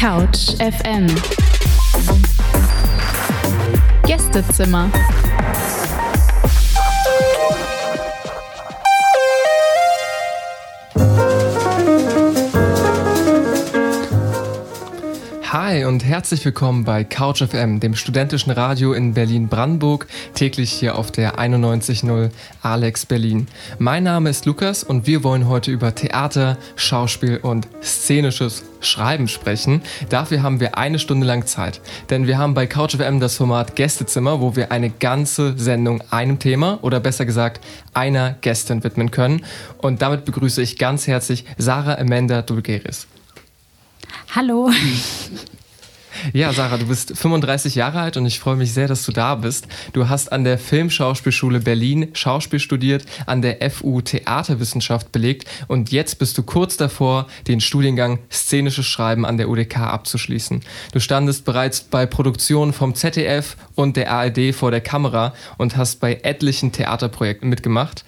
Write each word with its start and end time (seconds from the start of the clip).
Couch 0.00 0.56
FM 0.58 1.06
Gästezimmer 4.06 4.88
Hi 15.52 15.84
und 15.84 16.04
herzlich 16.04 16.44
willkommen 16.44 16.84
bei 16.84 17.02
Couch 17.02 17.42
FM, 17.42 17.80
dem 17.80 17.96
studentischen 17.96 18.52
Radio 18.52 18.92
in 18.92 19.14
Berlin-Brandenburg, 19.14 20.06
täglich 20.32 20.70
hier 20.70 20.96
auf 20.96 21.10
der 21.10 21.40
91.0 21.40 22.30
Alex 22.62 23.04
Berlin. 23.04 23.48
Mein 23.80 24.04
Name 24.04 24.30
ist 24.30 24.46
Lukas 24.46 24.84
und 24.84 25.08
wir 25.08 25.24
wollen 25.24 25.48
heute 25.48 25.72
über 25.72 25.92
Theater, 25.92 26.56
Schauspiel 26.76 27.38
und 27.38 27.66
szenisches 27.82 28.62
Schreiben 28.78 29.26
sprechen. 29.26 29.82
Dafür 30.08 30.44
haben 30.44 30.60
wir 30.60 30.78
eine 30.78 31.00
Stunde 31.00 31.26
lang 31.26 31.44
Zeit, 31.46 31.80
denn 32.10 32.28
wir 32.28 32.38
haben 32.38 32.54
bei 32.54 32.68
Couch 32.68 32.94
FM 32.94 33.18
das 33.18 33.36
Format 33.36 33.74
Gästezimmer, 33.74 34.40
wo 34.40 34.54
wir 34.54 34.70
eine 34.70 34.90
ganze 34.90 35.58
Sendung 35.58 36.00
einem 36.12 36.38
Thema 36.38 36.78
oder 36.82 37.00
besser 37.00 37.26
gesagt 37.26 37.60
einer 37.92 38.36
Gästin 38.40 38.84
widmen 38.84 39.10
können. 39.10 39.44
Und 39.78 40.00
damit 40.00 40.24
begrüße 40.26 40.62
ich 40.62 40.78
ganz 40.78 41.08
herzlich 41.08 41.44
Sarah 41.58 41.98
Amanda 41.98 42.42
Dulgeris. 42.42 43.08
Hallo. 44.32 44.70
Ja, 46.32 46.52
Sarah, 46.52 46.76
du 46.76 46.86
bist 46.86 47.16
35 47.16 47.74
Jahre 47.74 48.00
alt 48.00 48.16
und 48.16 48.26
ich 48.26 48.38
freue 48.38 48.54
mich 48.54 48.72
sehr, 48.72 48.86
dass 48.86 49.04
du 49.04 49.10
da 49.10 49.34
bist. 49.34 49.66
Du 49.92 50.08
hast 50.08 50.30
an 50.30 50.44
der 50.44 50.56
Filmschauspielschule 50.56 51.58
Berlin 51.58 52.10
Schauspiel 52.12 52.60
studiert, 52.60 53.06
an 53.26 53.42
der 53.42 53.68
FU 53.70 54.00
Theaterwissenschaft 54.02 55.10
belegt 55.10 55.48
und 55.66 55.90
jetzt 55.90 56.20
bist 56.20 56.38
du 56.38 56.44
kurz 56.44 56.76
davor, 56.76 57.26
den 57.48 57.60
Studiengang 57.60 58.20
Szenisches 58.30 58.86
Schreiben 58.86 59.24
an 59.26 59.36
der 59.36 59.48
UDK 59.48 59.78
abzuschließen. 59.78 60.60
Du 60.92 61.00
standest 61.00 61.44
bereits 61.44 61.80
bei 61.80 62.06
Produktionen 62.06 62.72
vom 62.72 62.94
ZDF 62.94 63.56
und 63.74 63.96
der 63.96 64.12
ARD 64.12 64.54
vor 64.54 64.70
der 64.70 64.80
Kamera 64.80 65.34
und 65.58 65.76
hast 65.76 66.00
bei 66.00 66.20
etlichen 66.22 66.70
Theaterprojekten 66.70 67.48
mitgemacht. 67.48 68.04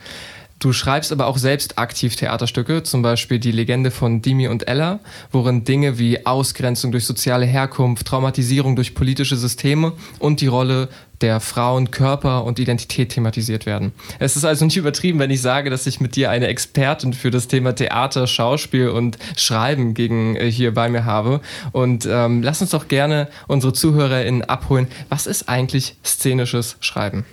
Du 0.62 0.72
schreibst 0.72 1.10
aber 1.10 1.26
auch 1.26 1.38
selbst 1.38 1.76
aktiv 1.76 2.14
Theaterstücke, 2.14 2.84
zum 2.84 3.02
Beispiel 3.02 3.40
Die 3.40 3.50
Legende 3.50 3.90
von 3.90 4.22
Dimi 4.22 4.46
und 4.46 4.68
Ella, 4.68 5.00
worin 5.32 5.64
Dinge 5.64 5.98
wie 5.98 6.24
Ausgrenzung 6.24 6.92
durch 6.92 7.04
soziale 7.04 7.46
Herkunft, 7.46 8.06
Traumatisierung 8.06 8.76
durch 8.76 8.94
politische 8.94 9.36
Systeme 9.36 9.92
und 10.20 10.40
die 10.40 10.46
Rolle 10.46 10.88
der 11.20 11.40
Frauen, 11.40 11.90
Körper 11.90 12.44
und 12.44 12.60
Identität 12.60 13.08
thematisiert 13.08 13.66
werden. 13.66 13.90
Es 14.20 14.36
ist 14.36 14.44
also 14.44 14.64
nicht 14.64 14.76
übertrieben, 14.76 15.18
wenn 15.18 15.32
ich 15.32 15.42
sage, 15.42 15.68
dass 15.68 15.88
ich 15.88 15.98
mit 15.98 16.14
dir 16.14 16.30
eine 16.30 16.46
Expertin 16.46 17.12
für 17.12 17.32
das 17.32 17.48
Thema 17.48 17.74
Theater, 17.74 18.28
Schauspiel 18.28 18.90
und 18.90 19.18
Schreiben 19.36 19.94
gegen 19.94 20.36
äh, 20.36 20.48
hier 20.48 20.72
bei 20.74 20.88
mir 20.88 21.04
habe. 21.04 21.40
Und 21.72 22.06
ähm, 22.08 22.40
lass 22.40 22.60
uns 22.60 22.70
doch 22.70 22.86
gerne 22.86 23.26
unsere 23.48 23.72
ZuhörerInnen 23.72 24.44
abholen. 24.44 24.86
Was 25.08 25.26
ist 25.26 25.48
eigentlich 25.48 25.96
szenisches 26.04 26.76
Schreiben? 26.78 27.24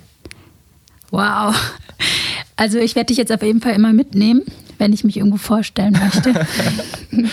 Wow. 1.12 1.54
Also 2.60 2.76
ich 2.76 2.94
werde 2.94 3.06
dich 3.06 3.16
jetzt 3.16 3.32
auf 3.32 3.42
jeden 3.42 3.62
Fall 3.62 3.72
immer 3.72 3.94
mitnehmen, 3.94 4.42
wenn 4.76 4.92
ich 4.92 5.02
mich 5.02 5.16
irgendwo 5.16 5.38
vorstellen 5.38 5.92
möchte. 5.98 6.46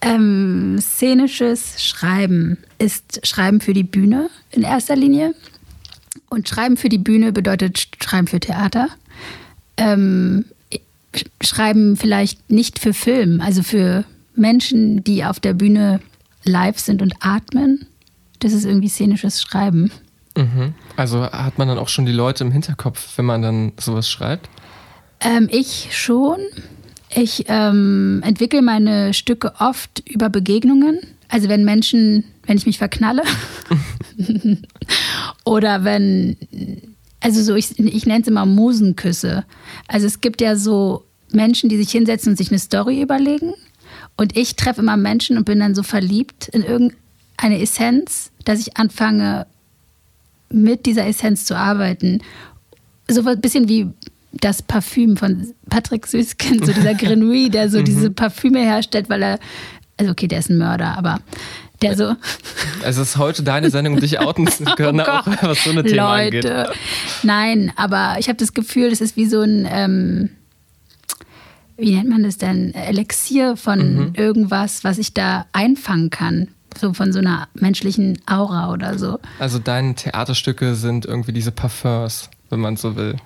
ähm, 0.00 0.78
szenisches 0.80 1.82
Schreiben 1.82 2.56
ist 2.78 3.26
Schreiben 3.26 3.60
für 3.60 3.72
die 3.72 3.82
Bühne 3.82 4.30
in 4.52 4.62
erster 4.62 4.94
Linie. 4.94 5.34
Und 6.30 6.48
Schreiben 6.48 6.76
für 6.76 6.88
die 6.88 6.98
Bühne 6.98 7.32
bedeutet 7.32 7.88
Schreiben 8.00 8.28
für 8.28 8.38
Theater. 8.38 8.90
Ähm, 9.76 10.44
schreiben 11.42 11.96
vielleicht 11.96 12.48
nicht 12.48 12.78
für 12.78 12.94
Film, 12.94 13.40
also 13.40 13.64
für 13.64 14.04
Menschen, 14.36 15.02
die 15.02 15.24
auf 15.24 15.40
der 15.40 15.54
Bühne 15.54 15.98
live 16.44 16.78
sind 16.78 17.02
und 17.02 17.16
atmen. 17.18 17.86
Das 18.38 18.52
ist 18.52 18.66
irgendwie 18.66 18.88
szenisches 18.88 19.42
Schreiben. 19.42 19.90
Mhm. 20.36 20.74
Also 20.96 21.22
hat 21.22 21.58
man 21.58 21.68
dann 21.68 21.78
auch 21.78 21.88
schon 21.88 22.06
die 22.06 22.12
Leute 22.12 22.44
im 22.44 22.52
Hinterkopf, 22.52 23.16
wenn 23.16 23.24
man 23.24 23.42
dann 23.42 23.72
sowas 23.78 24.08
schreibt? 24.08 24.48
Ähm, 25.20 25.48
ich 25.50 25.88
schon. 25.92 26.38
Ich 27.14 27.44
ähm, 27.48 28.22
entwickle 28.24 28.62
meine 28.62 29.14
Stücke 29.14 29.52
oft 29.58 30.02
über 30.08 30.28
Begegnungen. 30.28 31.00
Also 31.28 31.48
wenn 31.48 31.64
Menschen, 31.64 32.24
wenn 32.46 32.56
ich 32.56 32.66
mich 32.66 32.78
verknalle 32.78 33.22
oder 35.44 35.84
wenn, 35.84 36.36
also 37.20 37.42
so, 37.42 37.54
ich, 37.54 37.78
ich 37.78 38.06
nenne 38.06 38.22
es 38.22 38.28
immer 38.28 38.46
Musenküsse. 38.46 39.44
Also 39.88 40.06
es 40.06 40.20
gibt 40.20 40.40
ja 40.40 40.56
so 40.56 41.04
Menschen, 41.30 41.68
die 41.68 41.76
sich 41.76 41.90
hinsetzen 41.90 42.32
und 42.32 42.36
sich 42.36 42.50
eine 42.50 42.58
Story 42.58 43.00
überlegen. 43.00 43.54
Und 44.16 44.36
ich 44.36 44.56
treffe 44.56 44.80
immer 44.80 44.96
Menschen 44.96 45.36
und 45.36 45.44
bin 45.44 45.60
dann 45.60 45.74
so 45.74 45.82
verliebt 45.82 46.48
in 46.48 46.64
irgendeine 46.64 47.60
Essenz, 47.60 48.30
dass 48.44 48.60
ich 48.60 48.76
anfange, 48.76 49.46
mit 50.52 50.86
dieser 50.86 51.06
Essenz 51.06 51.44
zu 51.44 51.56
arbeiten. 51.56 52.20
So 53.08 53.26
ein 53.26 53.40
bisschen 53.40 53.68
wie 53.68 53.88
das 54.32 54.62
Parfüm 54.62 55.16
von 55.16 55.52
Patrick 55.68 56.06
Süßkind, 56.06 56.64
so 56.64 56.72
dieser 56.72 56.94
Grenouille, 57.02 57.50
der 57.50 57.68
so 57.68 57.78
mhm. 57.78 57.84
diese 57.84 58.10
Parfüme 58.10 58.60
herstellt, 58.60 59.10
weil 59.10 59.22
er, 59.22 59.38
also 59.98 60.12
okay, 60.12 60.26
der 60.26 60.38
ist 60.38 60.50
ein 60.50 60.58
Mörder, 60.58 60.96
aber 60.96 61.20
der 61.82 61.96
so. 61.96 62.14
Es 62.84 62.96
ist 62.96 63.16
heute 63.16 63.42
deine 63.42 63.70
Sendung, 63.70 64.00
dich 64.00 64.18
outen 64.18 64.46
zu 64.48 64.64
können, 64.76 65.00
oh 65.00 65.04
auch 65.04 65.26
was 65.42 65.64
so 65.64 65.70
eine 65.70 65.84
Thema 65.84 66.24
Leute. 66.24 66.64
angeht. 66.64 66.78
Nein, 67.22 67.72
aber 67.76 68.16
ich 68.18 68.28
habe 68.28 68.38
das 68.38 68.54
Gefühl, 68.54 68.90
das 68.90 69.00
ist 69.00 69.16
wie 69.16 69.26
so 69.26 69.40
ein, 69.40 69.68
ähm, 69.70 70.30
wie 71.76 71.94
nennt 71.94 72.08
man 72.08 72.22
das 72.22 72.38
denn, 72.38 72.74
Elixier 72.74 73.56
von 73.56 73.94
mhm. 73.94 74.12
irgendwas, 74.16 74.84
was 74.84 74.98
ich 74.98 75.14
da 75.14 75.46
einfangen 75.52 76.10
kann 76.10 76.48
so 76.78 76.92
von 76.92 77.12
so 77.12 77.18
einer 77.18 77.48
menschlichen 77.54 78.18
Aura 78.26 78.72
oder 78.72 78.98
so. 78.98 79.18
Also 79.38 79.58
deine 79.58 79.94
Theaterstücke 79.94 80.74
sind 80.74 81.06
irgendwie 81.06 81.32
diese 81.32 81.52
Parfums, 81.52 82.30
wenn 82.50 82.60
man 82.60 82.76
so 82.76 82.96
will. 82.96 83.16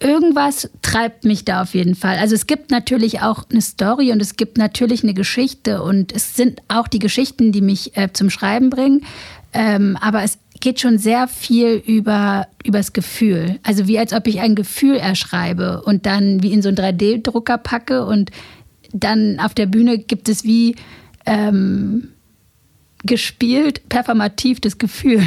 Irgendwas 0.00 0.68
treibt 0.82 1.24
mich 1.24 1.44
da 1.44 1.62
auf 1.62 1.74
jeden 1.74 1.94
Fall. 1.94 2.18
Also 2.18 2.34
es 2.34 2.48
gibt 2.48 2.72
natürlich 2.72 3.22
auch 3.22 3.44
eine 3.50 3.60
Story 3.60 4.10
und 4.10 4.20
es 4.20 4.36
gibt 4.36 4.58
natürlich 4.58 5.04
eine 5.04 5.14
Geschichte 5.14 5.82
und 5.82 6.12
es 6.12 6.34
sind 6.34 6.60
auch 6.66 6.88
die 6.88 6.98
Geschichten, 6.98 7.52
die 7.52 7.60
mich 7.60 7.96
äh, 7.96 8.12
zum 8.12 8.28
Schreiben 8.28 8.68
bringen. 8.68 9.04
Ähm, 9.52 9.96
aber 10.00 10.22
es 10.24 10.38
geht 10.60 10.80
schon 10.80 10.98
sehr 10.98 11.28
viel 11.28 11.82
über 11.86 12.46
übers 12.64 12.92
Gefühl. 12.92 13.58
Also 13.62 13.86
wie 13.86 13.98
als 13.98 14.12
ob 14.12 14.26
ich 14.26 14.40
ein 14.40 14.54
Gefühl 14.54 14.96
erschreibe 14.96 15.82
und 15.82 16.06
dann 16.06 16.42
wie 16.42 16.52
in 16.52 16.62
so 16.62 16.68
einen 16.68 16.78
3D-Drucker 16.78 17.58
packe 17.58 18.06
und 18.06 18.30
dann 18.92 19.40
auf 19.40 19.54
der 19.54 19.66
Bühne 19.66 19.98
gibt 19.98 20.28
es 20.28 20.44
wie 20.44 20.76
ähm, 21.26 22.08
gespielt, 23.04 23.88
performativ 23.88 24.60
das 24.60 24.78
Gefühl. 24.78 25.26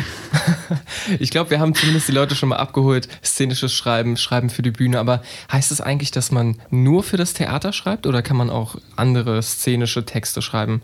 ich 1.20 1.30
glaube, 1.30 1.50
wir 1.50 1.60
haben 1.60 1.76
zumindest 1.76 2.08
die 2.08 2.14
Leute 2.14 2.36
schon 2.36 2.50
mal 2.50 2.58
abgeholt. 2.58 3.08
Szenisches 3.24 3.74
Schreiben, 3.74 4.18
Schreiben 4.18 4.50
für 4.50 4.62
die 4.62 4.72
Bühne. 4.72 5.00
Aber 5.00 5.22
heißt 5.52 5.72
es 5.72 5.78
das 5.78 5.86
eigentlich, 5.86 6.12
dass 6.12 6.32
man 6.32 6.58
nur 6.70 7.04
für 7.04 7.18
das 7.18 7.34
Theater 7.34 7.74
schreibt 7.74 8.08
oder 8.08 8.22
kann 8.22 8.38
man 8.38 8.50
auch 8.50 8.78
andere 8.96 9.42
szenische 9.42 10.06
Texte 10.06 10.42
schreiben? 10.42 10.82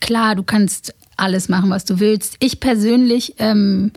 Klar, 0.00 0.36
du 0.36 0.42
kannst 0.42 0.94
alles 1.16 1.48
machen, 1.48 1.70
was 1.70 1.84
du 1.84 1.98
willst. 1.98 2.36
Ich 2.38 2.60
persönlich 2.60 3.34
ähm, 3.38 3.92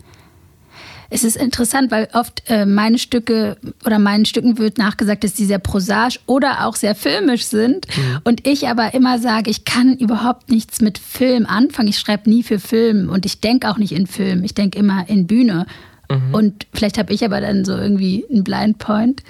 es 1.10 1.24
ist 1.24 1.36
interessant, 1.36 1.90
weil 1.90 2.08
oft 2.12 2.42
äh, 2.48 2.66
meine 2.66 2.98
Stücke 2.98 3.56
oder 3.84 3.98
meinen 3.98 4.24
Stücken 4.24 4.58
wird 4.58 4.78
nachgesagt, 4.78 5.24
dass 5.24 5.34
die 5.34 5.44
sehr 5.44 5.58
prosaisch 5.58 6.20
oder 6.26 6.66
auch 6.66 6.76
sehr 6.76 6.94
filmisch 6.94 7.44
sind. 7.44 7.86
Mhm. 7.96 8.18
Und 8.24 8.46
ich 8.46 8.68
aber 8.68 8.94
immer 8.94 9.18
sage, 9.18 9.50
ich 9.50 9.64
kann 9.64 9.96
überhaupt 9.96 10.50
nichts 10.50 10.80
mit 10.80 10.98
Film 10.98 11.46
anfangen. 11.46 11.88
Ich 11.88 11.98
schreibe 11.98 12.28
nie 12.28 12.42
für 12.42 12.58
Film 12.58 13.08
und 13.08 13.26
ich 13.26 13.40
denke 13.40 13.70
auch 13.70 13.78
nicht 13.78 13.92
in 13.92 14.06
Film. 14.06 14.44
Ich 14.44 14.54
denke 14.54 14.78
immer 14.78 15.08
in 15.08 15.26
Bühne. 15.26 15.66
Mhm. 16.10 16.34
Und 16.34 16.66
vielleicht 16.72 16.98
habe 16.98 17.12
ich 17.12 17.24
aber 17.24 17.40
dann 17.40 17.64
so 17.64 17.76
irgendwie 17.76 18.24
einen 18.30 18.44
Blind 18.44 18.78
Point. 18.78 19.22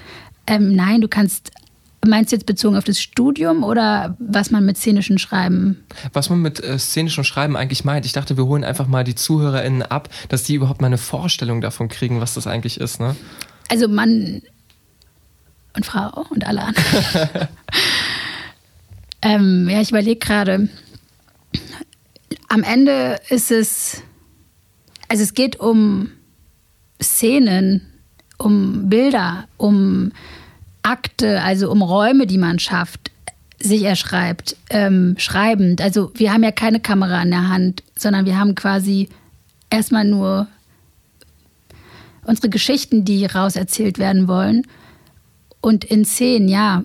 Ähm, 0.47 0.75
nein, 0.75 1.01
du 1.01 1.09
kannst 1.09 1.51
Meinst 2.07 2.31
du 2.31 2.37
jetzt 2.37 2.47
bezogen 2.47 2.77
auf 2.77 2.85
das 2.85 3.01
Studium 3.01 3.65
oder 3.65 4.17
was 4.19 4.51
man 4.51 4.65
mit 4.65 4.77
szenischen 4.77 5.19
Schreiben? 5.19 5.85
Was 6.13 6.31
man 6.31 6.41
mit 6.41 6.63
äh, 6.63 6.79
szenischem 6.79 7.25
Schreiben 7.25 7.57
eigentlich 7.57 7.85
meint. 7.85 8.07
Ich 8.07 8.13
dachte, 8.13 8.37
wir 8.37 8.47
holen 8.47 8.65
einfach 8.65 8.87
mal 8.87 9.05
die 9.05 9.15
ZuhörerInnen 9.15 9.83
ab, 9.83 10.09
dass 10.29 10.45
die 10.45 10.55
überhaupt 10.55 10.81
mal 10.81 10.87
eine 10.87 10.99
Vorstellung 10.99 11.61
davon 11.61 11.89
kriegen, 11.89 12.21
was 12.21 12.35
das 12.35 12.47
eigentlich 12.47 12.81
ist, 12.81 13.01
ne? 13.01 13.17
Also 13.69 13.89
Mann 13.89 14.43
und 15.75 15.85
Frau 15.85 16.27
und 16.31 16.47
alle 16.47 16.63
anderen. 16.63 17.49
ähm, 19.23 19.69
ja, 19.69 19.81
ich 19.81 19.91
überlege 19.91 20.19
gerade. 20.19 20.69
Am 22.49 22.63
Ende 22.63 23.19
ist 23.29 23.51
es, 23.51 24.03
also 25.09 25.23
es 25.23 25.35
geht 25.35 25.59
um 25.59 26.11
Szenen, 27.03 27.83
um 28.39 28.89
Bilder, 28.89 29.49
um 29.57 30.13
Akte, 30.87 31.43
also 31.43 31.71
um 31.71 31.83
Räume, 31.83 32.27
die 32.27 32.39
man 32.39 32.59
schafft, 32.59 33.11
sich 33.59 33.83
erschreibt, 33.83 34.57
ähm, 34.71 35.17
schreibend. 35.19 35.81
Also 35.81 36.13
wir 36.15 36.33
haben 36.33 36.45
ja 36.45 36.53
keine 36.53 36.81
Kamera 36.81 37.23
in 37.23 37.31
der 37.31 37.49
Hand, 37.49 37.83
sondern 37.97 38.27
wir 38.27 38.39
haben 38.39 38.55
quasi 38.55 39.09
erstmal 39.71 40.05
nur 40.05 40.47
unsere 42.25 42.51
Geschichten, 42.51 43.05
die 43.05 43.25
rauserzählt 43.27 43.99
werden 43.99 44.29
wollen. 44.29 44.63
Und 45.61 45.85
in 45.85 46.05
Szenen, 46.05 46.49
ja, 46.49 46.85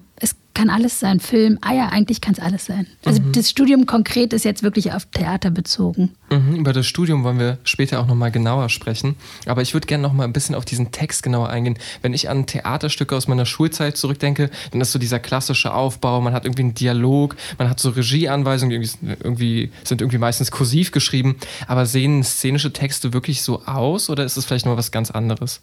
kann 0.54 0.70
alles 0.70 1.00
sein. 1.00 1.20
Film, 1.20 1.58
ah 1.62 1.74
ja, 1.74 1.90
eigentlich 1.90 2.22
kann 2.22 2.34
es 2.34 2.40
alles 2.40 2.66
sein. 2.66 2.88
Also 3.06 3.22
mhm. 3.22 3.32
das 3.32 3.50
Studium 3.50 3.86
konkret 3.86 4.34
ist 4.34 4.44
jetzt 4.44 4.64
wirklich 4.64 4.92
auf 4.94 5.06
Theater 5.06 5.50
bezogen. 5.50 6.12
Mhm, 6.30 6.56
über 6.56 6.74
das 6.74 6.86
Studium 6.88 7.24
wollen 7.24 7.40
wir 7.40 7.58
später 7.64 8.00
auch 8.00 8.08
nochmal 8.08 8.32
genauer 8.32 8.70
sprechen. 8.70 9.16
Aber 9.46 9.62
ich 9.62 9.74
würde 9.74 9.88
gerne 9.88 10.02
nochmal 10.02 10.28
ein 10.28 10.34
bisschen 10.34 10.56
auf 10.56 10.66
diesen 10.66 10.92
Text 10.92 11.24
genauer 11.24 11.50
eingehen. 11.50 11.78
Wenn 12.02 12.14
ich 12.14 12.30
an 12.30 12.46
Theaterstücke 12.46 13.16
aus 13.16 13.28
meiner 13.28 13.46
Schulzeit 13.46 13.98
zurückdenke, 13.98 14.50
dann 14.72 14.82
ist 14.82 14.92
so 14.92 15.00
dieser 15.00 15.20
klassische 15.20 15.74
Aufbau, 15.74 16.22
man 16.22 16.34
hat 16.34 16.46
irgendwie 16.46 16.64
einen 16.64 16.74
Dialog, 16.74 17.36
man 17.58 17.70
hat 17.70 17.80
so 17.80 17.90
Regieanweisungen, 17.90 18.82
die 18.82 18.90
irgendwie, 19.02 19.72
sind 19.84 20.02
irgendwie 20.02 20.18
meistens 20.18 20.52
kursiv 20.52 20.92
geschrieben. 20.92 21.38
Aber 21.68 21.86
sehen 21.86 22.24
szenische 22.24 22.74
Texte 22.74 23.14
wirklich 23.14 23.42
so 23.42 23.64
aus 23.66 24.10
oder 24.10 24.26
ist 24.26 24.38
es 24.38 24.46
vielleicht 24.46 24.66
nur 24.66 24.78
was 24.78 24.92
ganz 24.92 25.12
anderes? 25.12 25.62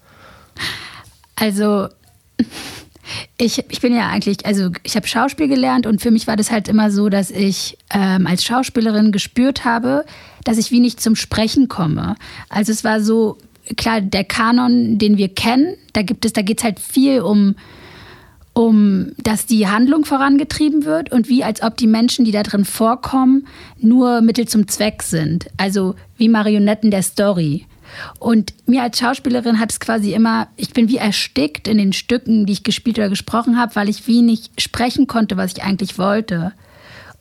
Also 1.36 1.88
ich, 3.36 3.64
ich 3.68 3.80
bin 3.80 3.94
ja 3.94 4.08
eigentlich, 4.08 4.44
also 4.46 4.70
ich 4.82 4.96
habe 4.96 5.06
Schauspiel 5.06 5.48
gelernt 5.48 5.86
und 5.86 6.00
für 6.00 6.10
mich 6.10 6.26
war 6.26 6.36
das 6.36 6.50
halt 6.50 6.68
immer 6.68 6.90
so, 6.90 7.08
dass 7.08 7.30
ich 7.30 7.78
ähm, 7.94 8.26
als 8.26 8.44
Schauspielerin 8.44 9.12
gespürt 9.12 9.64
habe, 9.64 10.04
dass 10.44 10.58
ich 10.58 10.70
wie 10.70 10.80
nicht 10.80 11.00
zum 11.00 11.16
Sprechen 11.16 11.68
komme. 11.68 12.16
Also 12.48 12.72
es 12.72 12.84
war 12.84 13.00
so, 13.00 13.38
klar, 13.76 14.00
der 14.00 14.24
Kanon, 14.24 14.98
den 14.98 15.16
wir 15.16 15.28
kennen, 15.28 15.76
da 15.92 16.02
gibt 16.02 16.24
es, 16.24 16.32
da 16.32 16.42
geht 16.42 16.58
es 16.58 16.64
halt 16.64 16.80
viel 16.80 17.20
um, 17.20 17.54
um, 18.52 19.12
dass 19.18 19.46
die 19.46 19.68
Handlung 19.68 20.04
vorangetrieben 20.04 20.84
wird 20.84 21.12
und 21.12 21.28
wie 21.28 21.44
als 21.44 21.62
ob 21.62 21.76
die 21.76 21.86
Menschen, 21.86 22.24
die 22.24 22.32
da 22.32 22.42
drin 22.42 22.64
vorkommen, 22.64 23.46
nur 23.78 24.20
Mittel 24.20 24.48
zum 24.48 24.66
Zweck 24.68 25.02
sind. 25.02 25.46
Also 25.56 25.94
wie 26.16 26.28
Marionetten 26.28 26.90
der 26.90 27.02
Story. 27.02 27.66
Und 28.18 28.52
mir 28.66 28.82
als 28.82 28.98
Schauspielerin 28.98 29.58
hat 29.58 29.72
es 29.72 29.80
quasi 29.80 30.12
immer, 30.12 30.48
ich 30.56 30.72
bin 30.72 30.88
wie 30.88 30.96
erstickt 30.96 31.68
in 31.68 31.78
den 31.78 31.92
Stücken, 31.92 32.46
die 32.46 32.52
ich 32.52 32.62
gespielt 32.62 32.98
oder 32.98 33.08
gesprochen 33.08 33.58
habe, 33.58 33.76
weil 33.76 33.88
ich 33.88 34.06
wie 34.06 34.22
nicht 34.22 34.60
sprechen 34.60 35.06
konnte, 35.06 35.36
was 35.36 35.52
ich 35.52 35.62
eigentlich 35.62 35.98
wollte. 35.98 36.52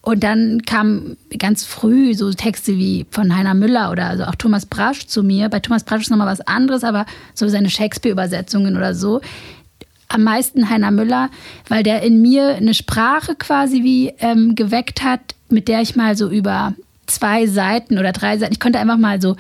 Und 0.08 0.24
dann 0.24 0.62
kamen 0.62 1.18
ganz 1.38 1.66
früh 1.66 2.14
so 2.14 2.32
Texte 2.32 2.78
wie 2.78 3.06
von 3.12 3.36
Heiner 3.36 3.54
Müller 3.54 3.92
oder 3.92 4.06
also 4.06 4.24
auch 4.24 4.36
Thomas 4.36 4.66
Brasch 4.66 5.06
zu 5.06 5.22
mir. 5.22 5.50
Bei 5.50 5.60
Thomas 5.60 5.84
Brasch 5.84 6.04
ist 6.04 6.10
nochmal 6.10 6.28
was 6.28 6.40
anderes, 6.40 6.86
aber 6.86 7.06
so 7.34 7.48
seine 7.50 7.70
Shakespeare-Übersetzungen 7.70 8.78
oder 8.78 8.96
so. 8.96 9.20
Am 10.08 10.24
meisten 10.24 10.70
Heiner 10.70 10.92
Müller, 10.92 11.30
weil 11.68 11.84
der 11.84 12.04
in 12.04 12.22
mir 12.22 12.56
eine 12.56 12.74
Sprache 12.74 13.36
quasi 13.36 13.84
wie 13.84 14.14
ähm, 14.20 14.56
geweckt 14.56 15.04
hat, 15.04 15.20
mit 15.50 15.68
der 15.68 15.82
ich 15.82 15.98
mal 15.98 16.16
so 16.16 16.30
über 16.30 16.74
zwei 17.08 17.46
Seiten 17.46 17.98
oder 17.98 18.14
drei 18.14 18.38
Seiten, 18.38 18.54
ich 18.54 18.62
konnte 18.62 18.80
einfach 18.80 18.98
mal 18.98 19.22
so 19.22 19.36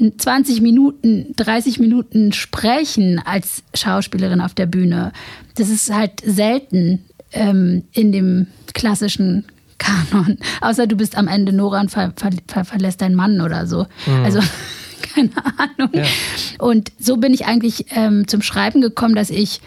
20 0.00 0.60
Minuten, 0.60 1.34
30 1.36 1.78
Minuten 1.78 2.32
sprechen 2.32 3.20
als 3.24 3.62
Schauspielerin 3.74 4.40
auf 4.40 4.54
der 4.54 4.66
Bühne. 4.66 5.12
Das 5.56 5.68
ist 5.68 5.92
halt 5.92 6.12
selten 6.24 7.04
ähm, 7.32 7.84
in 7.92 8.12
dem 8.12 8.46
klassischen 8.72 9.44
Kanon. 9.78 10.38
Außer 10.60 10.86
du 10.86 10.96
bist 10.96 11.16
am 11.16 11.28
Ende 11.28 11.52
Nora 11.52 11.80
und 11.80 11.90
ver 11.90 12.12
ver 12.16 12.30
ver 12.46 12.64
verlässt 12.64 13.00
deinen 13.00 13.14
Mann 13.14 13.40
oder 13.40 13.66
so. 13.66 13.86
Mhm. 14.06 14.24
Also 14.24 14.40
keine 15.14 15.30
Ahnung. 15.56 15.90
Ja. 15.92 16.04
Und 16.58 16.92
so 16.98 17.16
bin 17.16 17.34
ich 17.34 17.46
eigentlich 17.46 17.86
ähm, 17.90 18.28
zum 18.28 18.42
Schreiben 18.42 18.80
gekommen, 18.80 19.14
dass 19.14 19.30
ich 19.30 19.60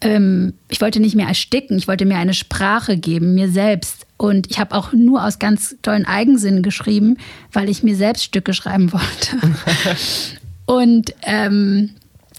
ähm, 0.00 0.54
ich 0.68 0.80
wollte 0.80 1.00
nicht 1.00 1.14
mehr 1.14 1.28
ersticken, 1.28 1.76
ich 1.76 1.88
wollte 1.88 2.06
mir 2.06 2.16
eine 2.16 2.34
Sprache 2.34 2.96
geben, 2.96 3.34
mir 3.34 3.50
selbst. 3.50 4.06
Und 4.20 4.50
ich 4.50 4.58
habe 4.58 4.74
auch 4.74 4.92
nur 4.92 5.24
aus 5.24 5.38
ganz 5.38 5.76
tollen 5.80 6.04
Eigensinn 6.04 6.62
geschrieben, 6.62 7.16
weil 7.54 7.70
ich 7.70 7.82
mir 7.82 7.96
selbst 7.96 8.22
Stücke 8.22 8.52
schreiben 8.52 8.92
wollte. 8.92 9.38
und 10.66 11.14
ähm, 11.22 11.92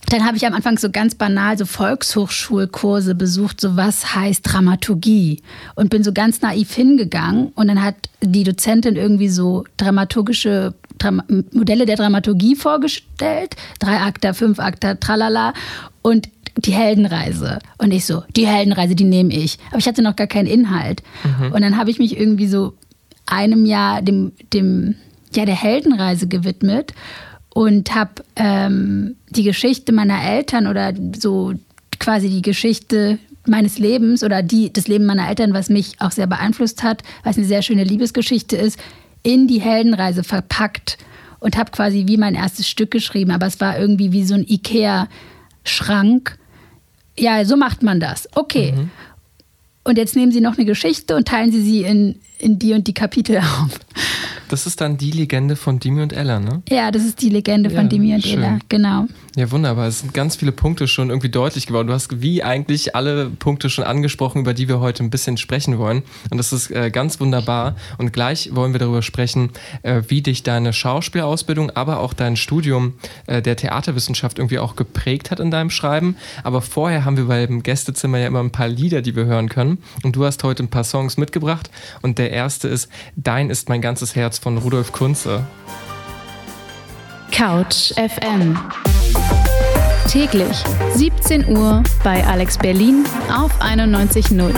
dann 0.10 0.24
habe 0.24 0.38
ich 0.38 0.46
am 0.46 0.54
Anfang 0.54 0.78
so 0.78 0.92
ganz 0.92 1.16
banal 1.16 1.58
so 1.58 1.66
Volkshochschulkurse 1.66 3.16
besucht, 3.16 3.60
so 3.60 3.78
was 3.78 4.14
heißt 4.14 4.42
Dramaturgie? 4.44 5.42
Und 5.74 5.90
bin 5.90 6.04
so 6.04 6.14
ganz 6.14 6.42
naiv 6.42 6.72
hingegangen 6.72 7.48
und 7.56 7.68
dann 7.68 7.82
hat 7.82 7.96
die 8.22 8.44
Dozentin 8.44 8.96
irgendwie 8.96 9.30
so 9.30 9.64
dramaturgische 9.78 10.76
Dram 11.00 11.24
Modelle 11.52 11.88
der 11.88 11.96
Dramaturgie 11.96 12.56
vorgestellt, 12.56 13.56
drei 13.80 14.02
Akter, 14.02 14.36
fünf 14.36 14.60
Akter, 14.60 15.00
tralala. 15.00 15.56
Und 16.04 16.30
die 16.58 16.74
Heldenreise. 16.74 17.60
Und 17.78 17.92
ich 17.92 18.06
so, 18.06 18.24
die 18.36 18.48
Heldenreise, 18.48 18.96
die 18.96 19.04
nehme 19.04 19.34
ich. 19.34 19.58
Aber 19.70 19.80
ich 19.80 19.88
hatte 19.88 20.02
noch 20.02 20.16
gar 20.16 20.28
keinen 20.28 20.48
Inhalt. 20.48 21.04
Mhm. 21.24 21.54
Und 21.54 21.62
dann 21.62 21.78
habe 21.78 21.90
ich 21.90 22.00
mich 22.00 22.18
irgendwie 22.18 22.48
so 22.48 22.74
einem 23.26 23.66
Jahr 23.66 24.02
dem, 24.02 24.34
dem 24.54 24.96
ja, 25.34 25.46
der 25.46 25.56
Heldenreise 25.56 26.28
gewidmet 26.28 26.94
und 27.54 27.94
habe 27.94 28.24
ähm, 28.36 29.16
die 29.30 29.44
Geschichte 29.44 29.92
meiner 29.92 30.24
Eltern 30.24 30.68
oder 30.68 30.94
so 31.18 31.54
quasi 32.00 32.30
die 32.30 32.42
Geschichte 32.42 33.20
meines 33.48 33.80
Lebens 33.80 34.24
oder 34.24 34.44
die, 34.44 34.72
das 34.72 34.88
Leben 34.88 35.06
meiner 35.06 35.28
Eltern, 35.28 35.54
was 35.54 35.70
mich 35.70 36.00
auch 36.00 36.12
sehr 36.12 36.28
beeinflusst 36.28 36.84
hat, 36.84 37.04
was 37.24 37.38
eine 37.38 37.46
sehr 37.46 37.62
schöne 37.62 37.84
Liebesgeschichte 37.84 38.56
ist, 38.56 38.80
in 39.24 39.48
die 39.48 39.62
Heldenreise 39.62 40.24
verpackt 40.24 40.98
und 41.40 41.58
habe 41.58 41.72
quasi 41.72 42.06
wie 42.08 42.18
mein 42.18 42.36
erstes 42.36 42.70
Stück 42.70 42.92
geschrieben. 42.92 43.32
Aber 43.32 43.48
es 43.48 43.60
war 43.60 43.78
irgendwie 43.78 44.12
wie 44.12 44.24
so 44.24 44.36
ein 44.36 44.46
Ikea-Schrank 44.48 46.38
ja, 47.18 47.44
so 47.46 47.58
macht 47.58 47.84
man 47.84 48.00
das. 48.00 48.28
Okay. 48.36 48.74
Mhm. 48.74 48.92
Und 49.84 49.98
jetzt 49.98 50.16
nehmen 50.16 50.32
Sie 50.32 50.42
noch 50.42 50.58
eine 50.58 50.66
Geschichte 50.66 51.16
und 51.16 51.28
teilen 51.28 51.52
Sie 51.52 51.62
sie 51.62 51.84
in, 51.84 52.20
in 52.38 52.60
die 52.60 52.74
und 52.74 52.88
die 52.88 52.94
Kapitel 52.94 53.38
auf. 53.38 53.80
Das 54.52 54.68
ist 54.68 54.82
dann 54.82 54.98
die 54.98 55.12
Legende 55.12 55.56
von 55.56 55.80
Dimi 55.80 56.02
und 56.02 56.12
Ella, 56.12 56.42
ne? 56.42 56.62
Ja, 56.70 56.92
das 56.92 57.06
ist 57.06 57.22
die 57.22 57.30
Legende 57.30 57.70
von 57.70 57.84
ja, 57.84 57.88
Dimi 57.88 58.14
und 58.14 58.22
schön. 58.22 58.44
Ella, 58.44 58.60
genau. 58.68 59.06
Ja, 59.38 59.50
wunderbar. 59.50 59.88
Es 59.88 60.02
sind 60.02 60.14
ganz 60.14 60.36
viele 60.36 60.52
Punkte 60.52 60.90
schon 60.90 61.10
irgendwie 61.10 61.30
deutlich 61.30 61.68
geworden. 61.68 61.88
Du 61.88 61.94
hast 61.94 62.22
wie 62.22 62.44
eigentlich 62.44 62.94
alle 62.94 63.30
Punkte 63.30 63.70
schon 63.70 63.86
angesprochen, 63.86 64.42
über 64.42 64.54
die 64.54 64.68
wir 64.68 64.82
heute 64.82 65.06
ein 65.06 65.10
bisschen 65.10 65.38
sprechen 65.38 65.78
wollen. 65.78 66.04
Und 66.32 66.38
das 66.38 66.52
ist 66.52 66.70
äh, 66.70 66.92
ganz 66.92 67.22
wunderbar. 67.22 67.78
Und 67.98 68.12
gleich 68.12 68.54
wollen 68.54 68.74
wir 68.74 68.80
darüber 68.80 69.02
sprechen, 69.02 69.52
äh, 69.84 70.02
wie 70.10 70.22
dich 70.22 70.44
deine 70.44 70.74
Schauspielausbildung, 70.74 71.70
aber 71.70 72.02
auch 72.02 72.14
dein 72.14 72.36
Studium 72.36 72.96
äh, 73.28 73.42
der 73.42 73.56
Theaterwissenschaft 73.56 74.38
irgendwie 74.38 74.60
auch 74.60 74.76
geprägt 74.76 75.32
hat 75.32 75.40
in 75.40 75.50
deinem 75.50 75.70
Schreiben. 75.70 76.18
Aber 76.44 76.62
vorher 76.62 77.06
haben 77.06 77.16
wir 77.16 77.28
beim 77.28 77.64
Gästezimmer 77.64 78.18
ja 78.18 78.28
immer 78.28 78.42
ein 78.42 78.52
paar 78.52 78.68
Lieder, 78.68 79.02
die 79.02 79.16
wir 79.16 79.24
hören 79.24 79.48
können. 79.48 79.78
Und 80.04 80.18
du 80.18 80.26
hast 80.26 80.44
heute 80.44 80.62
ein 80.62 80.70
paar 80.70 80.84
Songs 80.84 81.16
mitgebracht. 81.16 81.72
Und 82.02 82.18
der 82.18 82.32
erste 82.32 82.68
ist 82.68 82.90
Dein 83.16 83.50
ist 83.50 83.70
mein 83.70 83.82
ganzes 83.82 84.14
Herz 84.18 84.41
von 84.42 84.58
Rudolf 84.58 84.92
Kunze. 84.92 85.46
Couch 87.32 87.94
FM. 87.94 88.58
Täglich 90.10 90.64
17 90.96 91.56
Uhr 91.56 91.84
bei 92.04 92.26
Alex 92.26 92.58
Berlin 92.58 93.06
auf 93.34 93.52
91.0. 93.62 94.54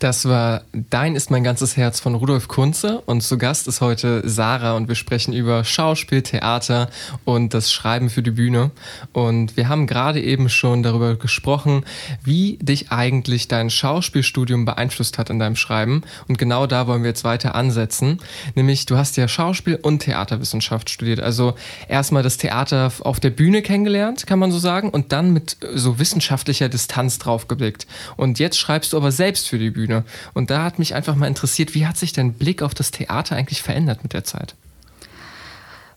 Das 0.00 0.26
war 0.26 0.62
Dein 0.72 1.14
ist 1.14 1.30
mein 1.30 1.44
ganzes 1.44 1.76
Herz 1.76 2.00
von 2.00 2.14
Rudolf 2.14 2.48
Kunze 2.48 3.02
und 3.04 3.22
zu 3.22 3.36
Gast 3.36 3.68
ist 3.68 3.82
heute 3.82 4.22
Sarah 4.26 4.72
und 4.72 4.88
wir 4.88 4.94
sprechen 4.94 5.34
über 5.34 5.62
Schauspiel, 5.62 6.22
Theater 6.22 6.88
und 7.26 7.52
das 7.52 7.70
Schreiben 7.70 8.08
für 8.08 8.22
die 8.22 8.30
Bühne. 8.30 8.70
Und 9.12 9.58
wir 9.58 9.68
haben 9.68 9.86
gerade 9.86 10.22
eben 10.22 10.48
schon 10.48 10.82
darüber 10.82 11.16
gesprochen, 11.16 11.84
wie 12.24 12.56
dich 12.62 12.90
eigentlich 12.90 13.48
dein 13.48 13.68
Schauspielstudium 13.68 14.64
beeinflusst 14.64 15.18
hat 15.18 15.28
in 15.28 15.38
deinem 15.38 15.56
Schreiben. 15.56 16.02
Und 16.28 16.38
genau 16.38 16.66
da 16.66 16.86
wollen 16.86 17.02
wir 17.02 17.10
jetzt 17.10 17.24
weiter 17.24 17.54
ansetzen. 17.54 18.20
Nämlich, 18.54 18.86
du 18.86 18.96
hast 18.96 19.18
ja 19.18 19.28
Schauspiel 19.28 19.76
und 19.76 19.98
Theaterwissenschaft 19.98 20.88
studiert. 20.88 21.20
Also 21.20 21.54
erstmal 21.88 22.22
das 22.22 22.38
Theater 22.38 22.90
auf 23.00 23.20
der 23.20 23.30
Bühne 23.30 23.60
kennengelernt, 23.60 24.26
kann 24.26 24.38
man 24.38 24.50
so 24.50 24.58
sagen, 24.58 24.88
und 24.88 25.12
dann 25.12 25.34
mit 25.34 25.58
so 25.74 25.98
wissenschaftlicher 25.98 26.70
Distanz 26.70 27.18
draufgeblickt. 27.18 27.86
Und 28.16 28.38
jetzt 28.38 28.58
schreibst 28.58 28.94
du 28.94 28.96
aber 28.96 29.12
selbst 29.12 29.46
für 29.46 29.58
die 29.58 29.68
Bühne. 29.68 29.89
Bühne. 29.90 30.04
Und 30.34 30.50
da 30.50 30.64
hat 30.64 30.78
mich 30.78 30.94
einfach 30.94 31.16
mal 31.16 31.26
interessiert, 31.26 31.74
wie 31.74 31.86
hat 31.86 31.96
sich 31.96 32.12
dein 32.12 32.32
Blick 32.32 32.62
auf 32.62 32.74
das 32.74 32.90
Theater 32.90 33.36
eigentlich 33.36 33.62
verändert 33.62 34.02
mit 34.02 34.12
der 34.12 34.24
Zeit? 34.24 34.54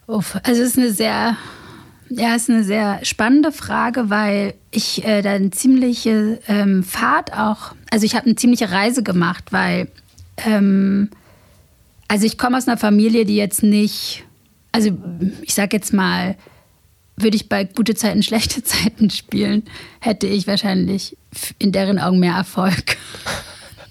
Uff, 0.08 0.38
also 0.44 0.62
es 0.62 0.70
ist 0.70 0.78
eine 0.78 0.92
sehr, 0.92 1.38
ja, 2.10 2.36
ist 2.36 2.50
eine 2.50 2.64
sehr 2.64 3.04
spannende 3.06 3.52
Frage, 3.52 4.10
weil 4.10 4.56
ich 4.72 5.06
äh, 5.06 5.22
da 5.22 5.32
eine 5.32 5.52
ziemliche 5.52 6.40
ähm, 6.48 6.84
Fahrt 6.84 7.34
auch, 7.34 7.74
also 7.90 8.06
ich 8.06 8.16
habe 8.16 8.26
eine 8.26 8.36
ziemliche 8.36 8.72
Reise 8.72 9.04
gemacht, 9.04 9.46
weil, 9.52 9.88
ähm, 10.46 11.10
also 12.08 12.26
ich 12.26 12.38
komme 12.38 12.58
aus 12.58 12.68
einer 12.68 12.78
Familie, 12.78 13.26
die 13.26 13.38
jetzt 13.38 13.64
nicht, 13.64 14.26
also 14.72 14.92
ich 15.42 15.54
sag 15.54 15.72
jetzt 15.72 15.94
mal, 15.94 16.36
würde 17.16 17.38
ich 17.38 17.48
bei 17.48 17.64
gute 17.64 17.96
Zeiten, 17.96 18.24
schlechte 18.24 18.62
Zeiten 18.64 19.10
spielen, 19.10 19.64
hätte 20.02 20.28
ich 20.28 20.48
wahrscheinlich 20.48 21.16
in 21.60 21.72
deren 21.72 21.98
Augen 21.98 22.20
mehr 22.20 22.36
Erfolg. 22.36 22.98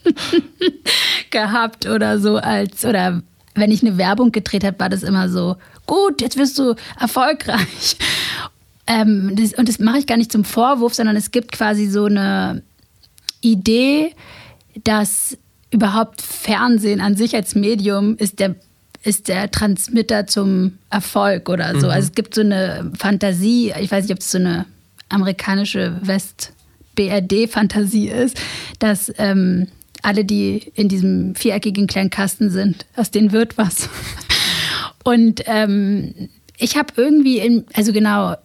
gehabt 1.31 1.87
oder 1.87 2.19
so 2.19 2.37
als 2.37 2.85
oder 2.85 3.23
wenn 3.55 3.71
ich 3.71 3.83
eine 3.83 3.99
Werbung 3.99 4.33
gedreht 4.33 4.65
habe, 4.65 4.81
war 4.81 4.89
das 4.89 5.03
immer 5.03 5.29
so 5.29 5.57
gut, 5.87 6.21
jetzt 6.21 6.37
wirst 6.37 6.59
du 6.59 6.75
erfolgreich. 6.99 7.97
Ähm, 8.89 9.37
das, 9.37 9.55
und 9.55 9.69
das 9.69 9.79
mache 9.79 9.99
ich 9.99 10.09
gar 10.09 10.17
nicht 10.17 10.33
zum 10.33 10.43
Vorwurf, 10.43 10.93
sondern 10.93 11.15
es 11.15 11.31
gibt 11.31 11.53
quasi 11.53 11.87
so 11.87 12.07
eine 12.07 12.65
Idee, 13.41 14.13
dass 14.83 15.39
überhaupt 15.71 16.21
Fernsehen 16.21 17.01
an 17.01 17.15
sich 17.15 17.37
als 17.37 17.55
Medium 17.55 18.17
ist 18.17 18.41
der 18.41 18.57
ist 19.05 19.29
der 19.29 19.51
Transmitter 19.51 20.27
zum 20.27 20.79
Erfolg 20.91 21.49
oder 21.49 21.73
so. 21.81 21.87
Mhm. 21.87 21.93
Also 21.93 22.09
es 22.09 22.15
gibt 22.15 22.35
so 22.35 22.41
eine 22.41 22.91
Fantasie, 22.99 23.73
ich 23.81 23.91
weiß 23.91 24.05
nicht, 24.05 24.13
ob 24.13 24.19
es 24.19 24.31
so 24.31 24.37
eine 24.39 24.67
amerikanische 25.09 25.97
West-BRD-Fantasie 26.03 28.09
ist, 28.09 28.37
dass 28.79 29.11
ähm, 29.19 29.69
alle, 30.03 30.25
die 30.25 30.73
in 30.75 30.89
diesem 30.89 31.35
viereckigen 31.35 31.87
kleinen 31.87 32.11
Kasten 32.11 32.51
sind, 32.51 32.87
aus 32.97 33.11
denen 33.11 33.33
wird 33.33 33.57
was. 33.57 33.89
Und 35.05 35.43
ähm, 35.47 36.29
ich 36.59 36.77
habe 36.77 36.93
irgendwie, 36.97 37.39
in, 37.39 37.65
also 37.75 37.93
genau, 37.93 38.37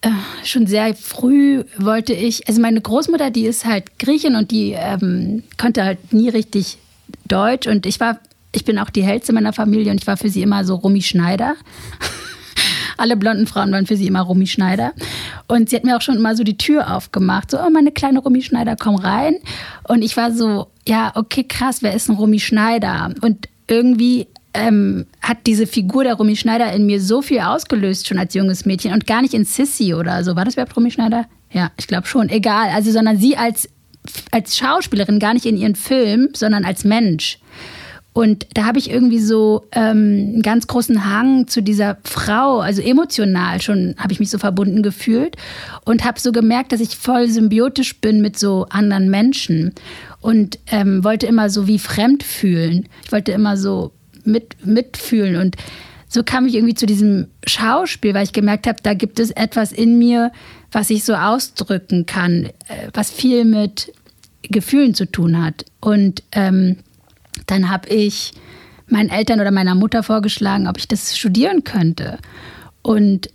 äh, 0.00 0.10
schon 0.44 0.66
sehr 0.66 0.94
früh 0.94 1.64
wollte 1.76 2.12
ich, 2.12 2.46
also 2.48 2.60
meine 2.60 2.80
Großmutter, 2.80 3.30
die 3.30 3.46
ist 3.46 3.64
halt 3.64 3.98
Griechin 3.98 4.36
und 4.36 4.50
die 4.50 4.72
ähm, 4.72 5.42
konnte 5.56 5.84
halt 5.84 6.12
nie 6.12 6.28
richtig 6.28 6.78
Deutsch 7.26 7.66
und 7.66 7.84
ich 7.84 8.00
war, 8.00 8.20
ich 8.52 8.64
bin 8.64 8.78
auch 8.78 8.90
die 8.90 9.02
hellste 9.02 9.32
meiner 9.32 9.52
Familie 9.52 9.90
und 9.90 10.00
ich 10.00 10.06
war 10.06 10.16
für 10.16 10.28
sie 10.28 10.42
immer 10.42 10.64
so 10.64 10.76
Rumi 10.76 11.02
Schneider. 11.02 11.56
Alle 12.98 13.16
blonden 13.16 13.46
Frauen 13.46 13.72
waren 13.72 13.86
für 13.86 13.96
sie 13.96 14.06
immer 14.06 14.20
Rumi 14.20 14.46
Schneider. 14.46 14.92
Und 15.46 15.70
sie 15.70 15.76
hat 15.76 15.84
mir 15.84 15.96
auch 15.96 16.02
schon 16.02 16.16
immer 16.16 16.36
so 16.36 16.44
die 16.44 16.58
Tür 16.58 16.94
aufgemacht. 16.94 17.50
So, 17.50 17.58
oh, 17.58 17.70
meine 17.70 17.92
kleine 17.92 18.18
Rumi 18.18 18.42
Schneider, 18.42 18.76
komm 18.78 18.96
rein. 18.96 19.36
Und 19.86 20.02
ich 20.02 20.16
war 20.16 20.32
so, 20.32 20.66
ja, 20.86 21.12
okay, 21.14 21.44
krass, 21.44 21.82
wer 21.82 21.94
ist 21.94 22.08
ein 22.08 22.16
Rumi 22.16 22.40
Schneider? 22.40 23.14
Und 23.22 23.48
irgendwie 23.68 24.26
ähm, 24.54 25.06
hat 25.22 25.46
diese 25.46 25.66
Figur 25.66 26.04
der 26.04 26.14
Romy 26.14 26.36
Schneider 26.36 26.72
in 26.72 26.86
mir 26.86 27.00
so 27.00 27.22
viel 27.22 27.40
ausgelöst, 27.40 28.08
schon 28.08 28.18
als 28.18 28.34
junges 28.34 28.66
Mädchen 28.66 28.92
und 28.92 29.06
gar 29.06 29.22
nicht 29.22 29.34
in 29.34 29.44
Sissy 29.44 29.94
oder 29.94 30.24
so. 30.24 30.36
War 30.36 30.44
das 30.44 30.54
überhaupt 30.54 30.76
Romy 30.76 30.90
Schneider? 30.90 31.26
Ja, 31.52 31.70
ich 31.78 31.86
glaube 31.86 32.06
schon. 32.06 32.28
Egal. 32.28 32.70
Also, 32.70 32.90
sondern 32.90 33.18
sie 33.18 33.36
als, 33.36 33.68
als 34.30 34.56
Schauspielerin, 34.56 35.18
gar 35.18 35.34
nicht 35.34 35.46
in 35.46 35.56
ihren 35.56 35.76
Film, 35.76 36.30
sondern 36.34 36.64
als 36.64 36.84
Mensch. 36.84 37.38
Und 38.18 38.48
da 38.54 38.64
habe 38.64 38.80
ich 38.80 38.90
irgendwie 38.90 39.20
so 39.20 39.68
ähm, 39.70 40.32
einen 40.32 40.42
ganz 40.42 40.66
großen 40.66 41.04
Hang 41.04 41.46
zu 41.46 41.62
dieser 41.62 41.98
Frau, 42.02 42.58
also 42.58 42.82
emotional 42.82 43.62
schon 43.62 43.94
habe 43.96 44.12
ich 44.12 44.18
mich 44.18 44.28
so 44.28 44.38
verbunden 44.38 44.82
gefühlt 44.82 45.36
und 45.84 46.04
habe 46.04 46.18
so 46.18 46.32
gemerkt, 46.32 46.72
dass 46.72 46.80
ich 46.80 46.96
voll 46.96 47.28
symbiotisch 47.28 48.00
bin 48.00 48.20
mit 48.20 48.36
so 48.36 48.66
anderen 48.70 49.08
Menschen 49.08 49.72
und 50.20 50.58
ähm, 50.66 51.04
wollte 51.04 51.28
immer 51.28 51.48
so 51.48 51.68
wie 51.68 51.78
fremd 51.78 52.24
fühlen. 52.24 52.88
Ich 53.04 53.12
wollte 53.12 53.30
immer 53.30 53.56
so 53.56 53.92
mit, 54.24 54.66
mitfühlen. 54.66 55.36
Und 55.36 55.54
so 56.08 56.24
kam 56.24 56.44
ich 56.44 56.56
irgendwie 56.56 56.74
zu 56.74 56.86
diesem 56.86 57.28
Schauspiel, 57.46 58.14
weil 58.14 58.24
ich 58.24 58.32
gemerkt 58.32 58.66
habe, 58.66 58.78
da 58.82 58.94
gibt 58.94 59.20
es 59.20 59.30
etwas 59.30 59.70
in 59.70 59.96
mir, 59.96 60.32
was 60.72 60.90
ich 60.90 61.04
so 61.04 61.14
ausdrücken 61.14 62.04
kann, 62.04 62.46
äh, 62.66 62.88
was 62.92 63.12
viel 63.12 63.44
mit 63.44 63.92
Gefühlen 64.42 64.94
zu 64.94 65.06
tun 65.06 65.40
hat. 65.40 65.64
Und 65.78 66.24
ähm, 66.32 66.78
dann 67.50 67.70
habe 67.70 67.88
ich 67.88 68.32
meinen 68.86 69.10
Eltern 69.10 69.40
oder 69.40 69.50
meiner 69.50 69.74
Mutter 69.74 70.02
vorgeschlagen, 70.02 70.68
ob 70.68 70.78
ich 70.78 70.88
das 70.88 71.18
studieren 71.18 71.64
könnte. 71.64 72.18
Und 72.82 73.28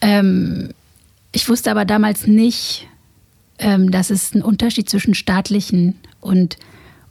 ähm, 0.00 0.70
ich 1.32 1.48
wusste 1.48 1.70
aber 1.70 1.84
damals 1.84 2.26
nicht, 2.26 2.88
ähm, 3.58 3.90
dass 3.90 4.10
es 4.10 4.34
einen 4.34 4.42
Unterschied 4.42 4.90
zwischen 4.90 5.14
staatlichen 5.14 5.98
und, 6.20 6.58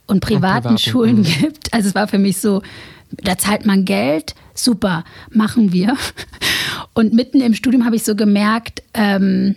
und 0.06 0.20
privaten, 0.20 0.68
und 0.68 0.74
privaten 0.74 0.78
Schulen 0.90 1.18
mhm. 1.18 1.22
gibt. 1.24 1.72
Also 1.72 1.88
es 1.88 1.94
war 1.94 2.06
für 2.08 2.18
mich 2.18 2.38
so, 2.38 2.62
da 3.10 3.36
zahlt 3.36 3.66
man 3.66 3.84
Geld, 3.84 4.34
super, 4.54 5.04
machen 5.30 5.72
wir. 5.72 5.96
Und 6.94 7.14
mitten 7.14 7.40
im 7.40 7.54
Studium 7.54 7.84
habe 7.86 7.96
ich 7.96 8.04
so 8.04 8.14
gemerkt, 8.14 8.82
ähm, 8.92 9.56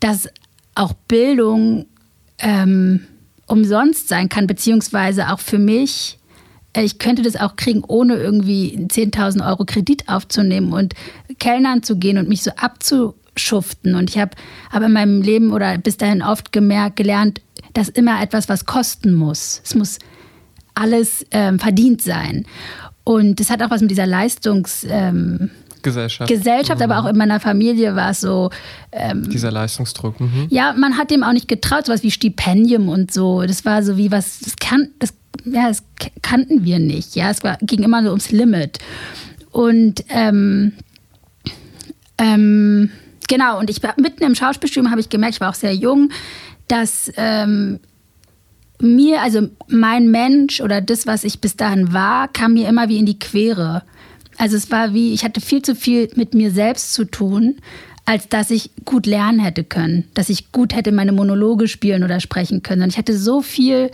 dass 0.00 0.28
auch 0.74 0.92
Bildung 0.92 1.86
ähm, 2.38 3.06
umsonst 3.46 4.08
sein 4.08 4.28
kann, 4.28 4.46
beziehungsweise 4.46 5.32
auch 5.32 5.40
für 5.40 5.58
mich, 5.58 6.18
ich 6.76 6.98
könnte 6.98 7.22
das 7.22 7.36
auch 7.36 7.56
kriegen, 7.56 7.84
ohne 7.84 8.16
irgendwie 8.16 8.76
10.000 8.76 9.46
Euro 9.46 9.64
Kredit 9.64 10.08
aufzunehmen 10.08 10.72
und 10.72 10.94
Kellnern 11.38 11.82
zu 11.82 11.96
gehen 11.96 12.18
und 12.18 12.28
mich 12.28 12.42
so 12.42 12.50
abzuschuften. 12.56 13.94
Und 13.94 14.10
ich 14.10 14.18
habe 14.18 14.32
aber 14.70 14.86
in 14.86 14.92
meinem 14.92 15.22
Leben 15.22 15.52
oder 15.52 15.78
bis 15.78 15.96
dahin 15.96 16.22
oft 16.22 16.52
gemerkt, 16.52 16.96
gelernt, 16.96 17.40
dass 17.74 17.88
immer 17.88 18.22
etwas 18.22 18.48
was 18.48 18.66
kosten 18.66 19.14
muss. 19.14 19.60
Es 19.64 19.74
muss 19.74 19.98
alles 20.74 21.24
ähm, 21.30 21.58
verdient 21.58 22.02
sein. 22.02 22.46
Und 23.04 23.38
das 23.38 23.50
hat 23.50 23.62
auch 23.62 23.70
was 23.70 23.80
mit 23.80 23.90
dieser 23.90 24.06
Leistungs... 24.06 24.86
Ähm, 24.88 25.50
Gesellschaft. 25.82 26.30
Gesellschaft, 26.30 26.78
mhm. 26.80 26.90
aber 26.90 26.98
auch 26.98 27.10
in 27.10 27.16
meiner 27.18 27.38
Familie 27.40 27.94
war 27.94 28.10
es 28.10 28.20
so. 28.22 28.50
Ähm, 28.90 29.28
Dieser 29.28 29.52
Leistungsdruck. 29.52 30.18
Mhm. 30.18 30.46
Ja, 30.48 30.72
man 30.72 30.96
hat 30.96 31.10
dem 31.10 31.22
auch 31.22 31.32
nicht 31.32 31.46
getraut, 31.46 31.86
sowas 31.86 32.02
wie 32.02 32.10
Stipendium 32.10 32.88
und 32.88 33.12
so. 33.12 33.42
Das 33.42 33.66
war 33.66 33.82
so 33.82 33.98
wie 33.98 34.10
was, 34.10 34.40
das, 34.40 34.56
kann, 34.56 34.88
das, 34.98 35.12
ja, 35.44 35.68
das 35.68 35.82
kannten 36.22 36.64
wir 36.64 36.78
nicht. 36.78 37.16
Ja, 37.16 37.30
es 37.30 37.42
war, 37.42 37.58
ging 37.60 37.82
immer 37.82 38.02
so 38.02 38.10
ums 38.10 38.30
Limit. 38.30 38.78
Und 39.50 40.04
ähm, 40.08 40.72
ähm, 42.18 42.90
genau, 43.28 43.58
und 43.58 43.70
ich 43.70 43.80
mitten 43.96 44.24
im 44.24 44.34
Schauspielstudium 44.34 44.90
habe 44.90 45.00
ich 45.00 45.08
gemerkt, 45.08 45.36
ich 45.36 45.40
war 45.40 45.50
auch 45.50 45.54
sehr 45.54 45.74
jung, 45.74 46.10
dass 46.68 47.12
ähm, 47.16 47.80
mir, 48.80 49.22
also 49.22 49.48
mein 49.68 50.10
Mensch 50.10 50.60
oder 50.60 50.80
das, 50.80 51.06
was 51.06 51.24
ich 51.24 51.40
bis 51.40 51.56
dahin 51.56 51.92
war, 51.92 52.28
kam 52.28 52.54
mir 52.54 52.68
immer 52.68 52.88
wie 52.88 52.98
in 52.98 53.06
die 53.06 53.18
Quere. 53.18 53.82
Also 54.36 54.56
es 54.56 54.70
war 54.70 54.94
wie, 54.94 55.12
ich 55.12 55.24
hatte 55.24 55.40
viel 55.40 55.62
zu 55.62 55.74
viel 55.74 56.10
mit 56.16 56.34
mir 56.34 56.50
selbst 56.50 56.92
zu 56.92 57.04
tun, 57.04 57.56
als 58.04 58.28
dass 58.28 58.50
ich 58.50 58.70
gut 58.84 59.06
lernen 59.06 59.38
hätte 59.38 59.64
können, 59.64 60.08
dass 60.14 60.28
ich 60.28 60.52
gut 60.52 60.74
hätte 60.74 60.92
meine 60.92 61.12
Monologe 61.12 61.68
spielen 61.68 62.04
oder 62.04 62.20
sprechen 62.20 62.62
können. 62.62 62.82
Und 62.82 62.88
ich 62.88 62.98
hatte 62.98 63.16
so 63.16 63.40
viel 63.40 63.90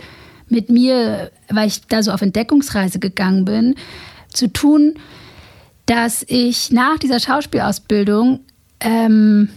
mit 0.51 0.69
mir, 0.69 1.31
weil 1.49 1.67
ich 1.67 1.81
da 1.87 2.03
so 2.03 2.11
auf 2.11 2.21
Entdeckungsreise 2.21 2.99
gegangen 2.99 3.45
bin, 3.45 3.75
zu 4.29 4.51
tun, 4.51 4.95
dass 5.85 6.23
ich 6.27 6.71
nach 6.71 6.97
dieser 6.99 7.19
Schauspielausbildung, 7.19 8.41
ähm, 8.79 9.49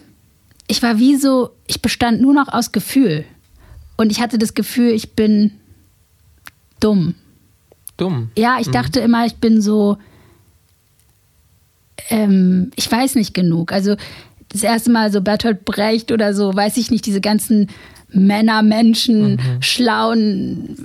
ich 0.67 0.83
war 0.83 0.99
wie 0.99 1.17
so, 1.17 1.51
ich 1.67 1.83
bestand 1.83 2.21
nur 2.21 2.33
noch 2.33 2.49
aus 2.49 2.73
Gefühl. 2.73 3.25
Und 3.97 4.11
ich 4.11 4.21
hatte 4.21 4.39
das 4.39 4.55
Gefühl, 4.55 4.91
ich 4.93 5.13
bin 5.13 5.53
dumm. 6.81 7.15
Dumm? 7.97 8.31
Ja, 8.37 8.59
ich 8.61 8.69
mhm. 8.69 8.73
dachte 8.73 9.01
immer, 9.01 9.27
ich 9.27 9.37
bin 9.37 9.61
so, 9.61 9.99
ähm, 12.09 12.71
ich 12.77 12.91
weiß 12.91 13.15
nicht 13.15 13.35
genug. 13.35 13.73
Also 13.73 13.97
das 14.49 14.63
erste 14.63 14.91
Mal 14.91 15.13
so 15.13 15.21
Bertolt 15.21 15.65
Brecht 15.65 16.13
oder 16.13 16.35
so, 16.35 16.55
weiß 16.55 16.77
ich 16.77 16.91
nicht, 16.91 17.07
diese 17.07 17.21
ganzen 17.21 17.69
Männer, 18.09 18.63
Menschen, 18.63 19.33
mhm. 19.33 19.63
schlauen, 19.63 20.77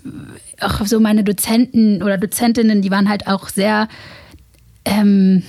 auch 0.62 0.86
so 0.86 1.00
meine 1.00 1.24
Dozenten 1.24 2.04
oder 2.04 2.18
Dozentinnen, 2.18 2.82
die 2.82 2.92
waren 2.92 3.10
halt 3.10 3.28
auch 3.28 3.50
sehr, 3.50 3.88
ähm, 4.86 5.44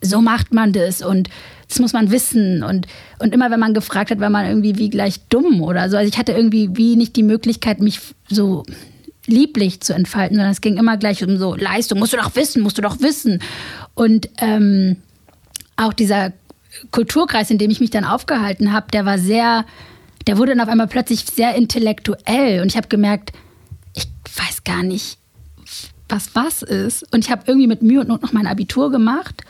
so 0.00 0.20
macht 0.20 0.52
man 0.52 0.72
das 0.72 1.02
und 1.02 1.28
das 1.68 1.78
muss 1.78 1.92
man 1.92 2.10
wissen. 2.10 2.62
Und, 2.62 2.86
und 3.18 3.34
immer, 3.34 3.50
wenn 3.50 3.60
man 3.60 3.74
gefragt 3.74 4.10
hat, 4.10 4.20
war 4.20 4.30
man 4.30 4.46
irgendwie 4.46 4.76
wie 4.76 4.90
gleich 4.90 5.20
dumm 5.28 5.62
oder 5.62 5.88
so. 5.88 5.96
Also 5.96 6.08
ich 6.08 6.18
hatte 6.18 6.32
irgendwie 6.32 6.70
wie 6.74 6.96
nicht 6.96 7.16
die 7.16 7.22
Möglichkeit, 7.22 7.80
mich 7.80 8.00
so 8.28 8.64
lieblich 9.26 9.80
zu 9.80 9.94
entfalten, 9.94 10.36
sondern 10.36 10.52
es 10.52 10.60
ging 10.60 10.76
immer 10.76 10.96
gleich 10.98 11.24
um 11.24 11.38
so 11.38 11.54
Leistung, 11.54 11.98
musst 11.98 12.12
du 12.12 12.18
doch 12.18 12.36
wissen, 12.36 12.62
musst 12.62 12.76
du 12.76 12.82
doch 12.82 13.00
wissen. 13.00 13.40
Und 13.94 14.28
ähm, 14.38 14.96
auch 15.76 15.94
dieser 15.94 16.32
Kulturkreis, 16.90 17.50
in 17.50 17.58
dem 17.58 17.70
ich 17.70 17.80
mich 17.80 17.90
dann 17.90 18.04
aufgehalten 18.04 18.72
habe, 18.72 18.86
der 18.92 19.06
war 19.06 19.18
sehr, 19.18 19.64
der 20.26 20.38
wurde 20.38 20.52
dann 20.52 20.60
auf 20.60 20.68
einmal 20.68 20.86
plötzlich 20.86 21.24
sehr 21.24 21.54
intellektuell. 21.54 22.62
Und 22.62 22.68
ich 22.68 22.76
habe 22.76 22.88
gemerkt, 22.88 23.32
ich 23.94 24.06
weiß 24.36 24.64
gar 24.64 24.82
nicht, 24.82 25.18
was 26.08 26.34
was 26.34 26.62
ist. 26.62 27.12
Und 27.12 27.24
ich 27.24 27.30
habe 27.30 27.42
irgendwie 27.46 27.66
mit 27.66 27.82
Mühe 27.82 28.00
und 28.00 28.08
Not 28.08 28.22
noch 28.22 28.32
mein 28.32 28.46
Abitur 28.46 28.90
gemacht. 28.90 29.42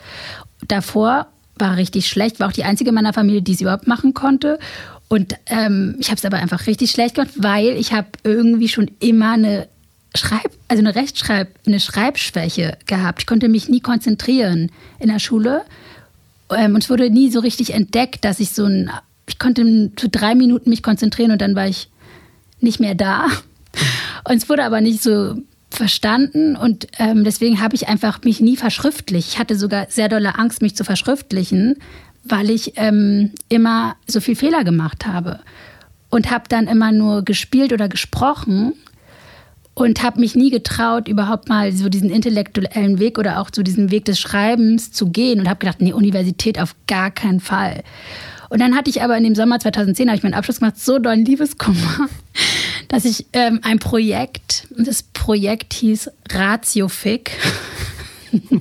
Davor 0.67 1.27
war 1.57 1.77
richtig 1.77 2.07
schlecht, 2.07 2.39
war 2.39 2.49
auch 2.49 2.53
die 2.53 2.63
einzige 2.63 2.89
in 2.89 2.95
meiner 2.95 3.13
Familie, 3.13 3.41
die 3.41 3.53
es 3.53 3.61
überhaupt 3.61 3.87
machen 3.87 4.13
konnte. 4.13 4.59
Und 5.07 5.35
ähm, 5.45 5.95
ich 5.99 6.07
habe 6.09 6.17
es 6.17 6.25
aber 6.25 6.37
einfach 6.37 6.67
richtig 6.67 6.91
schlecht 6.91 7.15
gemacht, 7.15 7.33
weil 7.37 7.77
ich 7.77 7.93
habe 7.93 8.07
irgendwie 8.23 8.67
schon 8.67 8.89
immer 8.99 9.33
eine 9.33 9.67
Schreib, 10.15 10.51
also 10.67 10.81
eine 10.81 10.95
Rechtschreib, 10.95 11.49
eine 11.65 11.79
Schreibschwäche 11.79 12.77
gehabt. 12.85 13.21
Ich 13.21 13.27
konnte 13.27 13.49
mich 13.49 13.69
nie 13.69 13.81
konzentrieren 13.81 14.71
in 14.99 15.09
der 15.09 15.19
Schule. 15.19 15.63
Ähm, 16.49 16.75
und 16.75 16.83
es 16.83 16.89
wurde 16.89 17.09
nie 17.09 17.29
so 17.29 17.39
richtig 17.39 17.73
entdeckt, 17.73 18.25
dass 18.25 18.39
ich 18.39 18.51
so 18.51 18.65
ein, 18.65 18.89
ich 19.27 19.39
konnte 19.39 19.91
für 19.97 20.09
drei 20.09 20.35
Minuten 20.35 20.69
mich 20.69 20.83
konzentrieren 20.83 21.31
und 21.31 21.41
dann 21.41 21.55
war 21.55 21.67
ich 21.67 21.89
nicht 22.59 22.79
mehr 22.79 22.95
da. 22.95 23.27
Und 24.27 24.37
es 24.37 24.49
wurde 24.49 24.63
aber 24.63 24.81
nicht 24.81 25.03
so 25.03 25.35
verstanden 25.69 26.55
und 26.55 26.87
ähm, 26.97 27.23
deswegen 27.23 27.61
habe 27.61 27.75
ich 27.75 27.87
einfach 27.87 28.23
mich 28.23 28.39
nie 28.39 28.55
verschriftlicht. 28.55 29.33
Ich 29.33 29.39
hatte 29.39 29.55
sogar 29.55 29.87
sehr 29.89 30.09
dolle 30.09 30.39
Angst, 30.39 30.61
mich 30.61 30.75
zu 30.75 30.83
verschriftlichen, 30.83 31.75
weil 32.23 32.49
ich 32.49 32.73
ähm, 32.77 33.31
immer 33.49 33.95
so 34.07 34.21
viel 34.21 34.35
Fehler 34.35 34.63
gemacht 34.63 35.05
habe 35.05 35.41
und 36.09 36.31
habe 36.31 36.45
dann 36.49 36.67
immer 36.67 36.91
nur 36.91 37.23
gespielt 37.23 37.73
oder 37.73 37.89
gesprochen 37.89 38.73
und 39.73 40.01
habe 40.01 40.21
mich 40.21 40.35
nie 40.35 40.49
getraut, 40.49 41.07
überhaupt 41.07 41.49
mal 41.49 41.73
so 41.73 41.89
diesen 41.89 42.09
intellektuellen 42.09 42.97
Weg 42.99 43.19
oder 43.19 43.41
auch 43.41 43.49
so 43.53 43.61
diesen 43.61 43.91
Weg 43.91 44.05
des 44.05 44.19
Schreibens 44.19 44.91
zu 44.91 45.09
gehen 45.09 45.41
und 45.41 45.49
habe 45.49 45.59
gedacht, 45.59 45.81
nee, 45.81 45.93
Universität 45.93 46.59
auf 46.59 46.75
gar 46.87 47.11
keinen 47.11 47.41
Fall. 47.41 47.83
Und 48.49 48.61
dann 48.61 48.75
hatte 48.75 48.89
ich 48.89 49.01
aber 49.01 49.17
in 49.17 49.23
dem 49.23 49.35
Sommer 49.35 49.59
2010, 49.59 50.07
habe 50.07 50.17
ich 50.17 50.23
meinen 50.23 50.33
Abschluss 50.33 50.59
gemacht, 50.59 50.79
so 50.79 50.99
dollen 50.99 51.25
Liebeskummer, 51.25 52.07
dass 52.87 53.05
ich 53.05 53.27
ähm, 53.33 53.59
ein 53.63 53.79
Projekt, 53.79 54.67
das 54.77 55.03
Projekt 55.03 55.73
hieß 55.73 56.09
Ratiofic, 56.31 57.31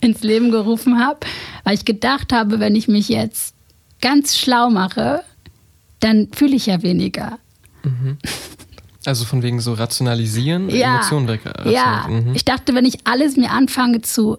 ins 0.00 0.22
Leben 0.22 0.50
gerufen 0.50 0.98
habe, 0.98 1.20
weil 1.64 1.74
ich 1.74 1.84
gedacht 1.84 2.32
habe, 2.32 2.60
wenn 2.60 2.76
ich 2.76 2.88
mich 2.88 3.08
jetzt 3.08 3.54
ganz 4.00 4.36
schlau 4.36 4.70
mache, 4.70 5.22
dann 6.00 6.28
fühle 6.32 6.54
ich 6.56 6.66
ja 6.66 6.82
weniger. 6.82 7.38
Mhm. 7.82 8.18
Also 9.06 9.24
von 9.24 9.42
wegen 9.42 9.60
so 9.60 9.74
rationalisieren, 9.74 10.70
ja, 10.70 10.96
Emotionen 10.96 11.28
weg. 11.28 11.40
Ja, 11.64 12.06
mhm. 12.08 12.34
ich 12.34 12.44
dachte, 12.44 12.74
wenn 12.74 12.84
ich 12.84 13.06
alles 13.06 13.36
mir 13.36 13.50
anfange 13.50 14.00
zu 14.00 14.38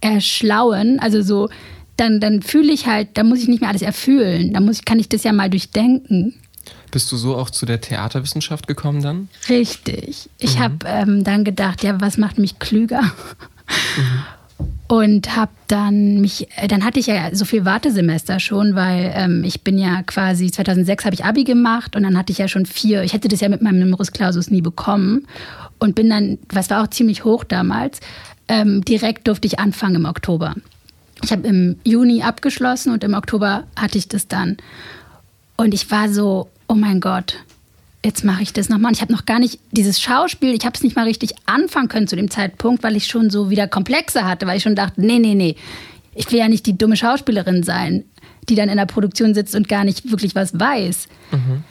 erschlauen, 0.00 0.98
also 1.00 1.22
so, 1.22 1.50
dann, 1.98 2.20
dann 2.20 2.42
fühle 2.42 2.72
ich 2.72 2.86
halt, 2.86 3.08
da 3.14 3.24
muss 3.24 3.40
ich 3.40 3.48
nicht 3.48 3.60
mehr 3.60 3.68
alles 3.68 3.82
erfühlen. 3.82 4.54
Da 4.54 4.60
muss 4.60 4.78
ich, 4.78 4.84
kann 4.84 4.98
ich 4.98 5.08
das 5.08 5.24
ja 5.24 5.32
mal 5.32 5.50
durchdenken. 5.50 6.34
Bist 6.90 7.12
du 7.12 7.16
so 7.16 7.36
auch 7.36 7.50
zu 7.50 7.66
der 7.66 7.80
Theaterwissenschaft 7.80 8.66
gekommen 8.66 9.02
dann? 9.02 9.28
Richtig. 9.48 10.30
Ich 10.38 10.56
mhm. 10.56 10.62
habe 10.62 10.76
ähm, 10.86 11.24
dann 11.24 11.44
gedacht, 11.44 11.82
ja, 11.82 12.00
was 12.00 12.16
macht 12.16 12.38
mich 12.38 12.58
klüger? 12.58 13.02
Mhm. 13.02 14.24
Und 14.88 15.36
habe 15.36 15.52
dann 15.66 16.22
mich, 16.22 16.48
äh, 16.56 16.66
dann 16.66 16.82
hatte 16.82 16.98
ich 16.98 17.08
ja 17.08 17.34
so 17.34 17.44
viel 17.44 17.66
Wartesemester 17.66 18.40
schon, 18.40 18.74
weil 18.74 19.12
ähm, 19.14 19.44
ich 19.44 19.60
bin 19.60 19.76
ja 19.76 20.02
quasi, 20.02 20.50
2006 20.50 21.04
habe 21.04 21.14
ich 21.14 21.26
Abi 21.26 21.44
gemacht 21.44 21.94
und 21.94 22.04
dann 22.04 22.16
hatte 22.16 22.32
ich 22.32 22.38
ja 22.38 22.48
schon 22.48 22.64
vier, 22.64 23.02
ich 23.02 23.12
hätte 23.12 23.28
das 23.28 23.40
ja 23.40 23.50
mit 23.50 23.60
meinem 23.60 23.80
Numerus 23.80 24.12
Clausus 24.12 24.50
nie 24.50 24.62
bekommen 24.62 25.26
und 25.78 25.94
bin 25.94 26.08
dann, 26.08 26.38
was 26.48 26.70
war 26.70 26.82
auch 26.82 26.88
ziemlich 26.88 27.24
hoch 27.24 27.44
damals, 27.44 28.00
ähm, 28.48 28.82
direkt 28.82 29.28
durfte 29.28 29.46
ich 29.46 29.58
anfangen 29.58 29.96
im 29.96 30.04
Oktober. 30.06 30.54
Ich 31.22 31.32
habe 31.32 31.46
im 31.46 31.76
Juni 31.84 32.22
abgeschlossen 32.22 32.92
und 32.92 33.04
im 33.04 33.14
Oktober 33.14 33.64
hatte 33.76 33.98
ich 33.98 34.08
das 34.08 34.28
dann. 34.28 34.56
Und 35.56 35.74
ich 35.74 35.90
war 35.90 36.08
so, 36.08 36.48
oh 36.68 36.74
mein 36.74 37.00
Gott, 37.00 37.34
jetzt 38.04 38.24
mache 38.24 38.42
ich 38.42 38.52
das 38.52 38.68
nochmal. 38.68 38.90
Und 38.90 38.96
ich 38.96 39.02
habe 39.02 39.12
noch 39.12 39.26
gar 39.26 39.38
nicht 39.38 39.58
dieses 39.72 40.00
Schauspiel, 40.00 40.54
ich 40.54 40.64
habe 40.64 40.74
es 40.76 40.82
nicht 40.82 40.96
mal 40.96 41.04
richtig 41.04 41.34
anfangen 41.46 41.88
können 41.88 42.06
zu 42.06 42.16
dem 42.16 42.30
Zeitpunkt, 42.30 42.82
weil 42.82 42.96
ich 42.96 43.06
schon 43.06 43.30
so 43.30 43.50
wieder 43.50 43.66
Komplexe 43.66 44.24
hatte, 44.24 44.46
weil 44.46 44.58
ich 44.58 44.62
schon 44.62 44.76
dachte, 44.76 45.00
nee, 45.00 45.18
nee, 45.18 45.34
nee, 45.34 45.56
ich 46.14 46.30
will 46.30 46.38
ja 46.38 46.48
nicht 46.48 46.66
die 46.66 46.76
dumme 46.76 46.96
Schauspielerin 46.96 47.62
sein, 47.62 48.04
die 48.48 48.54
dann 48.54 48.68
in 48.68 48.76
der 48.76 48.86
Produktion 48.86 49.34
sitzt 49.34 49.54
und 49.54 49.68
gar 49.68 49.84
nicht 49.84 50.10
wirklich 50.10 50.34
was 50.34 50.58
weiß. 50.58 51.08
Mhm. 51.32 51.64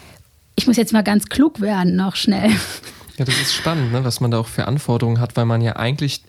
Ich 0.56 0.68
muss 0.68 0.78
jetzt 0.78 0.94
mal 0.94 1.04
ganz 1.04 1.28
klug 1.28 1.62
werden, 1.62 1.96
noch 1.96 2.16
schnell. 2.16 2.52
Ja, 3.18 3.26
das 3.26 3.40
ist 3.42 3.54
spannend, 3.54 3.92
ne, 3.92 4.04
was 4.04 4.22
man 4.22 4.32
da 4.32 4.40
auch 4.40 4.48
für 4.48 4.68
Anforderungen 4.68 5.20
hat, 5.20 5.36
weil 5.36 5.46
man 5.46 5.62
ja 5.62 5.76
eigentlich 5.76 6.22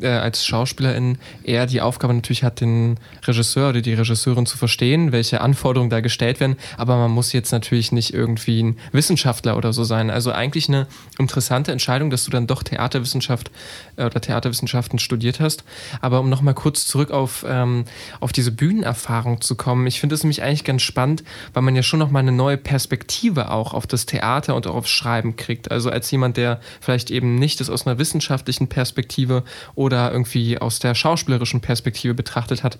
äh, 0.00 0.08
als 0.08 0.44
Schauspielerin 0.46 1.18
eher 1.42 1.66
die 1.66 1.80
Aufgabe 1.80 2.14
natürlich 2.14 2.42
hat, 2.42 2.60
den 2.60 2.98
Regisseur 3.26 3.70
oder 3.70 3.80
die 3.80 3.94
Regisseurin 3.94 4.46
zu 4.46 4.56
verstehen, 4.56 5.12
welche 5.12 5.40
Anforderungen 5.40 5.90
da 5.90 6.00
gestellt 6.00 6.40
werden. 6.40 6.56
Aber 6.76 6.96
man 6.96 7.10
muss 7.10 7.32
jetzt 7.32 7.52
natürlich 7.52 7.92
nicht 7.92 8.14
irgendwie 8.14 8.62
ein 8.62 8.76
Wissenschaftler 8.92 9.56
oder 9.56 9.72
so 9.72 9.84
sein. 9.84 10.10
Also 10.10 10.32
eigentlich 10.32 10.68
eine 10.68 10.86
interessante 11.18 11.72
Entscheidung, 11.72 12.10
dass 12.10 12.24
du 12.24 12.30
dann 12.30 12.46
doch 12.46 12.62
Theaterwissenschaft 12.62 13.50
äh, 13.96 14.04
oder 14.04 14.20
Theaterwissenschaften 14.20 14.98
studiert 14.98 15.40
hast. 15.40 15.64
Aber 16.00 16.20
um 16.20 16.28
nochmal 16.28 16.54
kurz 16.54 16.86
zurück 16.86 17.10
auf, 17.10 17.44
ähm, 17.48 17.84
auf 18.20 18.32
diese 18.32 18.52
Bühnenerfahrung 18.52 19.40
zu 19.40 19.56
kommen, 19.56 19.86
ich 19.86 20.00
finde 20.00 20.14
es 20.14 20.22
nämlich 20.22 20.42
eigentlich 20.42 20.64
ganz 20.64 20.82
spannend, 20.82 21.24
weil 21.52 21.62
man 21.62 21.74
ja 21.74 21.82
schon 21.82 21.98
nochmal 21.98 22.22
eine 22.22 22.32
neue 22.32 22.56
Perspektive 22.56 23.50
auch 23.50 23.74
auf 23.74 23.86
das 23.86 24.06
Theater 24.06 24.54
und 24.54 24.66
auch 24.66 24.74
aufs 24.74 24.90
Schreiben 24.90 25.36
kriegt. 25.36 25.70
Also 25.70 25.90
als 25.90 26.10
jemand, 26.10 26.36
der 26.36 26.60
vielleicht 26.80 27.10
eben 27.10 27.36
nicht 27.36 27.60
das 27.60 27.70
aus 27.70 27.86
einer 27.86 27.98
wissenschaftlichen 27.98 28.68
Perspektive 28.68 29.44
oder 29.74 29.87
oder 29.88 30.12
irgendwie 30.12 30.58
aus 30.58 30.78
der 30.78 30.94
schauspielerischen 30.94 31.62
Perspektive 31.62 32.12
betrachtet 32.12 32.62
hat. 32.62 32.78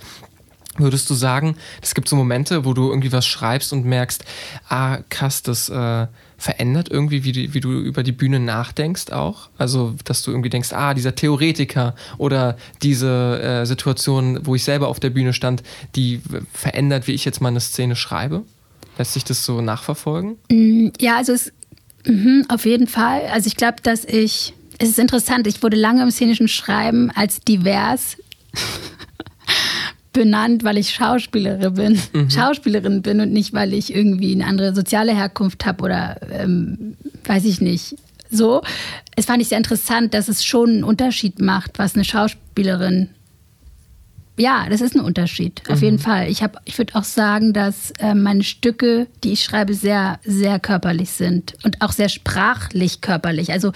Würdest 0.77 1.09
du 1.11 1.15
sagen, 1.15 1.57
es 1.83 1.95
gibt 1.95 2.09
so 2.09 2.15
Momente, 2.15 2.65
wo 2.67 2.75
du 2.75 2.91
irgendwie 2.91 3.11
was 3.11 3.27
schreibst 3.27 3.73
und 3.73 3.87
merkst, 3.87 4.25
ah, 4.69 4.99
krass, 5.09 5.43
das 5.43 5.69
äh, 5.71 6.07
verändert 6.37 6.89
irgendwie, 6.89 7.25
wie 7.25 7.33
du, 7.33 7.55
wie 7.55 7.61
du 7.61 7.73
über 7.81 8.05
die 8.05 8.13
Bühne 8.13 8.39
nachdenkst 8.39 9.11
auch? 9.11 9.49
Also, 9.59 9.97
dass 10.05 10.23
du 10.23 10.31
irgendwie 10.31 10.51
denkst, 10.51 10.73
ah, 10.73 10.95
dieser 10.95 11.17
Theoretiker 11.17 11.97
oder 12.17 12.57
diese 12.83 13.41
äh, 13.43 13.67
Situation, 13.67 14.47
wo 14.47 14.55
ich 14.55 14.63
selber 14.63 14.87
auf 14.87 15.01
der 15.01 15.11
Bühne 15.11 15.33
stand, 15.33 15.65
die 15.97 16.21
verändert, 16.53 17.09
wie 17.09 17.13
ich 17.13 17.25
jetzt 17.25 17.41
mal 17.41 17.49
eine 17.49 17.61
Szene 17.61 17.97
schreibe? 17.97 18.45
Lässt 18.99 19.15
sich 19.15 19.25
das 19.25 19.45
so 19.45 19.61
nachverfolgen? 19.61 20.37
Mm, 20.51 20.91
ja, 21.01 21.17
also 21.17 21.33
es, 21.33 21.53
mh, 22.05 22.45
auf 22.49 22.67
jeden 22.67 22.87
Fall. 22.87 23.23
Also 23.33 23.49
ich 23.49 23.57
glaube, 23.57 23.79
dass 23.83 24.05
ich 24.05 24.55
es 24.79 24.91
ist 24.91 24.99
interessant, 24.99 25.47
ich 25.47 25.63
wurde 25.63 25.77
lange 25.77 26.03
im 26.03 26.11
szenischen 26.11 26.49
Schreiben 26.49 27.11
als 27.11 27.41
divers 27.41 28.17
benannt, 30.13 30.65
weil 30.65 30.79
ich 30.79 30.91
Schauspielerin 30.91 31.75
bin, 31.75 32.01
mhm. 32.13 32.31
Schauspielerin 32.31 33.03
bin 33.03 33.21
und 33.21 33.33
nicht, 33.33 33.53
weil 33.53 33.75
ich 33.75 33.95
irgendwie 33.95 34.33
eine 34.35 34.47
andere 34.47 34.75
soziale 34.75 35.15
Herkunft 35.15 35.67
habe 35.67 35.85
oder 35.85 36.17
ähm, 36.33 36.97
weiß 37.25 37.45
ich 37.45 37.61
nicht. 37.61 37.97
So, 38.31 38.63
es 39.17 39.27
fand 39.27 39.43
ich 39.43 39.49
sehr 39.49 39.59
interessant, 39.59 40.15
dass 40.15 40.29
es 40.29 40.45
schon 40.45 40.71
einen 40.71 40.85
Unterschied 40.85 41.41
macht, 41.41 41.79
was 41.79 41.95
eine 41.95 42.05
Schauspielerin. 42.05 43.09
Ja, 44.37 44.67
das 44.71 44.81
ist 44.81 44.95
ein 44.95 45.01
Unterschied, 45.01 45.63
auf 45.69 45.79
mhm. 45.79 45.85
jeden 45.85 45.99
Fall. 45.99 46.31
Ich, 46.31 46.43
ich 46.65 46.79
würde 46.79 46.95
auch 46.95 47.05
sagen, 47.05 47.53
dass 47.53 47.91
äh, 47.99 48.15
meine 48.15 48.45
Stücke, 48.45 49.09
die 49.25 49.33
ich 49.33 49.43
schreibe, 49.43 49.75
sehr, 49.75 50.21
sehr 50.25 50.61
körperlich 50.61 51.11
sind 51.11 51.55
und 51.65 51.83
auch 51.83 51.91
sehr 51.91 52.09
sprachlich 52.09 53.01
körperlich. 53.01 53.51
Also 53.51 53.73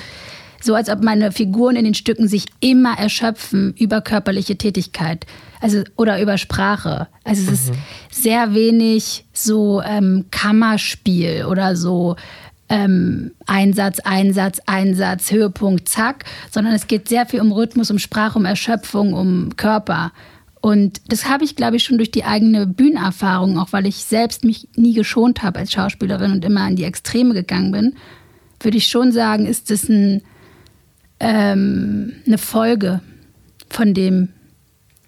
so 0.62 0.74
als 0.74 0.88
ob 0.88 1.02
meine 1.02 1.32
Figuren 1.32 1.76
in 1.76 1.84
den 1.84 1.94
Stücken 1.94 2.28
sich 2.28 2.46
immer 2.60 2.98
erschöpfen 2.98 3.74
über 3.78 4.00
körperliche 4.00 4.56
Tätigkeit. 4.56 5.26
Also, 5.60 5.82
oder 5.96 6.20
über 6.20 6.38
Sprache. 6.38 7.08
Also 7.24 7.42
es 7.42 7.66
mhm. 7.66 7.74
ist 8.10 8.22
sehr 8.22 8.54
wenig 8.54 9.24
so 9.32 9.80
ähm, 9.82 10.26
Kammerspiel 10.30 11.44
oder 11.48 11.76
so 11.76 12.16
ähm, 12.68 13.32
Einsatz, 13.46 14.00
Einsatz, 14.00 14.60
Einsatz, 14.66 15.30
Höhepunkt, 15.30 15.88
zack, 15.88 16.24
sondern 16.50 16.72
es 16.72 16.86
geht 16.86 17.08
sehr 17.08 17.26
viel 17.26 17.40
um 17.40 17.52
Rhythmus, 17.52 17.90
um 17.90 17.98
Sprache, 17.98 18.38
um 18.38 18.44
Erschöpfung, 18.44 19.12
um 19.12 19.56
Körper. 19.56 20.12
Und 20.62 21.00
das 21.08 21.28
habe 21.28 21.44
ich, 21.44 21.54
glaube 21.54 21.76
ich, 21.76 21.84
schon 21.84 21.98
durch 21.98 22.10
die 22.10 22.24
eigene 22.24 22.66
Bühnenerfahrung, 22.66 23.58
auch 23.58 23.72
weil 23.72 23.86
ich 23.86 23.96
selbst 23.96 24.44
mich 24.44 24.68
nie 24.74 24.94
geschont 24.94 25.42
habe 25.42 25.58
als 25.58 25.72
Schauspielerin 25.72 26.32
und 26.32 26.44
immer 26.44 26.66
in 26.66 26.76
die 26.76 26.84
Extreme 26.84 27.34
gegangen 27.34 27.72
bin, 27.72 27.94
würde 28.60 28.78
ich 28.78 28.86
schon 28.86 29.12
sagen, 29.12 29.46
ist 29.46 29.70
es 29.70 29.88
ein 29.88 30.22
ähm, 31.22 32.12
eine 32.26 32.36
Folge 32.36 33.00
von 33.70 33.94
dem, 33.94 34.28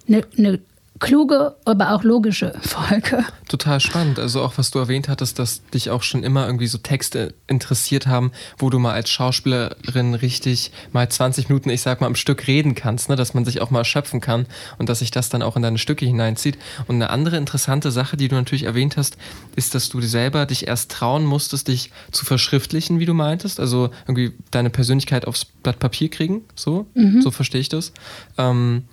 eine, 0.08 0.22
eine 0.38 0.60
kluge, 1.04 1.54
aber 1.64 1.92
auch 1.92 2.02
logische 2.02 2.54
Folge. 2.62 3.24
Total 3.48 3.78
spannend. 3.80 4.18
Also 4.18 4.42
auch 4.42 4.56
was 4.56 4.70
du 4.70 4.78
erwähnt 4.78 5.08
hattest, 5.08 5.38
dass 5.38 5.64
dich 5.66 5.90
auch 5.90 6.02
schon 6.02 6.22
immer 6.22 6.46
irgendwie 6.46 6.66
so 6.66 6.78
Texte 6.78 7.34
interessiert 7.46 8.06
haben, 8.06 8.32
wo 8.58 8.70
du 8.70 8.78
mal 8.78 8.94
als 8.94 9.10
Schauspielerin 9.10 10.14
richtig 10.14 10.72
mal 10.92 11.08
20 11.08 11.48
Minuten, 11.48 11.70
ich 11.70 11.82
sag 11.82 12.00
mal, 12.00 12.06
am 12.06 12.14
Stück 12.14 12.46
reden 12.46 12.74
kannst, 12.74 13.08
ne? 13.08 13.16
dass 13.16 13.34
man 13.34 13.44
sich 13.44 13.60
auch 13.60 13.70
mal 13.70 13.80
erschöpfen 13.80 14.20
kann 14.20 14.46
und 14.78 14.88
dass 14.88 15.00
sich 15.00 15.10
das 15.10 15.28
dann 15.28 15.42
auch 15.42 15.56
in 15.56 15.62
deine 15.62 15.78
Stücke 15.78 16.06
hineinzieht. 16.06 16.58
Und 16.86 16.96
eine 16.96 17.10
andere 17.10 17.36
interessante 17.36 17.90
Sache, 17.90 18.16
die 18.16 18.28
du 18.28 18.34
natürlich 18.34 18.64
erwähnt 18.64 18.96
hast, 18.96 19.16
ist, 19.56 19.74
dass 19.74 19.88
du 19.88 20.00
selber 20.00 20.46
dich 20.46 20.66
erst 20.66 20.90
trauen 20.90 21.24
musstest, 21.24 21.68
dich 21.68 21.90
zu 22.12 22.24
verschriftlichen, 22.24 22.98
wie 22.98 23.06
du 23.06 23.14
meintest. 23.14 23.60
Also 23.60 23.90
irgendwie 24.06 24.32
deine 24.50 24.70
Persönlichkeit 24.70 25.26
aufs 25.26 25.44
Blatt 25.44 25.78
Papier 25.78 26.08
kriegen. 26.08 26.42
So, 26.54 26.86
mhm. 26.94 27.20
so 27.20 27.30
verstehe 27.30 27.60
ich 27.60 27.68
das. 27.68 27.92
Ähm, 28.38 28.84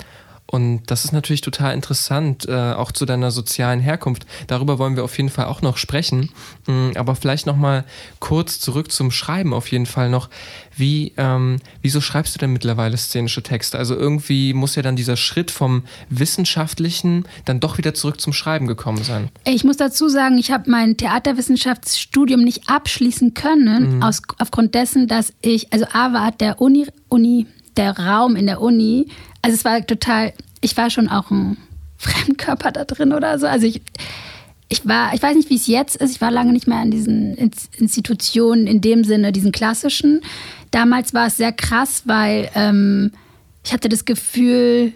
und 0.52 0.84
das 0.88 1.06
ist 1.06 1.14
natürlich 1.14 1.40
total 1.40 1.74
interessant, 1.74 2.46
äh, 2.48 2.74
auch 2.74 2.92
zu 2.92 3.06
deiner 3.06 3.32
sozialen 3.32 3.80
Herkunft. 3.80 4.26
Darüber 4.48 4.80
wollen 4.80 4.98
wir 4.98 5.06
auf 5.06 5.16
jeden 5.18 5.30
Fall 5.30 5.46
auch 5.46 5.62
noch 5.62 5.78
sprechen. 5.78 6.30
Mhm, 6.68 6.92
aber 6.96 7.16
vielleicht 7.16 7.46
noch 7.46 7.56
mal 7.56 7.86
kurz 8.20 8.60
zurück 8.60 8.92
zum 8.92 9.12
Schreiben 9.12 9.54
auf 9.54 9.72
jeden 9.72 9.86
Fall 9.86 10.10
noch. 10.10 10.30
Wie, 10.76 11.14
ähm, 11.16 11.60
wieso 11.82 12.02
schreibst 12.02 12.36
du 12.36 12.40
denn 12.40 12.52
mittlerweile 12.52 12.98
szenische 12.98 13.44
Texte? 13.44 13.78
Also 13.78 13.96
irgendwie 13.96 14.54
muss 14.54 14.76
ja 14.76 14.82
dann 14.82 14.98
dieser 14.98 15.16
Schritt 15.16 15.52
vom 15.52 15.84
Wissenschaftlichen 16.10 17.26
dann 17.46 17.62
doch 17.62 17.78
wieder 17.78 17.94
zurück 17.94 18.20
zum 18.20 18.34
Schreiben 18.34 18.68
gekommen 18.68 19.04
sein. 19.04 19.30
Ich 19.46 19.64
muss 19.64 19.78
dazu 19.78 20.10
sagen, 20.10 20.38
ich 20.38 20.52
habe 20.52 20.70
mein 20.70 20.98
Theaterwissenschaftsstudium 20.98 22.42
nicht 22.42 22.70
abschließen 22.70 23.34
können, 23.34 23.98
mhm. 23.98 24.04
aus, 24.04 24.22
aufgrund 24.38 24.76
dessen, 24.76 25.08
dass 25.08 25.32
ich, 25.42 25.72
also 25.72 25.86
A 25.94 26.12
war 26.12 26.34
der 26.34 26.60
Uni, 26.60 26.88
Uni 27.08 27.48
der 27.78 27.98
Raum 27.98 28.36
in 28.36 28.46
der 28.46 28.62
Uni, 28.62 29.08
also 29.42 29.56
es 29.56 29.66
war 29.66 29.86
total, 29.86 30.34
ich 30.62 30.78
war 30.78 30.90
schon 30.90 31.10
auch 31.10 31.32
ein 31.32 31.58
Fremdkörper 31.98 32.72
da 32.72 32.86
drin 32.86 33.14
oder 33.14 33.38
so. 33.40 33.48
Also 33.48 33.68
ich, 33.68 33.82
ich 34.70 34.88
war, 34.88 35.14
ich 35.14 35.22
weiß 35.22 35.36
nicht, 35.36 35.50
wie 35.50 35.56
es 35.56 35.68
jetzt 35.68 35.96
ist, 35.96 36.12
ich 36.12 36.22
war 36.22 36.32
lange 36.32 36.54
nicht 36.54 36.68
mehr 36.68 36.80
an 36.80 36.92
diesen 36.92 37.36
Institutionen 37.36 38.68
in 38.68 38.82
dem 38.82 39.04
Sinne, 39.04 39.32
diesen 39.32 39.52
klassischen. 39.52 40.22
Damals 40.72 41.14
war 41.14 41.28
es 41.28 41.38
sehr 41.38 41.52
krass, 41.52 42.04
weil 42.06 42.50
ähm, 42.56 43.12
ich 43.64 43.74
hatte 43.74 43.90
das 43.90 44.06
Gefühl, 44.06 44.94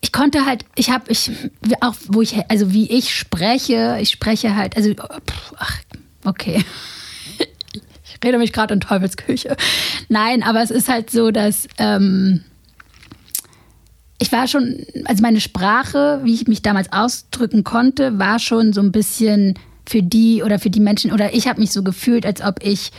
ich 0.00 0.12
konnte 0.12 0.46
halt, 0.46 0.64
ich 0.76 0.90
habe, 0.90 1.04
ich, 1.10 1.30
auch 1.80 1.94
wo 2.08 2.22
ich, 2.22 2.36
also 2.48 2.72
wie 2.72 2.88
ich 2.90 3.14
spreche, 3.14 3.98
ich 4.00 4.10
spreche 4.10 4.54
halt, 4.54 4.76
also, 4.76 4.94
ach, 5.58 5.78
okay 6.24 6.64
rede 8.22 8.38
mich 8.38 8.52
gerade 8.52 8.74
in 8.74 8.80
Teufelsküche. 8.80 9.56
Nein, 10.08 10.42
aber 10.42 10.62
es 10.62 10.70
ist 10.70 10.88
halt 10.88 11.10
so, 11.10 11.30
dass 11.30 11.66
ähm, 11.78 12.44
ich 14.18 14.30
war 14.32 14.46
schon, 14.46 14.84
also 15.04 15.22
meine 15.22 15.40
Sprache, 15.40 16.20
wie 16.22 16.34
ich 16.34 16.46
mich 16.46 16.62
damals 16.62 16.92
ausdrücken 16.92 17.64
konnte, 17.64 18.18
war 18.18 18.38
schon 18.38 18.72
so 18.72 18.80
ein 18.80 18.92
bisschen 18.92 19.54
für 19.86 20.02
die 20.02 20.42
oder 20.42 20.58
für 20.58 20.70
die 20.70 20.80
Menschen, 20.80 21.12
oder 21.12 21.34
ich 21.34 21.48
habe 21.48 21.60
mich 21.60 21.72
so 21.72 21.82
gefühlt, 21.82 22.24
als 22.24 22.40
ob 22.40 22.64
ich 22.64 22.90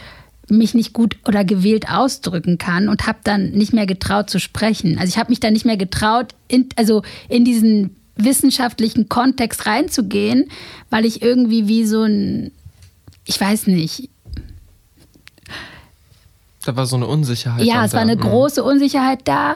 mich 0.48 0.74
nicht 0.76 0.94
gut 0.94 1.18
oder 1.28 1.44
gewählt 1.44 1.90
ausdrücken 1.90 2.58
kann 2.58 2.90
und 2.90 3.08
habe 3.08 3.20
dann 3.24 3.52
nicht 3.52 3.74
mehr 3.74 3.88
getraut 3.88 4.30
zu 4.30 4.40
sprechen. 4.40 4.98
Also 5.00 5.10
ich 5.10 5.18
habe 5.18 5.32
mich 5.32 5.40
dann 5.40 5.54
nicht 5.54 5.66
mehr 5.66 5.78
getraut, 5.78 6.36
in, 6.48 6.70
also 6.76 7.02
in 7.30 7.46
diesen 7.46 7.96
wissenschaftlichen 8.16 9.10
Kontext 9.10 9.66
reinzugehen, 9.66 10.50
weil 10.90 11.06
ich 11.06 11.22
irgendwie 11.22 11.68
wie 11.68 11.86
so 11.86 12.04
ein, 12.04 12.52
ich 13.26 13.40
weiß 13.40 13.68
nicht. 13.68 14.10
Da 16.66 16.76
war 16.76 16.86
so 16.86 16.96
eine 16.96 17.08
Unsicherheit. 17.08 17.64
Ja, 17.64 17.86
es 17.86 17.94
war 17.94 18.02
eine 18.02 18.18
da. 18.18 18.28
große 18.28 18.64
Unsicherheit 18.64 19.20
da. 19.26 19.56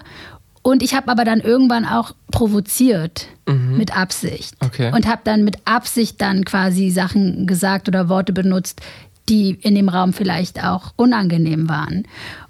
Und 0.62 0.84
ich 0.84 0.93
habe 0.93 1.10
aber 1.10 1.26
dann 1.26 1.39
irgendwann 1.39 1.86
auch 1.86 2.12
provoziert 2.32 3.28
mhm. 3.48 3.78
mit 3.78 3.95
Absicht. 3.95 4.56
Okay. 4.60 4.91
Und 4.93 5.08
habe 5.08 5.22
dann 5.24 5.43
mit 5.43 5.58
Absicht 5.65 6.22
dann 6.22 6.45
quasi 6.45 6.89
Sachen 6.91 7.48
gesagt 7.48 7.88
oder 7.88 8.10
Worte 8.10 8.34
benutzt, 8.34 8.82
die 9.30 9.52
in 9.62 9.76
dem 9.76 9.89
Raum 9.89 10.13
vielleicht 10.13 10.63
auch 10.63 10.93
unangenehm 10.95 11.69
waren. 11.69 12.08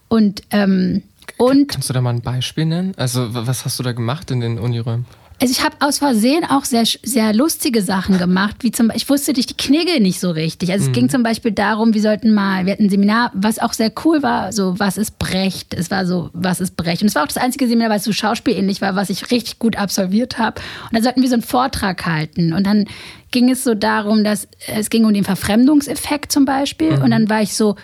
Und, 0.07 0.41
ähm, 0.51 1.03
und 1.37 1.69
Kannst 1.69 1.89
du 1.89 1.93
da 1.93 2.01
mal 2.01 2.09
ein 2.09 2.21
Beispiel 2.21 2.65
nennen? 2.65 2.93
Also, 2.97 3.33
was 3.33 3.63
hast 3.63 3.77
du 3.79 3.83
da 3.83 3.91
gemacht 3.91 4.31
in 4.31 4.39
den 4.39 4.57
Uniräumen? 4.57 5.05
Also 5.41 5.51
ich 5.51 5.63
habe 5.63 5.77
aus 5.79 5.99
Versehen 5.99 6.43
auch 6.43 6.65
sehr, 6.65 6.83
sehr 6.85 7.33
lustige 7.33 7.81
Sachen 7.81 8.17
gemacht, 8.17 8.57
wie 8.59 8.71
zum 8.71 8.87
Beispiel, 8.87 9.01
ich 9.01 9.09
wusste 9.09 9.31
die 9.31 9.45
Knigge 9.45 10.01
nicht 10.01 10.19
so 10.19 10.31
richtig. 10.31 10.71
Also 10.71 10.85
mhm. 10.85 10.91
es 10.91 10.95
ging 10.95 11.09
zum 11.09 11.23
Beispiel 11.23 11.53
darum, 11.53 11.93
wir 11.93 12.01
sollten 12.01 12.33
mal, 12.33 12.65
wir 12.65 12.73
hatten 12.73 12.85
ein 12.85 12.89
Seminar, 12.89 13.31
was 13.33 13.59
auch 13.59 13.71
sehr 13.71 13.91
cool 14.03 14.21
war, 14.21 14.51
so 14.51 14.77
was 14.79 14.97
ist 14.97 15.17
Brecht? 15.17 15.73
Es 15.73 15.89
war 15.91 16.05
so, 16.05 16.29
was 16.33 16.59
ist 16.59 16.75
Brecht? 16.75 17.01
Und 17.01 17.07
es 17.07 17.15
war 17.15 17.23
auch 17.23 17.27
das 17.27 17.37
einzige 17.37 17.67
Seminar, 17.67 17.89
was 17.89 18.03
so 18.03 18.11
schauspielähnlich 18.11 18.81
war, 18.81 18.95
was 18.95 19.09
ich 19.09 19.31
richtig 19.31 19.59
gut 19.59 19.77
absolviert 19.77 20.37
habe. 20.37 20.59
Und 20.91 20.97
da 20.97 21.01
sollten 21.01 21.21
wir 21.21 21.29
so 21.29 21.35
einen 21.35 21.43
Vortrag 21.43 22.05
halten. 22.05 22.51
Und 22.51 22.67
dann 22.67 22.85
ging 23.31 23.49
es 23.49 23.63
so 23.63 23.75
darum, 23.75 24.25
dass 24.25 24.47
es 24.67 24.89
ging 24.89 25.05
um 25.05 25.13
den 25.13 25.23
Verfremdungseffekt 25.23 26.33
zum 26.33 26.43
Beispiel. 26.43 26.97
Mhm. 26.97 27.03
Und 27.03 27.11
dann 27.11 27.29
war 27.29 27.41
ich 27.41 27.53
so, 27.53 27.75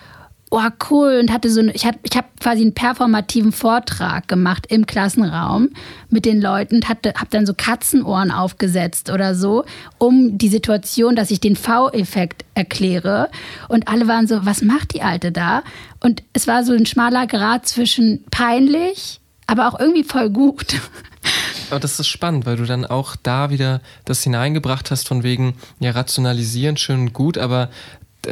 oh 0.52 0.62
cool 0.90 1.20
und 1.20 1.32
hatte 1.32 1.50
so 1.50 1.62
ich 1.62 1.86
habe 1.86 1.98
ich 2.04 2.16
hab 2.16 2.40
quasi 2.40 2.62
einen 2.62 2.74
performativen 2.74 3.52
Vortrag 3.52 4.28
gemacht 4.28 4.68
im 4.70 4.86
Klassenraum 4.86 5.70
mit 6.10 6.26
den 6.26 6.42
Leuten 6.42 6.76
und 6.76 6.90
hatte 6.90 7.14
habe 7.16 7.28
dann 7.30 7.46
so 7.46 7.54
Katzenohren 7.56 8.32
aufgesetzt 8.32 9.10
oder 9.10 9.36
so, 9.36 9.66
um 9.98 10.38
die 10.38 10.50
Situation, 10.50 11.16
dass 11.16 11.32
ich 11.32 11.40
den 11.40 11.56
V-Effekt 11.56 12.46
erkläre 12.54 13.30
und 13.68 13.88
alle 13.88 14.08
waren 14.08 14.28
so, 14.28 14.46
was 14.46 14.62
macht 14.62 14.94
die 14.94 15.02
alte 15.02 15.32
da? 15.32 15.64
Und 16.00 16.24
es 16.34 16.48
war 16.48 16.64
so 16.64 16.74
ein 16.74 16.86
schmaler 16.86 17.28
Grad 17.28 17.68
zwischen 17.68 18.24
peinlich, 18.30 19.20
aber 19.48 19.68
auch 19.68 19.80
irgendwie 19.80 20.04
voll 20.04 20.30
gut. 20.30 20.76
Aber 21.72 21.80
das 21.80 22.00
ist 22.00 22.08
spannend, 22.08 22.46
weil 22.46 22.58
du 22.58 22.66
dann 22.66 22.86
auch 22.86 23.16
da 23.16 23.50
wieder 23.50 23.82
das 24.06 24.22
hineingebracht 24.22 24.92
hast 24.92 25.08
von 25.08 25.24
wegen, 25.24 25.56
ja, 25.80 25.92
rationalisieren 25.92 26.78
schön 26.78 27.00
und 27.00 27.14
gut, 27.14 27.40
aber 27.40 27.70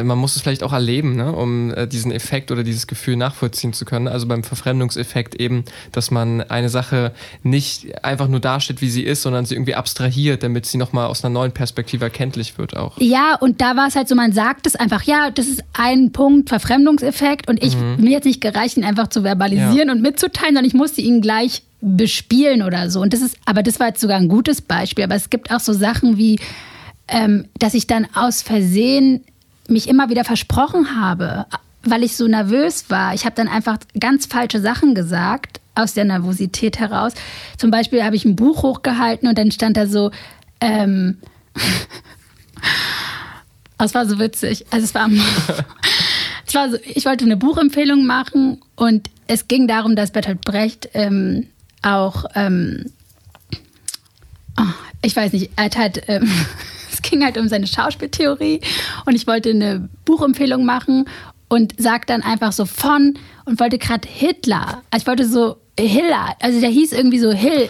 man 0.02 0.18
muss 0.18 0.36
es 0.36 0.42
vielleicht 0.42 0.64
auch 0.64 0.74
erleben, 0.74 1.16
ne, 1.16 1.32
um 1.32 1.72
äh, 1.72 1.88
diesen 1.88 2.12
Effekt 2.12 2.52
oder 2.52 2.64
dieses 2.64 2.88
Gefühl 2.88 3.16
nachvollziehen 3.16 3.74
zu 3.74 3.86
können. 3.86 4.08
Also 4.08 4.28
beim 4.28 4.44
Verfremdungseffekt 4.44 5.36
eben, 5.36 5.66
dass 5.92 6.12
man 6.12 6.42
eine 6.42 6.70
Sache 6.70 7.12
nicht 7.44 8.04
einfach 8.04 8.28
nur 8.28 8.40
darstellt, 8.40 8.82
wie 8.82 8.90
sie 8.90 9.04
ist, 9.04 9.22
sondern 9.22 9.46
sie 9.46 9.56
irgendwie 9.56 9.76
abstrahiert, 9.76 10.44
damit 10.44 10.66
sie 10.66 10.78
nochmal 10.78 11.08
aus 11.08 11.24
einer 11.24 11.34
neuen 11.34 11.52
Perspektive 11.52 12.06
erkenntlich 12.06 12.58
wird 12.58 12.76
auch. 12.76 12.98
Ja, 13.00 13.36
und 13.40 13.62
da 13.62 13.76
war 13.76 13.88
es 13.88 13.96
halt 13.96 14.08
so, 14.08 14.16
man 14.16 14.34
sagt 14.34 14.68
es 14.68 14.76
einfach, 14.76 15.04
ja, 15.04 15.30
das 15.32 15.48
ist 15.48 15.64
ein 15.74 16.12
Punkt 16.12 16.50
Verfremdungseffekt 16.50 17.50
und 17.50 17.64
ich 17.64 17.76
mhm. 17.76 17.98
mir 18.00 18.12
jetzt 18.12 18.26
nicht 18.26 18.42
gereicht, 18.42 18.78
ihn 18.78 18.84
einfach 18.84 19.08
zu 19.08 19.24
verbalisieren 19.24 19.88
ja. 19.88 19.92
und 19.94 20.02
mitzuteilen, 20.02 20.56
sondern 20.56 20.66
ich 20.66 20.74
musste 20.74 21.02
ihn 21.02 21.22
gleich 21.22 21.64
bespielen 21.84 22.64
oder 22.64 22.90
so. 22.90 23.02
Und 23.02 23.14
das 23.14 23.22
ist, 23.22 23.38
aber 23.46 23.62
das 23.62 23.80
war 23.80 23.88
jetzt 23.88 24.00
sogar 24.00 24.18
ein 24.18 24.30
gutes 24.30 24.62
Beispiel. 24.62 25.04
Aber 25.04 25.16
es 25.16 25.30
gibt 25.30 25.52
auch 25.52 25.60
so 25.60 25.74
Sachen 25.74 26.18
wie, 26.18 26.40
ähm, 27.10 27.46
dass 27.60 27.74
ich 27.74 27.88
dann 27.88 28.08
aus 28.16 28.42
Versehen 28.42 29.24
mich 29.74 29.90
immer 29.90 30.10
wieder 30.10 30.24
versprochen 30.24 31.00
habe, 31.00 31.46
weil 31.84 32.04
ich 32.04 32.16
so 32.16 32.28
nervös 32.28 32.86
war. 32.90 33.14
Ich 33.14 33.26
habe 33.26 33.36
dann 33.36 33.48
einfach 33.48 33.78
ganz 34.00 34.26
falsche 34.26 34.62
Sachen 34.62 34.96
gesagt 34.96 35.60
aus 35.76 35.94
der 35.94 36.06
Nervosität 36.06 36.80
heraus. 36.80 37.14
Zum 37.58 37.72
Beispiel 37.72 38.04
habe 38.04 38.16
ich 38.16 38.26
ein 38.26 38.36
Buch 38.36 38.64
hochgehalten 38.64 39.28
und 39.28 39.38
dann 39.38 39.52
stand 39.52 39.76
da 39.76 39.88
so, 39.88 40.12
ähm, 40.62 41.18
das 43.78 43.94
war 43.94 44.06
so 44.06 44.20
witzig. 44.20 44.66
Also 44.70 44.86
es 44.86 44.96
war, 44.96 45.10
es 46.48 46.56
war 46.56 46.70
so, 46.70 46.78
ich 46.86 47.06
wollte 47.06 47.26
eine 47.26 47.38
Buchempfehlung 47.38 48.06
machen 48.06 48.62
und 48.76 49.10
es 49.28 49.48
ging 49.48 49.68
darum, 49.68 49.96
dass 49.96 50.12
Bertolt 50.12 50.42
Brecht 50.42 50.90
ähm, 50.94 51.48
auch, 51.82 52.26
ähm, 52.36 52.92
oh, 54.60 54.74
ich 55.02 55.16
weiß 55.16 55.34
nicht, 55.34 55.52
er 55.56 55.66
hat 55.66 56.02
ähm, 56.08 56.30
ging 57.04 57.24
halt 57.24 57.38
um 57.38 57.48
seine 57.48 57.68
Schauspieltheorie 57.68 58.62
und 59.06 59.16
ich 59.16 59.28
wollte 59.28 59.52
eine 59.52 59.88
Buchempfehlung 60.06 60.66
machen 60.66 61.06
und 61.50 61.76
sag 61.78 62.08
dann 62.08 62.24
einfach 62.24 62.52
so 62.52 62.66
von 62.66 63.20
und 63.46 63.60
wollte 63.60 63.78
gerade 63.78 64.08
Hitler. 64.08 64.82
Also 64.90 65.04
ich 65.04 65.08
wollte 65.08 65.28
so 65.28 65.58
Hiller, 65.80 66.36
also 66.40 66.60
der 66.60 66.70
hieß 66.70 66.94
irgendwie 66.94 67.20
so 67.20 67.32
Hill. 67.32 67.70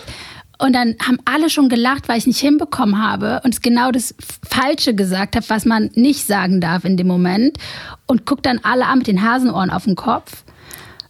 Und 0.60 0.74
dann 0.74 0.96
haben 1.06 1.18
alle 1.26 1.50
schon 1.50 1.68
gelacht, 1.68 2.08
weil 2.08 2.18
ich 2.18 2.28
nicht 2.28 2.40
hinbekommen 2.40 3.06
habe 3.06 3.42
und 3.44 3.62
genau 3.64 3.92
das 3.92 4.16
Falsche 4.48 4.96
gesagt 4.96 5.36
habe, 5.36 5.50
was 5.50 5.66
man 5.66 5.90
nicht 5.96 6.26
sagen 6.26 6.62
darf 6.62 6.86
in 6.86 6.96
dem 6.96 7.08
Moment. 7.08 7.58
Und 8.08 8.26
guckt 8.26 8.46
dann 8.46 8.60
alle 8.64 8.86
an 8.86 9.00
mit 9.00 9.08
den 9.08 9.24
Hasenohren 9.24 9.70
auf 9.70 9.84
dem 9.84 9.96
Kopf 9.96 10.44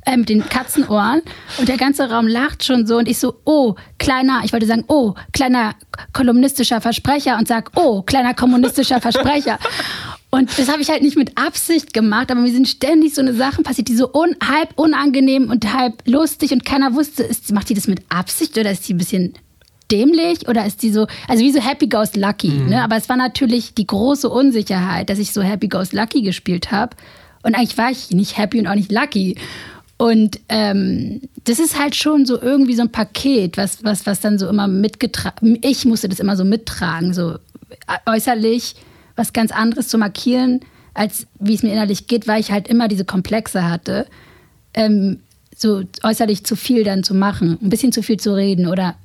äh, 0.06 0.18
mit 0.18 0.30
den 0.30 0.48
Katzenohren 0.48 1.22
und 1.58 1.68
der 1.70 1.78
ganze 1.78 2.10
Raum 2.10 2.28
lacht 2.28 2.64
schon 2.64 2.86
so 2.86 2.98
und 2.98 3.08
ich 3.08 3.18
so, 3.18 3.36
oh, 3.46 3.76
kleiner, 3.98 4.42
ich 4.44 4.54
wollte 4.54 4.66
sagen, 4.66 4.84
oh, 4.88 5.14
kleiner 5.32 5.76
kolumnistischer 6.14 6.82
Versprecher 6.82 7.38
und 7.38 7.48
sag, 7.48 7.72
oh, 7.76 8.02
kleiner 8.02 8.34
kommunistischer 8.34 9.02
Versprecher. 9.02 9.60
Und 10.30 10.58
das 10.58 10.68
habe 10.68 10.82
ich 10.82 10.90
halt 10.90 11.04
nicht 11.04 11.16
mit 11.16 11.38
Absicht 11.38 11.94
gemacht, 11.94 12.32
aber 12.32 12.42
mir 12.42 12.52
sind 12.52 12.68
ständig 12.68 13.14
so 13.14 13.22
eine 13.22 13.34
Sachen 13.34 13.64
passiert, 13.64 13.88
die 13.88 13.96
so 13.96 14.12
un 14.14 14.36
halb 14.44 14.70
unangenehm 14.78 15.52
und 15.52 15.74
halb 15.74 16.02
lustig 16.08 16.52
und 16.52 16.66
keiner 16.66 16.96
wusste, 16.96 17.22
ist, 17.22 17.52
macht 17.52 17.70
die 17.70 17.76
das 17.76 17.88
mit 17.88 18.02
Absicht 18.10 18.58
oder 18.58 18.72
ist 18.72 18.88
die 18.90 18.96
ein 18.96 18.98
bisschen 18.98 19.34
dämlich 19.92 20.48
oder 20.48 20.66
ist 20.66 20.82
die 20.82 20.90
so, 20.90 21.06
also 21.28 21.44
wie 21.44 21.52
so 21.52 21.62
Happy 21.62 21.88
Ghost 21.88 22.16
Lucky, 22.16 22.50
mhm. 22.50 22.70
ne? 22.70 22.84
Aber 22.84 22.96
es 22.96 23.10
war 23.10 23.16
natürlich 23.16 23.76
die 23.76 23.86
große 23.86 24.28
Unsicherheit, 24.28 25.10
dass 25.10 25.20
ich 25.20 25.34
so 25.34 25.44
Happy 25.44 25.68
Ghost 25.68 25.94
Lucky 25.94 26.22
gespielt 26.22 26.72
habe. 26.72 26.96
Und 27.44 27.56
eigentlich 27.56 27.78
war 27.78 27.92
ich 27.92 28.10
nicht 28.12 28.38
happy 28.38 28.60
und 28.60 28.68
auch 28.68 28.76
nicht 28.76 28.92
lucky. 28.92 29.36
Und 30.04 30.42
ähm, 30.50 31.22
das 31.46 31.60
ist 31.60 31.80
halt 31.80 31.96
schon 31.96 32.26
so 32.26 32.42
irgendwie 32.42 32.76
so 32.76 32.82
ein 32.82 32.92
Paket, 32.92 33.56
was, 33.56 33.86
was, 33.86 34.06
was 34.06 34.20
dann 34.20 34.38
so 34.38 34.50
immer 34.50 34.68
mitgetragen, 34.68 35.58
ich 35.62 35.86
musste 35.86 36.10
das 36.10 36.20
immer 36.20 36.36
so 36.36 36.44
mittragen, 36.44 37.14
so 37.14 37.38
äußerlich 38.06 38.76
was 39.16 39.32
ganz 39.32 39.54
anderes 39.54 39.88
zu 39.88 39.98
markieren, 39.98 40.60
als 40.94 41.26
wie 41.40 41.54
es 41.54 41.64
mir 41.64 41.72
innerlich 41.72 42.08
geht, 42.08 42.28
weil 42.28 42.42
ich 42.42 42.52
halt 42.52 42.68
immer 42.68 42.90
diese 42.90 43.06
Komplexe 43.06 43.70
hatte, 43.70 44.06
ähm, 44.74 45.22
so 45.56 45.84
äußerlich 46.04 46.44
zu 46.44 46.58
viel 46.58 46.84
dann 46.84 47.06
zu 47.06 47.14
machen, 47.14 47.58
ein 47.62 47.70
bisschen 47.70 47.94
zu 47.94 48.04
viel 48.04 48.20
zu 48.20 48.36
reden 48.36 48.68
oder 48.68 48.96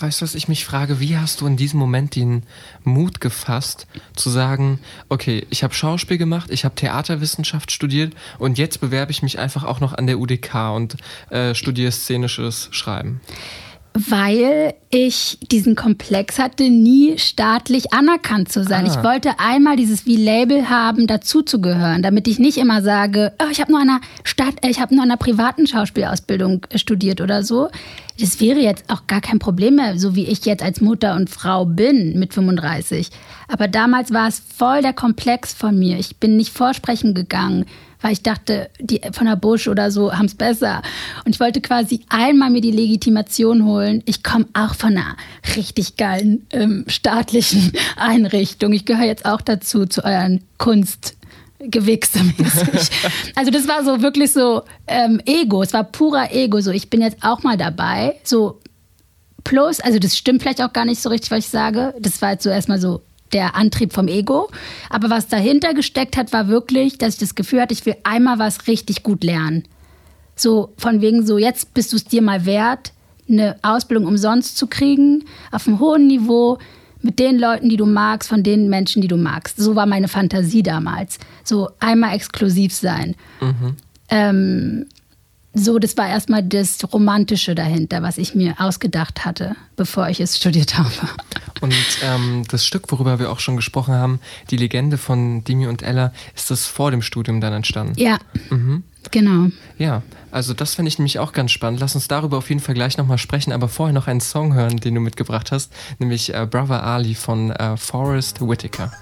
weißt 0.00 0.20
du, 0.20 0.24
was 0.24 0.34
ich 0.34 0.48
mich 0.48 0.64
frage? 0.64 1.00
Wie 1.00 1.16
hast 1.16 1.40
du 1.40 1.46
in 1.46 1.56
diesem 1.56 1.78
Moment 1.78 2.14
den 2.16 2.42
Mut 2.84 3.20
gefasst, 3.20 3.86
zu 4.14 4.30
sagen, 4.30 4.78
okay, 5.08 5.46
ich 5.50 5.62
habe 5.62 5.74
Schauspiel 5.74 6.18
gemacht, 6.18 6.50
ich 6.50 6.64
habe 6.64 6.74
Theaterwissenschaft 6.74 7.70
studiert 7.70 8.14
und 8.38 8.58
jetzt 8.58 8.80
bewerbe 8.80 9.10
ich 9.10 9.22
mich 9.22 9.38
einfach 9.38 9.64
auch 9.64 9.80
noch 9.80 9.94
an 9.94 10.06
der 10.06 10.18
UDK 10.18 10.54
und 10.74 10.96
äh, 11.30 11.54
studiere 11.54 11.92
szenisches 11.92 12.68
Schreiben? 12.72 13.20
Weil 13.96 14.74
ich 14.90 15.38
diesen 15.50 15.74
Komplex 15.74 16.38
hatte, 16.38 16.68
nie 16.68 17.18
staatlich 17.18 17.92
anerkannt 17.92 18.52
zu 18.52 18.62
sein. 18.62 18.86
Ah. 18.86 18.88
Ich 18.88 19.02
wollte 19.02 19.38
einmal 19.38 19.76
dieses 19.76 20.04
wie 20.04 20.16
Label 20.16 20.68
haben, 20.68 21.06
dazuzugehören, 21.06 22.02
damit 22.02 22.28
ich 22.28 22.38
nicht 22.38 22.58
immer 22.58 22.82
sage, 22.82 23.32
oh, 23.42 23.50
ich 23.50 23.60
habe 23.60 23.72
nur 23.72 23.80
einer 23.80 24.00
Stadt, 24.22 24.54
äh, 24.62 24.68
ich 24.68 24.80
habe 24.80 24.94
nur 24.94 25.04
einer 25.04 25.16
privaten 25.16 25.66
Schauspielausbildung 25.66 26.66
studiert 26.74 27.20
oder 27.20 27.42
so. 27.42 27.68
Das 28.20 28.40
wäre 28.40 28.60
jetzt 28.60 28.84
auch 28.88 29.06
gar 29.06 29.20
kein 29.20 29.38
Problem 29.38 29.76
mehr, 29.76 29.98
so 29.98 30.14
wie 30.14 30.26
ich 30.26 30.44
jetzt 30.44 30.62
als 30.62 30.80
Mutter 30.80 31.14
und 31.16 31.30
Frau 31.30 31.64
bin 31.64 32.18
mit 32.18 32.34
35. 32.34 33.10
Aber 33.48 33.68
damals 33.68 34.12
war 34.12 34.28
es 34.28 34.42
voll 34.56 34.82
der 34.82 34.92
Komplex 34.92 35.52
von 35.54 35.78
mir. 35.78 35.98
Ich 35.98 36.16
bin 36.16 36.36
nicht 36.36 36.52
vorsprechen 36.52 37.14
gegangen 37.14 37.66
weil 38.00 38.12
ich 38.12 38.22
dachte, 38.22 38.70
die 38.80 39.00
von 39.12 39.26
der 39.26 39.36
Busch 39.36 39.68
oder 39.68 39.90
so 39.90 40.12
haben 40.12 40.26
es 40.26 40.34
besser. 40.34 40.82
Und 41.24 41.34
ich 41.34 41.40
wollte 41.40 41.60
quasi 41.60 42.00
einmal 42.08 42.50
mir 42.50 42.60
die 42.60 42.70
Legitimation 42.70 43.64
holen. 43.64 44.02
Ich 44.06 44.22
komme 44.22 44.46
auch 44.52 44.74
von 44.74 44.90
einer 44.90 45.16
richtig 45.56 45.96
geilen 45.96 46.46
ähm, 46.50 46.84
staatlichen 46.88 47.72
Einrichtung. 47.96 48.72
Ich 48.72 48.84
gehöre 48.84 49.06
jetzt 49.06 49.26
auch 49.26 49.40
dazu, 49.40 49.86
zu 49.86 50.04
euren 50.04 50.42
Kunst. 50.58 51.16
Gewichse 51.58 52.22
mäßig. 52.22 52.90
Also 53.34 53.50
das 53.50 53.66
war 53.66 53.82
so 53.82 54.02
wirklich 54.02 54.32
so 54.32 54.62
ähm, 54.86 55.20
Ego, 55.24 55.62
es 55.62 55.72
war 55.72 55.84
purer 55.84 56.32
Ego. 56.32 56.60
So, 56.60 56.70
ich 56.70 56.90
bin 56.90 57.00
jetzt 57.00 57.18
auch 57.22 57.42
mal 57.42 57.56
dabei. 57.56 58.16
So 58.24 58.60
plus, 59.42 59.80
also 59.80 59.98
das 59.98 60.16
stimmt 60.16 60.42
vielleicht 60.42 60.62
auch 60.62 60.72
gar 60.72 60.84
nicht 60.84 61.00
so 61.00 61.08
richtig, 61.08 61.30
was 61.30 61.40
ich 61.40 61.48
sage. 61.48 61.94
Das 62.00 62.20
war 62.20 62.32
jetzt 62.32 62.42
so 62.42 62.50
erstmal 62.50 62.78
so 62.78 63.02
der 63.32 63.54
Antrieb 63.54 63.92
vom 63.92 64.08
Ego. 64.08 64.48
Aber 64.90 65.10
was 65.10 65.28
dahinter 65.28 65.74
gesteckt 65.74 66.16
hat, 66.16 66.32
war 66.32 66.48
wirklich, 66.48 66.98
dass 66.98 67.14
ich 67.14 67.20
das 67.20 67.34
Gefühl 67.34 67.60
hatte, 67.60 67.74
ich 67.74 67.86
will 67.86 67.96
einmal 68.04 68.38
was 68.38 68.66
richtig 68.66 69.02
gut 69.02 69.24
lernen. 69.24 69.64
So 70.34 70.72
von 70.76 71.00
wegen 71.00 71.26
so, 71.26 71.38
jetzt 71.38 71.74
bist 71.74 71.92
du 71.92 71.96
es 71.96 72.04
dir 72.04 72.22
mal 72.22 72.44
wert, 72.46 72.92
eine 73.28 73.56
Ausbildung 73.62 74.06
umsonst 74.06 74.56
zu 74.56 74.66
kriegen, 74.66 75.24
auf 75.50 75.66
einem 75.66 75.80
hohen 75.80 76.06
Niveau, 76.06 76.58
mit 77.06 77.18
den 77.18 77.38
Leuten, 77.38 77.68
die 77.68 77.76
du 77.76 77.86
magst, 77.86 78.28
von 78.28 78.42
den 78.42 78.68
Menschen, 78.68 79.00
die 79.00 79.08
du 79.08 79.16
magst. 79.16 79.56
So 79.58 79.76
war 79.76 79.86
meine 79.86 80.08
Fantasie 80.08 80.62
damals. 80.62 81.18
So 81.44 81.70
einmal 81.78 82.14
exklusiv 82.14 82.74
sein. 82.74 83.14
Mhm. 83.40 83.76
Ähm, 84.08 84.86
so, 85.56 85.78
das 85.78 85.96
war 85.96 86.08
erstmal 86.08 86.42
das 86.42 86.78
Romantische 86.92 87.54
dahinter, 87.54 88.02
was 88.02 88.18
ich 88.18 88.34
mir 88.34 88.54
ausgedacht 88.58 89.24
hatte, 89.24 89.56
bevor 89.76 90.08
ich 90.08 90.20
es 90.20 90.36
studiert 90.36 90.76
habe. 90.76 90.90
Und 91.62 91.74
ähm, 92.02 92.44
das 92.50 92.66
Stück, 92.66 92.92
worüber 92.92 93.18
wir 93.18 93.30
auch 93.30 93.40
schon 93.40 93.56
gesprochen 93.56 93.94
haben, 93.94 94.20
die 94.50 94.58
Legende 94.58 94.98
von 94.98 95.42
Dimi 95.44 95.66
und 95.66 95.82
Ella, 95.82 96.12
ist 96.34 96.50
das 96.50 96.66
vor 96.66 96.90
dem 96.90 97.00
Studium 97.00 97.40
dann 97.40 97.54
entstanden? 97.54 97.94
Ja. 97.96 98.18
Mhm. 98.50 98.84
Genau. 99.10 99.50
Ja, 99.78 100.02
also 100.30 100.52
das 100.52 100.74
finde 100.74 100.88
ich 100.88 100.98
nämlich 100.98 101.18
auch 101.18 101.32
ganz 101.32 101.52
spannend. 101.52 101.80
Lass 101.80 101.94
uns 101.94 102.08
darüber 102.08 102.38
auf 102.38 102.48
jeden 102.48 102.60
Fall 102.60 102.74
gleich 102.74 102.98
nochmal 102.98 103.18
sprechen, 103.18 103.52
aber 103.52 103.68
vorher 103.68 103.94
noch 103.94 104.08
einen 104.08 104.20
Song 104.20 104.52
hören, 104.52 104.76
den 104.76 104.94
du 104.94 105.00
mitgebracht 105.00 105.52
hast, 105.52 105.72
nämlich 105.98 106.34
äh, 106.34 106.46
Brother 106.50 106.82
Ali 106.82 107.14
von 107.14 107.50
äh, 107.52 107.76
Forrest 107.76 108.40
Whitaker. 108.40 108.92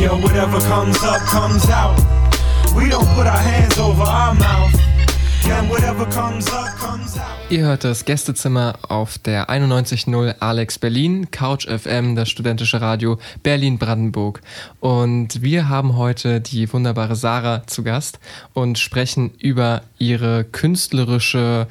Yo, 0.00 0.14
whatever 0.20 0.60
comes 0.60 1.02
up, 1.02 1.20
comes 1.26 1.68
out. 1.70 1.96
We 2.76 2.90
don't 2.90 3.06
put 3.14 3.26
our 3.26 3.38
hands 3.38 3.78
over 3.78 4.02
our 4.02 4.34
mouth. 4.34 4.86
Ihr 7.48 7.62
hört 7.64 7.84
das 7.84 8.04
Gästezimmer 8.04 8.74
auf 8.88 9.18
der 9.18 9.48
91.0 9.48 10.34
Alex 10.40 10.78
Berlin, 10.80 11.30
Couch 11.30 11.68
FM, 11.68 12.16
das 12.16 12.28
studentische 12.28 12.80
Radio 12.80 13.18
Berlin-Brandenburg. 13.44 14.40
Und 14.80 15.42
wir 15.42 15.68
haben 15.68 15.96
heute 15.96 16.40
die 16.40 16.72
wunderbare 16.72 17.14
Sarah 17.14 17.64
zu 17.68 17.84
Gast 17.84 18.18
und 18.54 18.80
sprechen 18.80 19.30
über 19.38 19.82
ihre 19.98 20.42
künstlerische 20.42 21.68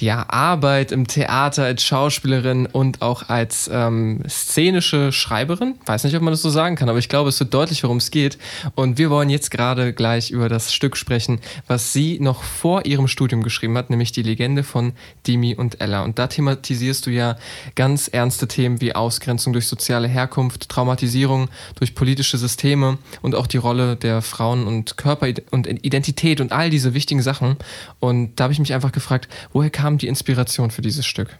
ja, 0.00 0.26
Arbeit 0.28 0.92
im 0.92 1.06
Theater 1.06 1.64
als 1.64 1.82
Schauspielerin 1.82 2.66
und 2.66 3.02
auch 3.02 3.28
als 3.28 3.68
ähm, 3.72 4.22
szenische 4.28 5.12
Schreiberin. 5.12 5.74
Weiß 5.86 6.04
nicht, 6.04 6.16
ob 6.16 6.22
man 6.22 6.32
das 6.32 6.42
so 6.42 6.50
sagen 6.50 6.76
kann, 6.76 6.88
aber 6.88 6.98
ich 6.98 7.08
glaube, 7.08 7.28
es 7.28 7.40
wird 7.40 7.52
deutlich, 7.52 7.82
worum 7.82 7.98
es 7.98 8.10
geht. 8.10 8.38
Und 8.74 8.98
wir 8.98 9.10
wollen 9.10 9.30
jetzt 9.30 9.50
gerade 9.50 9.92
gleich 9.92 10.30
über 10.30 10.48
das 10.48 10.72
Stück 10.72 10.96
sprechen, 10.96 11.40
was 11.66 11.92
sie 11.92 12.18
noch 12.20 12.42
vor 12.42 12.86
ihrem 12.86 13.08
Studium 13.08 13.42
geschrieben 13.42 13.76
hat, 13.76 13.90
nämlich 13.90 14.12
die 14.12 14.22
Legende 14.22 14.62
von 14.62 14.92
Dimi 15.26 15.54
und 15.54 15.80
Ella. 15.80 16.04
Und 16.04 16.18
da 16.18 16.26
thematisierst 16.26 17.06
du 17.06 17.10
ja 17.10 17.36
ganz 17.74 18.08
ernste 18.08 18.48
Themen 18.48 18.80
wie 18.80 18.94
Ausgrenzung 18.94 19.52
durch 19.52 19.66
soziale 19.66 20.08
Herkunft, 20.08 20.68
Traumatisierung 20.68 21.48
durch 21.74 21.94
politische 21.94 22.38
Systeme 22.38 22.98
und 23.22 23.34
auch 23.34 23.46
die 23.46 23.56
Rolle 23.56 23.96
der 23.96 24.22
Frauen 24.22 24.66
und 24.66 24.96
Körper 24.96 25.28
und 25.50 25.66
Identität 25.66 26.40
und 26.40 26.52
all 26.52 26.70
diese 26.70 26.94
wichtigen 26.94 27.22
Sachen. 27.22 27.56
Und 28.00 28.36
da 28.36 28.44
habe 28.44 28.52
ich 28.52 28.58
mich 28.58 28.74
einfach 28.74 28.92
gefragt, 28.92 29.28
woher 29.52 29.70
kam 29.70 29.87
kam 29.88 29.96
die 29.96 30.06
Inspiration 30.06 30.70
für 30.70 30.82
dieses 30.82 31.06
Stück? 31.06 31.38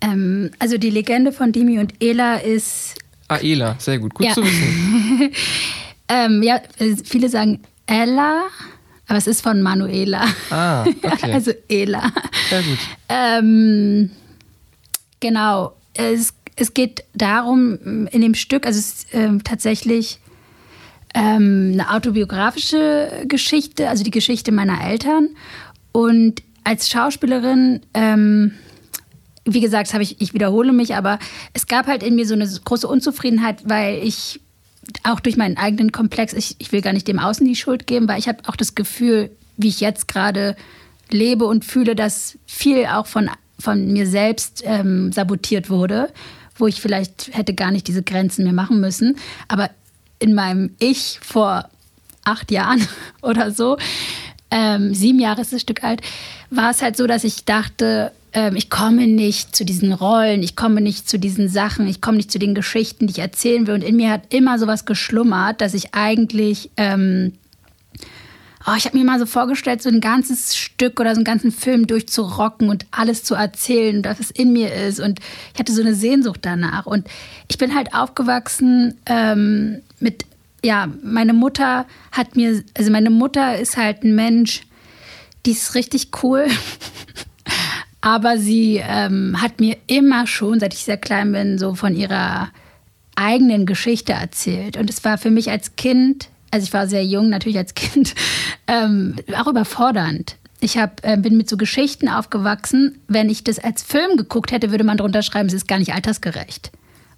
Ähm, 0.00 0.50
also 0.58 0.76
die 0.76 0.90
Legende 0.90 1.30
von 1.30 1.52
Dimi 1.52 1.78
und 1.78 1.94
Ela 2.02 2.38
ist. 2.38 2.96
Ah, 3.28 3.36
Ela, 3.36 3.76
sehr 3.78 4.00
gut. 4.00 4.12
Gut 4.12 4.26
ja. 4.26 4.32
zu 4.32 4.42
wissen. 4.42 5.30
ähm, 6.08 6.42
ja, 6.42 6.60
viele 7.04 7.28
sagen 7.28 7.60
Ella, 7.86 8.46
aber 9.06 9.18
es 9.18 9.28
ist 9.28 9.40
von 9.40 9.62
Manuela. 9.62 10.26
Ah, 10.50 10.82
okay. 10.82 11.32
also 11.32 11.52
Ela. 11.68 12.12
Sehr 12.50 12.62
gut. 12.62 12.78
Ähm, 13.08 14.10
genau. 15.20 15.76
Es, 15.94 16.34
es 16.56 16.74
geht 16.74 17.04
darum, 17.14 18.08
in 18.08 18.20
dem 18.20 18.34
Stück, 18.34 18.66
also 18.66 18.80
es 18.80 18.86
ist 18.86 19.06
ähm, 19.12 19.44
tatsächlich 19.44 20.18
ähm, 21.14 21.70
eine 21.74 21.94
autobiografische 21.94 23.22
Geschichte, 23.28 23.88
also 23.88 24.02
die 24.02 24.10
Geschichte 24.10 24.50
meiner 24.50 24.84
Eltern. 24.84 25.28
Und 25.92 26.42
als 26.64 26.88
Schauspielerin, 26.88 27.80
ähm, 27.94 28.52
wie 29.44 29.60
gesagt, 29.60 29.92
habe 29.92 30.02
ich, 30.02 30.20
ich 30.20 30.34
wiederhole 30.34 30.72
mich, 30.72 30.94
aber 30.94 31.18
es 31.52 31.66
gab 31.66 31.86
halt 31.86 32.02
in 32.02 32.14
mir 32.14 32.26
so 32.26 32.34
eine 32.34 32.48
große 32.48 32.86
Unzufriedenheit, 32.86 33.68
weil 33.68 33.98
ich 34.02 34.40
auch 35.04 35.20
durch 35.20 35.36
meinen 35.36 35.56
eigenen 35.56 35.92
Komplex, 35.92 36.32
ich, 36.32 36.56
ich 36.58 36.72
will 36.72 36.80
gar 36.80 36.92
nicht 36.92 37.08
dem 37.08 37.18
Außen 37.18 37.46
die 37.46 37.56
Schuld 37.56 37.86
geben, 37.86 38.08
weil 38.08 38.18
ich 38.18 38.28
habe 38.28 38.38
auch 38.46 38.56
das 38.56 38.74
Gefühl, 38.74 39.30
wie 39.56 39.68
ich 39.68 39.80
jetzt 39.80 40.08
gerade 40.08 40.56
lebe 41.10 41.44
und 41.44 41.64
fühle, 41.64 41.94
dass 41.94 42.38
viel 42.46 42.86
auch 42.86 43.06
von, 43.06 43.30
von 43.58 43.92
mir 43.92 44.06
selbst 44.06 44.62
ähm, 44.64 45.12
sabotiert 45.12 45.70
wurde, 45.70 46.12
wo 46.56 46.66
ich 46.66 46.80
vielleicht 46.80 47.30
hätte 47.32 47.54
gar 47.54 47.70
nicht 47.70 47.88
diese 47.88 48.02
Grenzen 48.02 48.44
mehr 48.44 48.52
machen 48.52 48.80
müssen. 48.80 49.16
Aber 49.48 49.70
in 50.18 50.34
meinem 50.34 50.74
Ich 50.78 51.20
vor 51.22 51.68
acht 52.24 52.50
Jahren 52.50 52.86
oder 53.22 53.50
so, 53.50 53.76
ähm, 54.52 54.94
sieben 54.94 55.18
Jahre 55.18 55.40
ist 55.40 55.52
das 55.52 55.62
Stück 55.62 55.82
alt, 55.82 56.02
war 56.50 56.70
es 56.70 56.82
halt 56.82 56.96
so, 56.96 57.06
dass 57.06 57.24
ich 57.24 57.44
dachte, 57.46 58.12
ähm, 58.34 58.54
ich 58.54 58.70
komme 58.70 59.06
nicht 59.06 59.56
zu 59.56 59.64
diesen 59.64 59.92
Rollen, 59.92 60.42
ich 60.42 60.54
komme 60.54 60.80
nicht 60.80 61.08
zu 61.08 61.18
diesen 61.18 61.48
Sachen, 61.48 61.88
ich 61.88 62.00
komme 62.00 62.18
nicht 62.18 62.30
zu 62.30 62.38
den 62.38 62.54
Geschichten, 62.54 63.06
die 63.06 63.12
ich 63.12 63.18
erzählen 63.18 63.66
will. 63.66 63.74
Und 63.74 63.84
in 63.84 63.96
mir 63.96 64.10
hat 64.10 64.32
immer 64.32 64.58
sowas 64.58 64.84
geschlummert, 64.84 65.60
dass 65.60 65.74
ich 65.74 65.94
eigentlich 65.94 66.70
ähm, 66.76 67.32
Oh, 68.64 68.74
ich 68.76 68.84
habe 68.84 68.96
mir 68.96 69.04
mal 69.04 69.18
so 69.18 69.26
vorgestellt, 69.26 69.82
so 69.82 69.88
ein 69.88 70.00
ganzes 70.00 70.56
Stück 70.56 71.00
oder 71.00 71.14
so 71.14 71.18
einen 71.18 71.24
ganzen 71.24 71.50
Film 71.50 71.88
durchzurocken 71.88 72.68
und 72.68 72.86
alles 72.92 73.24
zu 73.24 73.34
erzählen, 73.34 74.02
dass 74.02 74.20
es 74.20 74.30
in 74.30 74.52
mir 74.52 74.72
ist. 74.72 75.00
Und 75.00 75.18
ich 75.52 75.58
hatte 75.58 75.72
so 75.72 75.80
eine 75.80 75.96
Sehnsucht 75.96 76.40
danach. 76.42 76.86
Und 76.86 77.08
ich 77.48 77.58
bin 77.58 77.74
halt 77.74 77.92
aufgewachsen 77.92 78.94
ähm, 79.06 79.82
mit, 79.98 80.26
ja, 80.64 80.88
meine 81.02 81.32
Mutter 81.32 81.86
hat 82.12 82.36
mir, 82.36 82.62
also 82.76 82.90
meine 82.90 83.10
Mutter 83.10 83.58
ist 83.58 83.76
halt 83.76 84.04
ein 84.04 84.14
Mensch, 84.14 84.62
die 85.44 85.52
ist 85.52 85.74
richtig 85.74 86.10
cool. 86.22 86.46
Aber 88.00 88.36
sie 88.36 88.82
ähm, 88.84 89.40
hat 89.40 89.60
mir 89.60 89.76
immer 89.86 90.26
schon, 90.26 90.58
seit 90.58 90.74
ich 90.74 90.84
sehr 90.84 90.96
klein 90.96 91.32
bin, 91.32 91.58
so 91.58 91.74
von 91.74 91.94
ihrer 91.94 92.50
eigenen 93.14 93.64
Geschichte 93.64 94.12
erzählt. 94.12 94.76
Und 94.76 94.90
es 94.90 95.04
war 95.04 95.18
für 95.18 95.30
mich 95.30 95.50
als 95.50 95.76
Kind, 95.76 96.28
also 96.50 96.64
ich 96.64 96.72
war 96.72 96.88
sehr 96.88 97.04
jung, 97.04 97.28
natürlich 97.28 97.58
als 97.58 97.74
Kind, 97.74 98.14
ähm, 98.66 99.16
auch 99.36 99.46
überfordernd. 99.46 100.36
Ich 100.60 100.78
hab, 100.78 101.04
äh, 101.04 101.16
bin 101.16 101.36
mit 101.36 101.48
so 101.48 101.56
Geschichten 101.56 102.08
aufgewachsen. 102.08 103.00
Wenn 103.08 103.30
ich 103.30 103.44
das 103.44 103.58
als 103.58 103.82
Film 103.82 104.16
geguckt 104.16 104.52
hätte, 104.52 104.70
würde 104.70 104.84
man 104.84 104.96
drunter 104.96 105.22
schreiben, 105.22 105.48
es 105.48 105.54
ist 105.54 105.68
gar 105.68 105.78
nicht 105.78 105.92
altersgerecht. 105.94 106.70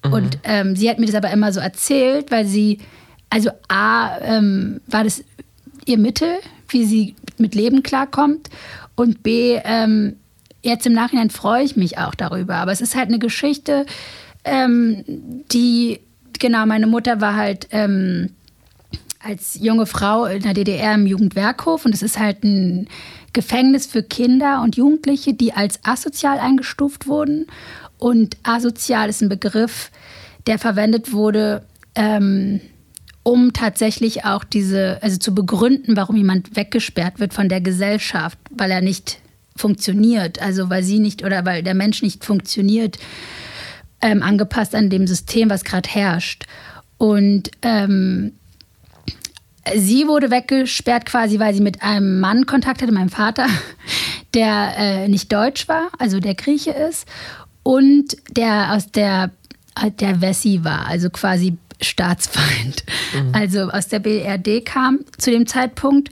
Mhm. 0.05 0.13
Und 0.13 0.39
ähm, 0.45 0.77
sie 0.77 0.89
hat 0.89 0.99
mir 0.99 1.07
das 1.07 1.15
aber 1.15 1.31
immer 1.31 1.53
so 1.53 1.61
erzählt, 1.61 2.31
weil 2.31 2.47
sie, 2.47 2.79
also 3.35 3.51
A, 3.67 4.21
ähm, 4.21 4.81
war 4.87 5.03
das 5.03 5.25
ihr 5.87 5.99
Mittel, 5.99 6.37
wie 6.69 6.85
sie 6.85 7.17
mit 7.37 7.57
Leben 7.57 7.83
klarkommt. 7.83 8.49
Und 8.95 9.25
B, 9.25 9.59
ähm, 9.65 10.15
jetzt 10.63 10.87
im 10.87 10.93
Nachhinein 10.93 11.31
freue 11.31 11.65
ich 11.65 11.75
mich 11.75 11.99
auch 11.99 12.15
darüber. 12.15 12.55
Aber 12.55 12.71
es 12.71 12.81
ist 12.81 12.95
halt 12.95 13.09
eine 13.09 13.19
Geschichte, 13.19 13.87
ähm, 14.45 15.05
die, 15.51 15.99
genau, 16.39 16.65
meine 16.65 16.87
Mutter 16.87 17.21
war 17.21 17.35
halt 17.35 17.67
ähm, 17.73 18.31
als 19.19 19.59
junge 19.61 19.87
Frau 19.87 20.27
in 20.27 20.45
der 20.45 20.55
DDR 20.55 20.95
im 20.95 21.09
Jugendwerkhof 21.09 21.85
und 21.85 21.93
es 21.93 22.03
ist 22.03 22.21
halt 22.21 22.45
ein 22.45 22.87
Gefängnis 23.33 23.87
für 23.87 24.05
Kinder 24.05 24.63
und 24.63 24.77
Jugendliche, 24.77 25.35
die 25.35 25.53
als 25.55 25.81
asozial 25.83 26.39
eingestuft 26.39 27.09
wurden. 27.09 27.49
Und 27.99 28.37
asozial 28.45 29.09
ist 29.09 29.23
ein 29.23 29.29
Begriff, 29.29 29.91
der 30.47 30.61
verwendet 30.61 31.13
wurde, 31.13 31.65
ähm, 31.97 32.61
um 33.25 33.53
tatsächlich 33.53 34.25
auch 34.25 34.45
diese, 34.45 34.99
also 35.03 35.17
zu 35.17 35.35
begründen, 35.35 35.97
warum 35.97 36.15
jemand 36.15 36.57
weggesperrt 36.57 37.19
wird 37.19 37.35
von 37.35 37.49
der 37.49 37.61
Gesellschaft, 37.61 38.39
weil 38.51 38.71
er 38.71 38.83
nicht 38.83 39.19
funktioniert, 39.57 40.41
also 40.41 40.71
weil 40.71 40.83
sie 40.83 40.99
nicht 40.99 41.25
oder 41.25 41.45
weil 41.45 41.63
der 41.63 41.75
Mensch 41.75 42.03
nicht 42.03 42.25
funktioniert, 42.25 42.99
ähm, 44.03 44.23
angepasst 44.23 44.75
an 44.75 44.91
dem 44.91 45.07
System, 45.07 45.49
was 45.49 45.65
gerade 45.65 45.89
herrscht. 45.89 46.45
Und 46.99 47.51
ähm, 47.63 48.33
sie 49.75 50.07
wurde 50.07 50.31
weggesperrt 50.31 51.07
quasi, 51.07 51.39
weil 51.39 51.55
sie 51.55 51.63
mit 51.63 51.83
einem 51.83 52.21
Mann 52.21 52.45
Kontakt 52.45 52.83
hatte, 52.83 52.93
meinem 52.93 53.09
Vater, 53.09 53.47
der 54.35 54.75
äh, 54.77 55.09
nicht 55.09 55.33
deutsch 55.33 55.67
war, 55.67 55.89
also 55.99 56.21
der 56.21 56.35
Grieche 56.35 56.73
ist 56.73 57.07
und 57.63 58.17
der 58.37 58.75
aus 58.75 58.93
der 58.93 59.31
der 59.99 60.21
Wessi 60.21 60.61
war, 60.63 60.87
also 60.87 61.11
quasi 61.11 61.57
Staatsfeind. 61.81 62.85
Mhm. 63.15 63.35
Also 63.35 63.71
aus 63.71 63.89
der 63.89 64.01
BRD 64.01 64.65
kam 64.65 65.01
zu 65.19 65.31
dem 65.31 65.47
Zeitpunkt 65.47 66.11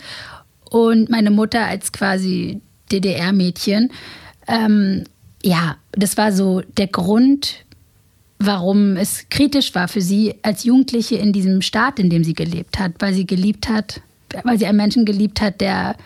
und 0.70 1.10
meine 1.10 1.30
Mutter 1.30 1.66
als 1.66 1.92
quasi 1.92 2.60
DDR-Mädchen. 2.90 3.90
Ähm, 4.48 5.04
ja, 5.42 5.76
das 5.92 6.16
war 6.16 6.32
so 6.32 6.62
der 6.76 6.86
Grund, 6.86 7.64
warum 8.38 8.96
es 8.96 9.26
kritisch 9.28 9.74
war 9.74 9.88
für 9.88 10.00
sie 10.00 10.34
als 10.42 10.64
Jugendliche 10.64 11.16
in 11.16 11.32
diesem 11.32 11.62
Staat, 11.62 11.98
in 11.98 12.10
dem 12.10 12.24
sie 12.24 12.34
gelebt 12.34 12.78
hat, 12.78 12.92
weil 12.98 13.14
sie 13.14 13.26
geliebt 13.26 13.68
hat, 13.68 14.00
weil 14.44 14.58
sie 14.58 14.66
einen 14.66 14.78
Menschen 14.78 15.04
geliebt 15.04 15.40
hat, 15.40 15.60
der 15.60 15.96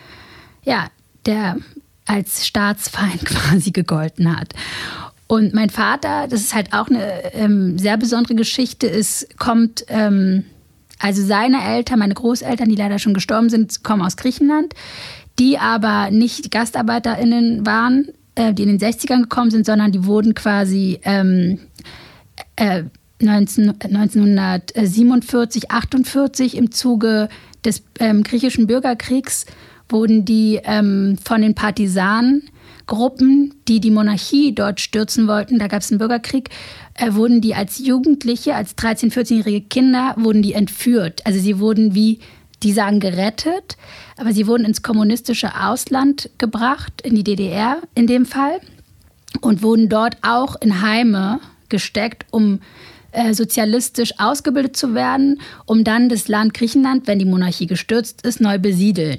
ja, 0.64 0.88
der 1.24 1.56
als 2.04 2.46
Staatsfeind 2.46 3.24
quasi 3.24 3.70
gegolten 3.70 4.36
hat. 4.36 4.52
Und 5.28 5.54
mein 5.54 5.70
Vater, 5.70 6.28
das 6.28 6.40
ist 6.40 6.54
halt 6.54 6.72
auch 6.72 6.88
eine 6.88 7.34
ähm, 7.34 7.78
sehr 7.78 7.96
besondere 7.96 8.34
Geschichte, 8.34 8.88
es 8.88 9.26
kommt, 9.38 9.84
ähm, 9.88 10.44
also 11.00 11.22
seine 11.24 11.62
Eltern, 11.64 11.98
meine 11.98 12.14
Großeltern, 12.14 12.68
die 12.68 12.76
leider 12.76 12.98
schon 12.98 13.14
gestorben 13.14 13.50
sind, 13.50 13.82
kommen 13.82 14.02
aus 14.02 14.16
Griechenland, 14.16 14.74
die 15.38 15.58
aber 15.58 16.10
nicht 16.10 16.50
GastarbeiterInnen 16.50 17.66
waren, 17.66 18.08
äh, 18.36 18.54
die 18.54 18.62
in 18.62 18.78
den 18.78 18.78
60ern 18.78 19.22
gekommen 19.22 19.50
sind, 19.50 19.66
sondern 19.66 19.90
die 19.90 20.04
wurden 20.04 20.34
quasi 20.34 21.00
ähm, 21.02 21.58
äh, 22.54 22.84
19, 23.20 23.70
1947, 23.80 25.70
48 25.70 26.56
im 26.56 26.70
Zuge 26.70 27.28
des 27.64 27.82
ähm, 27.98 28.22
griechischen 28.22 28.66
Bürgerkriegs 28.66 29.46
wurden 29.88 30.24
die 30.24 30.60
ähm, 30.64 31.16
von 31.22 31.42
den 31.42 31.54
Partisanengruppen, 32.86 33.54
die 33.68 33.80
die 33.80 33.90
Monarchie 33.90 34.54
dort 34.54 34.80
stürzen 34.80 35.26
wollten, 35.26 35.58
da 35.58 35.66
gab 35.66 35.82
es 35.82 35.90
einen 35.90 35.98
Bürgerkrieg, 35.98 36.50
äh, 36.94 37.12
wurden 37.14 37.40
die 37.40 37.54
als 37.54 37.78
Jugendliche, 37.78 38.54
als 38.54 38.76
13-, 38.76 39.12
14-jährige 39.12 39.62
Kinder, 39.62 40.14
wurden 40.16 40.42
die 40.42 40.54
entführt. 40.54 41.24
Also 41.24 41.38
sie 41.38 41.58
wurden 41.58 41.94
wie, 41.94 42.20
die 42.62 42.72
sagen 42.72 43.00
gerettet, 43.00 43.76
aber 44.16 44.32
sie 44.32 44.46
wurden 44.46 44.64
ins 44.64 44.82
kommunistische 44.82 45.60
Ausland 45.60 46.30
gebracht, 46.38 47.02
in 47.02 47.14
die 47.14 47.24
DDR 47.24 47.78
in 47.94 48.06
dem 48.06 48.24
Fall, 48.24 48.60
und 49.40 49.62
wurden 49.62 49.88
dort 49.88 50.16
auch 50.22 50.56
in 50.60 50.80
Heime 50.80 51.40
gesteckt, 51.68 52.24
um 52.30 52.60
äh, 53.12 53.34
sozialistisch 53.34 54.12
ausgebildet 54.18 54.76
zu 54.76 54.94
werden, 54.94 55.40
um 55.64 55.84
dann 55.84 56.08
das 56.08 56.28
Land 56.28 56.54
Griechenland, 56.54 57.06
wenn 57.06 57.18
die 57.18 57.24
Monarchie 57.24 57.66
gestürzt 57.66 58.22
ist, 58.22 58.40
neu 58.40 58.58
besiedeln. 58.58 59.18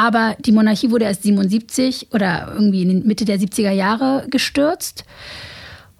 Aber 0.00 0.34
die 0.40 0.52
Monarchie 0.52 0.90
wurde 0.90 1.04
erst 1.04 1.24
77 1.24 2.08
oder 2.12 2.52
irgendwie 2.54 2.80
in 2.80 3.06
Mitte 3.06 3.26
der 3.26 3.38
70er 3.38 3.70
Jahre 3.70 4.24
gestürzt. 4.30 5.04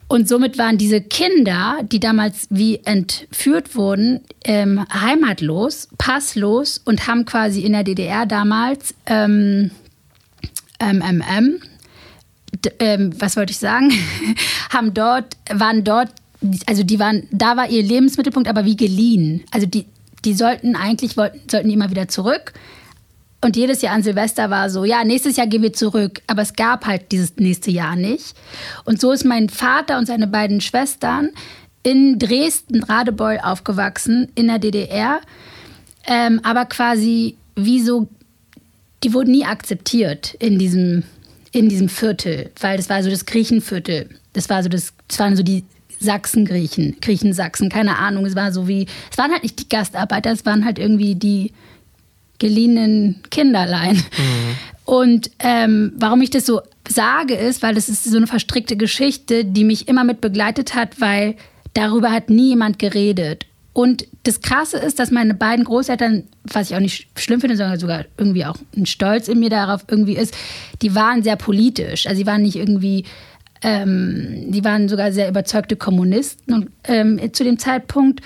Und 0.09 0.27
somit 0.27 0.57
waren 0.57 0.79
diese 0.79 1.03
Kinder, 1.03 1.81
die 1.83 2.01
damals 2.01 2.47
wie 2.49 2.81
entführt 2.87 3.77
wurden, 3.77 4.23
ähm, 4.45 4.87
heimatlos, 4.91 5.89
passlos 5.99 6.81
und 6.83 7.07
haben 7.07 7.27
quasi 7.27 7.61
in 7.61 7.73
der 7.73 7.85
DDR 7.85 8.25
damals 8.25 8.95
ähm, 9.05 9.71
ähm, 10.81 11.23
ähm, 12.79 13.13
was 13.21 13.37
wollte 13.37 13.51
ich 13.51 13.59
sagen, 13.59 13.93
haben 14.71 14.95
dort, 14.95 15.37
waren 15.53 15.85
dort, 15.85 16.09
also 16.65 16.85
die 16.85 16.99
waren, 16.99 17.29
da 17.33 17.59
war 17.59 17.69
ihr 17.69 17.83
Lebensmittelpunkt 17.83 18.49
aber 18.49 18.65
wie 18.65 18.77
geliehen. 18.77 19.45
Also 19.51 19.67
die, 19.67 19.85
die 20.25 20.33
sollten 20.33 20.75
eigentlich, 20.75 21.19
wollten, 21.19 21.43
sollten 21.51 21.69
immer 21.69 21.91
wieder 21.91 22.09
zurück. 22.09 22.55
Und 23.42 23.57
jedes 23.57 23.81
Jahr 23.81 23.94
an 23.94 24.03
Silvester 24.03 24.50
war 24.50 24.68
so, 24.68 24.85
ja, 24.85 25.03
nächstes 25.03 25.37
Jahr 25.37 25.46
gehen 25.46 25.62
wir 25.62 25.72
zurück. 25.72 26.20
Aber 26.26 26.42
es 26.42 26.53
gab 26.55 26.87
halt 26.87 27.11
dieses 27.11 27.37
nächste 27.37 27.70
Jahr 27.70 27.96
nicht. 27.96 28.35
Und 28.85 29.00
so 29.00 29.12
ist 29.12 29.24
mein 29.24 29.48
Vater 29.48 29.98
und 29.98 30.07
seine 30.07 30.26
beiden 30.26 30.61
Schwestern 30.61 31.31
in 31.83 32.18
Dresden-Radebeul 32.18 33.38
aufgewachsen, 33.42 34.29
in 34.35 34.48
der 34.48 34.59
DDR. 34.59 35.20
Ähm, 36.07 36.40
aber 36.42 36.66
quasi 36.66 37.37
wie 37.57 37.81
so, 37.81 38.09
die 39.03 39.14
wurden 39.14 39.33
nie 39.33 39.44
akzeptiert 39.44 40.35
in 40.38 40.59
diesem, 40.59 41.05
in 41.53 41.70
diesem 41.70 41.88
Viertel, 41.88 42.50
weil 42.61 42.76
das 42.76 42.90
war 42.90 43.03
so 43.03 43.09
das 43.09 43.24
Griechenviertel. 43.24 44.09
Das 44.35 44.50
war 44.50 44.62
so 44.62 44.68
das, 44.68 44.92
das 45.09 45.18
waren 45.18 45.37
so 45.37 45.42
die 45.42 45.64
Sachsen-Griechen, 45.98 46.96
Griechen-Sachsen, 47.00 47.70
keine 47.70 47.98
Ahnung. 47.98 48.26
Es 48.26 48.35
war 48.35 48.53
so 48.53 48.68
wie, 48.68 48.87
es 49.11 49.18
waren 49.18 49.33
halt 49.33 49.42
nicht 49.42 49.59
die 49.59 49.68
Gastarbeiter, 49.68 50.31
es 50.31 50.46
waren 50.46 50.64
halt 50.64 50.79
irgendwie 50.79 51.14
die 51.14 51.53
geliehenen 52.40 53.22
Kinderlein. 53.31 53.96
Mhm. 53.96 54.57
Und 54.85 55.31
ähm, 55.38 55.92
warum 55.96 56.20
ich 56.20 56.31
das 56.31 56.46
so 56.46 56.62
sage, 56.88 57.35
ist, 57.35 57.62
weil 57.62 57.76
das 57.76 57.88
ist 57.88 58.03
so 58.03 58.16
eine 58.16 58.26
verstrickte 58.26 58.76
Geschichte, 58.76 59.44
die 59.44 59.62
mich 59.62 59.87
immer 59.87 60.03
mit 60.03 60.20
begleitet 60.20 60.74
hat, 60.74 61.00
weil 61.00 61.37
darüber 61.74 62.11
hat 62.11 62.29
nie 62.29 62.48
jemand 62.48 62.81
geredet. 62.81 63.46
Und 63.72 64.05
das 64.24 64.40
Krasse 64.40 64.79
ist, 64.79 64.98
dass 64.98 65.12
meine 65.12 65.35
beiden 65.35 65.64
Großeltern, 65.64 66.24
was 66.42 66.70
ich 66.70 66.76
auch 66.76 66.81
nicht 66.81 67.07
schlimm 67.16 67.40
finde, 67.40 67.57
sondern 67.57 67.79
sogar 67.79 68.05
irgendwie 68.18 68.44
auch 68.44 68.57
ein 68.76 68.87
Stolz 68.87 69.29
in 69.29 69.38
mir 69.38 69.50
darauf 69.50 69.85
irgendwie 69.87 70.16
ist, 70.16 70.35
die 70.83 70.94
waren 70.96 71.22
sehr 71.22 71.37
politisch. 71.37 72.07
Also 72.07 72.18
sie 72.18 72.26
waren 72.26 72.42
nicht 72.42 72.57
irgendwie, 72.57 73.05
ähm, 73.62 74.50
die 74.50 74.64
waren 74.64 74.88
sogar 74.88 75.12
sehr 75.12 75.29
überzeugte 75.29 75.76
Kommunisten 75.76 76.53
und, 76.53 76.70
ähm, 76.85 77.33
zu 77.33 77.44
dem 77.44 77.59
Zeitpunkt. 77.59 78.22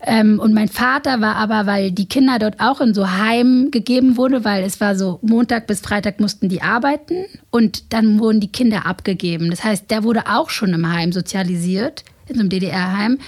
Ähm, 0.00 0.38
und 0.38 0.52
mein 0.52 0.68
Vater 0.68 1.20
war 1.20 1.36
aber, 1.36 1.66
weil 1.66 1.90
die 1.90 2.06
Kinder 2.06 2.38
dort 2.38 2.60
auch 2.60 2.80
in 2.80 2.92
so 2.92 3.10
Heim 3.10 3.70
gegeben 3.70 4.16
wurde, 4.16 4.44
weil 4.44 4.62
es 4.62 4.80
war 4.80 4.94
so 4.94 5.18
Montag 5.22 5.66
bis 5.66 5.80
Freitag 5.80 6.20
mussten 6.20 6.48
die 6.48 6.62
arbeiten 6.62 7.24
und 7.50 7.92
dann 7.92 8.18
wurden 8.18 8.40
die 8.40 8.52
Kinder 8.52 8.86
abgegeben. 8.86 9.50
Das 9.50 9.64
heißt, 9.64 9.90
der 9.90 10.04
wurde 10.04 10.24
auch 10.26 10.50
schon 10.50 10.74
im 10.74 10.92
Heim 10.92 11.12
sozialisiert, 11.12 12.04
in 12.28 12.34
so 12.34 12.40
einem 12.40 12.50
DDR-Heim. 12.50 13.18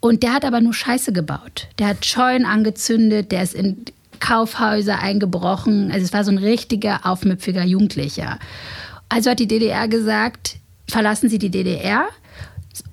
Und 0.00 0.22
der 0.22 0.34
hat 0.34 0.44
aber 0.44 0.60
nur 0.60 0.74
Scheiße 0.74 1.12
gebaut. 1.12 1.68
Der 1.78 1.88
hat 1.88 2.04
Scheunen 2.04 2.46
angezündet, 2.46 3.32
der 3.32 3.42
ist 3.42 3.54
in 3.54 3.84
Kaufhäuser 4.20 5.00
eingebrochen. 5.00 5.90
Also 5.90 6.04
es 6.04 6.12
war 6.12 6.24
so 6.24 6.30
ein 6.30 6.38
richtiger, 6.38 7.00
aufmüpfiger 7.04 7.64
Jugendlicher. 7.64 8.38
Also 9.08 9.30
hat 9.30 9.38
die 9.38 9.48
DDR 9.48 9.88
gesagt, 9.88 10.56
verlassen 10.88 11.28
Sie 11.28 11.38
die 11.38 11.50
DDR 11.50 12.06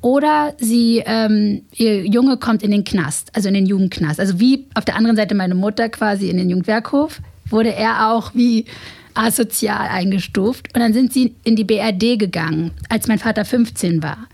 oder 0.01 0.53
sie, 0.59 1.03
ähm, 1.05 1.63
ihr 1.73 2.05
Junge 2.05 2.37
kommt 2.37 2.63
in 2.63 2.71
den 2.71 2.83
Knast, 2.83 3.35
also 3.35 3.47
in 3.47 3.53
den 3.53 3.65
Jugendknast. 3.65 4.19
Also 4.19 4.39
wie 4.39 4.67
auf 4.75 4.85
der 4.85 4.95
anderen 4.95 5.15
Seite 5.15 5.35
meine 5.35 5.55
Mutter 5.55 5.89
quasi 5.89 6.29
in 6.29 6.37
den 6.37 6.49
Jugendwerkhof, 6.49 7.21
wurde 7.49 7.73
er 7.73 8.11
auch 8.11 8.33
wie 8.33 8.65
asozial 9.13 9.87
eingestuft. 9.87 10.73
Und 10.73 10.81
dann 10.81 10.93
sind 10.93 11.13
sie 11.13 11.35
in 11.43 11.55
die 11.55 11.63
BRD 11.63 12.17
gegangen, 12.17 12.71
als 12.89 13.07
mein 13.07 13.19
Vater 13.19 13.45
15 13.45 14.03
war. 14.03 14.27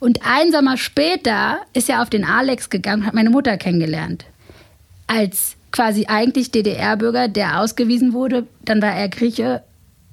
Und 0.00 0.20
ein 0.24 0.50
Sommer 0.50 0.76
später 0.76 1.58
ist 1.74 1.88
er 1.88 2.02
auf 2.02 2.10
den 2.10 2.24
Alex 2.24 2.70
gegangen 2.70 3.02
und 3.02 3.06
hat 3.06 3.14
meine 3.14 3.30
Mutter 3.30 3.56
kennengelernt. 3.56 4.24
Als 5.06 5.56
quasi 5.70 6.06
eigentlich 6.06 6.50
DDR-Bürger, 6.50 7.28
der 7.28 7.60
ausgewiesen 7.60 8.12
wurde. 8.12 8.46
Dann 8.64 8.82
war 8.82 8.94
er 8.94 9.08
Grieche 9.08 9.62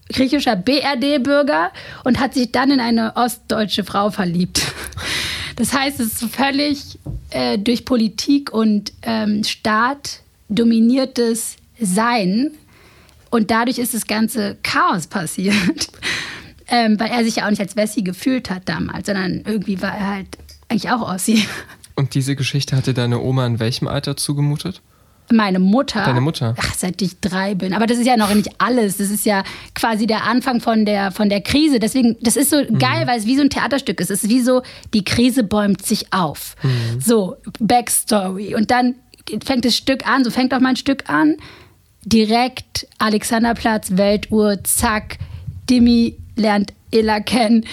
griechischer 0.09 0.55
BRD-Bürger 0.55 1.71
und 2.03 2.19
hat 2.19 2.33
sich 2.33 2.51
dann 2.51 2.71
in 2.71 2.79
eine 2.79 3.15
ostdeutsche 3.15 3.83
Frau 3.83 4.09
verliebt. 4.09 4.61
Das 5.55 5.73
heißt, 5.73 5.99
es 5.99 6.21
ist 6.21 6.35
völlig 6.35 6.97
äh, 7.31 7.57
durch 7.57 7.85
Politik 7.85 8.51
und 8.51 8.93
ähm, 9.01 9.43
Staat 9.43 10.21
dominiertes 10.47 11.57
Sein 11.79 12.51
und 13.29 13.51
dadurch 13.51 13.77
ist 13.77 13.93
das 13.93 14.07
ganze 14.07 14.57
Chaos 14.63 15.07
passiert. 15.07 15.55
ähm, 16.69 16.99
weil 16.99 17.09
er 17.09 17.23
sich 17.23 17.37
ja 17.37 17.45
auch 17.45 17.49
nicht 17.49 17.61
als 17.61 17.75
Wessi 17.75 18.01
gefühlt 18.01 18.49
hat 18.49 18.67
damals, 18.67 19.07
sondern 19.07 19.43
irgendwie 19.45 19.81
war 19.81 19.95
er 19.95 20.07
halt 20.07 20.27
eigentlich 20.67 20.91
auch 20.91 21.01
Ossi. 21.01 21.45
Und 21.95 22.15
diese 22.15 22.35
Geschichte 22.35 22.75
hatte 22.75 22.93
deine 22.93 23.19
Oma 23.19 23.45
in 23.45 23.59
welchem 23.59 23.87
Alter 23.87 24.15
zugemutet? 24.15 24.81
Meine 25.31 25.59
Mutter. 25.59 26.03
Deine 26.03 26.21
Mutter. 26.21 26.55
Ach, 26.57 26.73
seit 26.73 27.01
ich 27.01 27.19
drei 27.19 27.53
bin. 27.53 27.73
Aber 27.73 27.85
das 27.85 27.99
ist 27.99 28.07
ja 28.07 28.17
noch 28.17 28.33
nicht 28.33 28.49
alles. 28.57 28.97
Das 28.97 29.09
ist 29.09 29.25
ja 29.25 29.43
quasi 29.75 30.07
der 30.07 30.23
Anfang 30.23 30.59
von 30.59 30.85
der, 30.85 31.11
von 31.11 31.29
der 31.29 31.41
Krise. 31.41 31.79
Deswegen, 31.79 32.17
das 32.21 32.35
ist 32.35 32.49
so 32.49 32.57
mhm. 32.57 32.79
geil, 32.79 33.05
weil 33.05 33.19
es 33.19 33.25
wie 33.25 33.35
so 33.35 33.41
ein 33.41 33.49
Theaterstück 33.49 33.99
ist. 33.99 34.09
Es 34.09 34.23
ist 34.23 34.29
wie 34.29 34.41
so, 34.41 34.63
die 34.93 35.03
Krise 35.03 35.43
bäumt 35.43 35.85
sich 35.85 36.11
auf. 36.11 36.55
Mhm. 36.63 36.99
So, 36.99 37.35
Backstory. 37.59 38.55
Und 38.55 38.71
dann 38.71 38.95
fängt 39.45 39.65
das 39.65 39.75
Stück 39.75 40.07
an, 40.07 40.23
so 40.23 40.31
fängt 40.31 40.53
auch 40.53 40.59
mein 40.59 40.75
Stück 40.75 41.09
an. 41.09 41.35
Direkt 42.05 42.87
Alexanderplatz, 42.97 43.91
Weltuhr, 43.97 44.63
zack. 44.63 45.17
Dimi 45.69 46.17
lernt 46.35 46.73
Ella 46.91 47.19
kennen 47.19 47.65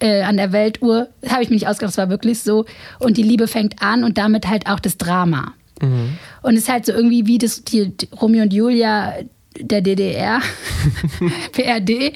äh, 0.00 0.22
an 0.22 0.36
der 0.36 0.52
Weltuhr. 0.52 1.08
Das 1.20 1.32
habe 1.32 1.42
ich 1.42 1.50
mir 1.50 1.54
nicht 1.54 1.68
ausgedacht, 1.68 1.92
das 1.92 1.98
war 1.98 2.08
wirklich 2.08 2.40
so. 2.40 2.64
Und 2.98 3.16
die 3.16 3.22
Liebe 3.22 3.46
fängt 3.46 3.82
an 3.82 4.02
und 4.02 4.18
damit 4.18 4.48
halt 4.48 4.66
auch 4.66 4.80
das 4.80 4.96
Drama. 4.98 5.52
Mhm. 5.80 6.18
Und 6.42 6.54
es 6.54 6.60
ist 6.60 6.68
halt 6.68 6.86
so 6.86 6.92
irgendwie 6.92 7.26
wie 7.26 7.38
das, 7.38 7.64
die, 7.64 7.90
die 7.90 8.08
Romeo 8.20 8.42
und 8.42 8.52
Julia 8.52 9.14
der 9.58 9.80
DDR, 9.80 10.40
PRD. 11.52 12.12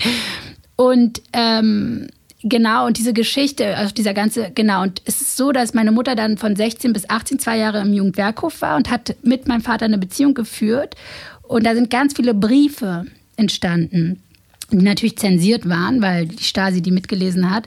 Und 0.76 1.22
ähm, 1.32 2.08
genau, 2.42 2.86
und 2.86 2.98
diese 2.98 3.12
Geschichte, 3.12 3.76
also 3.76 3.94
dieser 3.94 4.14
ganze, 4.14 4.50
genau, 4.50 4.82
und 4.82 5.02
es 5.04 5.20
ist 5.20 5.36
so, 5.36 5.52
dass 5.52 5.74
meine 5.74 5.92
Mutter 5.92 6.14
dann 6.14 6.38
von 6.38 6.56
16 6.56 6.92
bis 6.92 7.08
18 7.08 7.38
zwei 7.38 7.58
Jahre 7.58 7.80
im 7.80 7.92
Jugendwerkhof 7.92 8.62
war 8.62 8.76
und 8.76 8.90
hat 8.90 9.16
mit 9.22 9.48
meinem 9.48 9.62
Vater 9.62 9.84
eine 9.84 9.98
Beziehung 9.98 10.34
geführt. 10.34 10.94
Und 11.42 11.66
da 11.66 11.74
sind 11.74 11.90
ganz 11.90 12.14
viele 12.14 12.34
Briefe 12.34 13.06
entstanden, 13.36 14.22
die 14.70 14.76
natürlich 14.76 15.18
zensiert 15.18 15.68
waren, 15.68 16.00
weil 16.00 16.26
die 16.26 16.44
Stasi 16.44 16.80
die 16.80 16.92
mitgelesen 16.92 17.50
hat. 17.50 17.66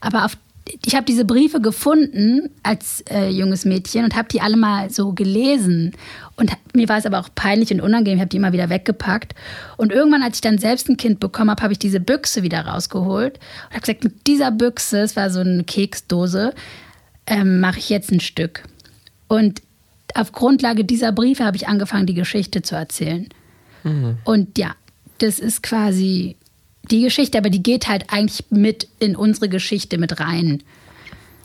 Aber 0.00 0.24
auf 0.24 0.36
ich 0.84 0.94
habe 0.94 1.04
diese 1.04 1.24
Briefe 1.24 1.60
gefunden 1.60 2.48
als 2.62 3.02
äh, 3.10 3.28
junges 3.28 3.64
Mädchen 3.64 4.04
und 4.04 4.16
habe 4.16 4.28
die 4.28 4.40
alle 4.40 4.56
mal 4.56 4.90
so 4.90 5.12
gelesen. 5.12 5.92
Und 6.36 6.52
mir 6.74 6.88
war 6.88 6.98
es 6.98 7.06
aber 7.06 7.20
auch 7.20 7.28
peinlich 7.34 7.70
und 7.70 7.80
unangenehm, 7.80 8.16
ich 8.16 8.20
habe 8.20 8.30
die 8.30 8.38
immer 8.38 8.52
wieder 8.52 8.70
weggepackt. 8.70 9.34
Und 9.76 9.92
irgendwann, 9.92 10.22
als 10.22 10.36
ich 10.36 10.40
dann 10.40 10.58
selbst 10.58 10.88
ein 10.88 10.96
Kind 10.96 11.20
bekommen 11.20 11.50
habe, 11.50 11.62
habe 11.62 11.72
ich 11.72 11.78
diese 11.78 12.00
Büchse 12.00 12.42
wieder 12.42 12.66
rausgeholt 12.66 13.38
und 13.38 13.70
habe 13.70 13.80
gesagt, 13.80 14.04
mit 14.04 14.26
dieser 14.26 14.50
Büchse, 14.50 15.00
es 15.00 15.16
war 15.16 15.28
so 15.28 15.40
eine 15.40 15.64
Keksdose, 15.64 16.54
ähm, 17.26 17.60
mache 17.60 17.78
ich 17.78 17.90
jetzt 17.90 18.10
ein 18.10 18.20
Stück. 18.20 18.62
Und 19.28 19.60
auf 20.14 20.32
Grundlage 20.32 20.84
dieser 20.84 21.12
Briefe 21.12 21.44
habe 21.44 21.56
ich 21.56 21.68
angefangen, 21.68 22.06
die 22.06 22.14
Geschichte 22.14 22.62
zu 22.62 22.74
erzählen. 22.74 23.28
Mhm. 23.82 24.16
Und 24.24 24.58
ja, 24.58 24.74
das 25.18 25.38
ist 25.38 25.62
quasi 25.62 26.36
die 26.90 27.02
Geschichte, 27.02 27.38
aber 27.38 27.50
die 27.50 27.62
geht 27.62 27.88
halt 27.88 28.12
eigentlich 28.12 28.44
mit 28.50 28.88
in 28.98 29.16
unsere 29.16 29.48
Geschichte 29.48 29.98
mit 29.98 30.20
rein. 30.20 30.62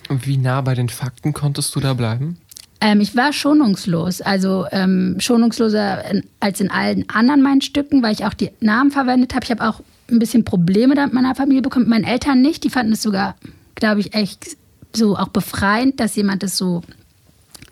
Und 0.10 0.26
wie 0.26 0.38
nah 0.38 0.62
bei 0.62 0.74
den 0.74 0.90
Fakten 0.90 1.34
konntest 1.34 1.76
du 1.76 1.80
da 1.80 1.94
bleiben? 1.94 2.38
Ähm, 2.82 3.02
ich 3.02 3.16
war 3.16 3.34
schonungslos, 3.34 4.22
also 4.22 4.66
ähm, 4.72 5.18
schonungsloser 5.20 6.04
als 6.40 6.62
in 6.62 6.72
allen 6.72 7.10
anderen 7.10 7.42
meinen 7.42 7.62
Stücken, 7.62 8.02
weil 8.02 8.14
ich 8.14 8.26
auch 8.26 8.34
die 8.34 8.52
Namen 8.62 8.92
verwendet 8.92 9.36
habe. 9.36 9.44
Ich 9.44 9.52
habe 9.52 9.68
auch 9.68 9.82
ein 10.10 10.20
bisschen 10.20 10.46
Probleme 10.46 10.96
mit 10.96 11.14
meiner 11.14 11.36
Familie 11.36 11.62
bekommen, 11.62 11.86
mit 11.86 11.90
meinen 11.90 12.12
Eltern 12.12 12.42
nicht. 12.42 12.64
Die 12.64 12.70
fanden 12.70 12.94
es 12.94 13.02
sogar, 13.02 13.36
glaube 13.76 14.00
ich, 14.00 14.14
echt 14.14 14.58
so 14.94 15.18
auch 15.18 15.28
befreiend, 15.28 16.00
dass 16.00 16.16
jemand 16.16 16.42
das 16.42 16.58
so 16.58 16.82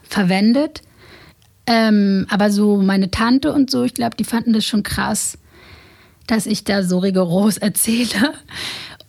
verwendet. 0.04 0.82
Ähm, 1.66 2.26
aber 2.30 2.52
so 2.52 2.78
meine 2.78 3.10
Tante 3.10 3.54
und 3.54 3.72
so, 3.72 3.84
ich 3.84 3.94
glaube, 3.94 4.16
die 4.18 4.24
fanden 4.24 4.54
das 4.54 4.66
schon 4.66 4.84
krass, 4.84 5.38
dass 6.28 6.46
ich 6.46 6.64
da 6.64 6.84
so 6.84 7.00
rigoros 7.00 7.58
erzähle. 7.58 8.34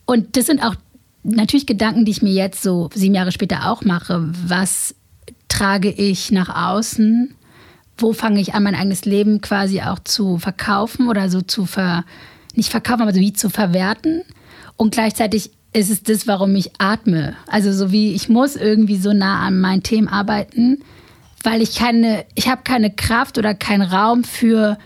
Und 0.06 0.36
das 0.36 0.46
sind 0.46 0.62
auch 0.62 0.74
natürlich 1.22 1.66
Gedanken, 1.66 2.04
die 2.04 2.12
ich 2.12 2.22
mir 2.22 2.32
jetzt 2.32 2.62
so 2.62 2.88
sieben 2.94 3.14
Jahre 3.14 3.32
später 3.32 3.70
auch 3.70 3.82
mache. 3.82 4.30
Was 4.46 4.94
trage 5.48 5.90
ich 5.90 6.30
nach 6.30 6.70
außen? 6.70 7.34
Wo 7.96 8.12
fange 8.12 8.40
ich 8.40 8.54
an, 8.54 8.62
mein 8.62 8.74
eigenes 8.74 9.04
Leben 9.04 9.40
quasi 9.40 9.82
auch 9.82 9.98
zu 9.98 10.38
verkaufen 10.38 11.08
oder 11.08 11.28
so 11.28 11.42
zu 11.42 11.66
ver, 11.66 12.04
nicht 12.54 12.70
verkaufen, 12.70 13.02
aber 13.02 13.12
so 13.12 13.20
wie 13.20 13.32
zu 13.32 13.50
verwerten? 13.50 14.22
Und 14.76 14.92
gleichzeitig 14.92 15.50
ist 15.72 15.90
es 15.90 16.02
das, 16.02 16.26
warum 16.26 16.54
ich 16.54 16.70
atme. 16.78 17.34
Also 17.46 17.72
so 17.72 17.92
wie 17.92 18.12
ich 18.12 18.28
muss 18.28 18.56
irgendwie 18.56 18.96
so 18.96 19.12
nah 19.12 19.40
an 19.46 19.60
meinen 19.60 19.82
Themen 19.82 20.08
arbeiten, 20.08 20.78
weil 21.42 21.60
ich 21.60 21.74
keine, 21.76 22.24
ich 22.34 22.48
habe 22.48 22.62
keine 22.62 22.90
Kraft 22.90 23.38
oder 23.38 23.54
keinen 23.54 23.82
Raum 23.82 24.24
für, 24.24 24.78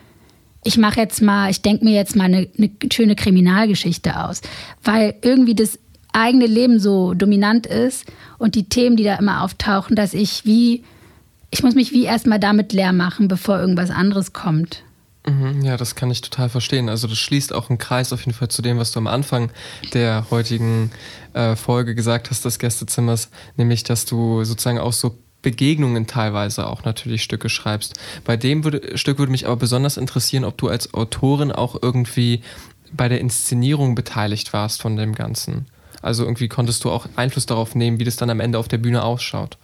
ich 0.65 0.79
mache 0.79 1.01
jetzt 1.01 1.21
mal, 1.23 1.51
ich 1.51 1.63
denke 1.63 1.85
mir 1.85 1.95
jetzt 1.95 2.17
mal 2.17 2.25
eine, 2.25 2.49
eine 2.57 2.71
schöne 2.93 3.17
Kriminalgeschichte 3.17 4.25
aus, 4.25 4.41
weil 4.83 5.15
irgendwie 5.23 5.55
das 5.55 5.79
eigene 6.13 6.47
Leben 6.47 6.79
so 6.79 7.15
dominant 7.15 7.67
ist 7.67 8.05
und 8.39 8.55
die 8.55 8.69
Themen, 8.69 8.97
die 8.97 9.05
da 9.05 9.17
immer 9.17 9.43
auftauchen, 9.43 9.97
dass 9.97 10.15
ich 10.15 10.45
wie, 10.45 10.85
ich 11.51 11.63
muss 11.63 11.75
mich 11.75 11.93
wie 11.93 12.05
erstmal 12.05 12.39
damit 12.39 12.73
leer 12.73 12.93
machen, 12.93 13.29
bevor 13.29 13.59
irgendwas 13.59 13.91
anderes 13.91 14.33
kommt. 14.33 14.83
Mhm, 15.27 15.63
ja, 15.63 15.77
das 15.77 15.95
kann 15.95 16.11
ich 16.11 16.21
total 16.21 16.49
verstehen. 16.49 16.89
Also 16.89 17.07
das 17.07 17.19
schließt 17.19 17.53
auch 17.53 17.71
einen 17.71 17.79
Kreis 17.79 18.13
auf 18.13 18.21
jeden 18.21 18.37
Fall 18.37 18.49
zu 18.49 18.61
dem, 18.61 18.79
was 18.79 18.91
du 18.93 18.99
am 18.99 19.07
Anfang 19.07 19.51
der 19.95 20.27
heutigen 20.31 20.91
äh, 21.33 21.55
Folge 21.55 21.95
gesagt 21.95 22.31
hast 22.31 22.45
des 22.45 22.59
Gästezimmers, 22.59 23.31
nämlich 23.57 23.85
dass 23.85 24.05
du 24.05 24.43
sozusagen 24.45 24.81
auch 24.81 24.93
so 24.93 25.17
Begegnungen 25.43 26.07
teilweise 26.07 26.67
auch 26.67 26.85
natürlich 26.85 27.23
Stücke 27.23 27.49
schreibst. 27.49 27.95
Bei 28.25 28.37
dem 28.37 28.65
würde, 28.65 28.97
Stück 28.97 29.19
würde 29.19 29.33
mich 29.33 29.47
aber 29.47 29.57
besonders 29.57 29.97
interessieren, 29.97 30.45
ob 30.45 30.57
du 30.57 30.69
als 30.69 30.95
Autorin 30.95 31.53
auch 31.53 31.77
irgendwie 31.83 32.41
bei 32.93 33.09
der 33.09 33.21
Inszenierung 33.21 33.95
beteiligt 33.95 34.53
warst 34.53 34.81
von 34.81 34.97
dem 34.97 35.15
Ganzen. 35.15 35.67
Also 36.01 36.25
irgendwie 36.25 36.49
konntest 36.49 36.85
du 36.85 36.91
auch 36.91 37.07
Einfluss 37.17 37.47
darauf 37.47 37.75
nehmen, 37.75 38.01
wie 38.01 38.05
das 38.05 38.17
dann 38.17 38.31
am 38.31 38.41
Ende 38.41 38.59
auf 38.59 38.69
der 38.69 38.79
Bühne 38.79 39.05
ausschaut. 39.05 39.57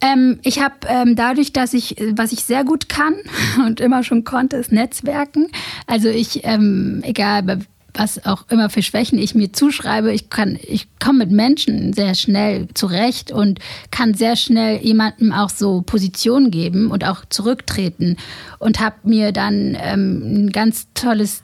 Ähm, 0.00 0.38
ich 0.42 0.60
habe 0.60 0.74
ähm, 0.86 1.16
dadurch, 1.16 1.52
dass 1.52 1.74
ich, 1.74 1.96
was 2.12 2.32
ich 2.32 2.44
sehr 2.44 2.64
gut 2.64 2.88
kann 2.88 3.14
und 3.66 3.80
immer 3.80 4.02
schon 4.02 4.24
konnte, 4.24 4.56
ist 4.56 4.72
Netzwerken. 4.72 5.48
Also 5.86 6.08
ich, 6.08 6.44
ähm, 6.44 7.02
egal 7.04 7.66
was 7.94 8.24
auch 8.24 8.44
immer 8.48 8.70
für 8.70 8.82
Schwächen 8.82 9.18
ich 9.18 9.34
mir 9.34 9.52
zuschreibe, 9.52 10.12
ich 10.12 10.30
kann, 10.30 10.58
ich 10.62 10.88
komme 10.98 11.20
mit 11.20 11.30
Menschen 11.30 11.92
sehr 11.92 12.14
schnell 12.14 12.68
zurecht 12.74 13.30
und 13.32 13.58
kann 13.90 14.14
sehr 14.14 14.36
schnell 14.36 14.78
jemandem 14.82 15.32
auch 15.32 15.50
so 15.50 15.82
Position 15.82 16.50
geben 16.50 16.90
und 16.90 17.04
auch 17.04 17.24
zurücktreten 17.28 18.16
und 18.58 18.80
habe 18.80 18.96
mir 19.04 19.32
dann 19.32 19.76
ähm, 19.80 20.46
ein 20.46 20.50
ganz 20.50 20.88
tolles 20.94 21.42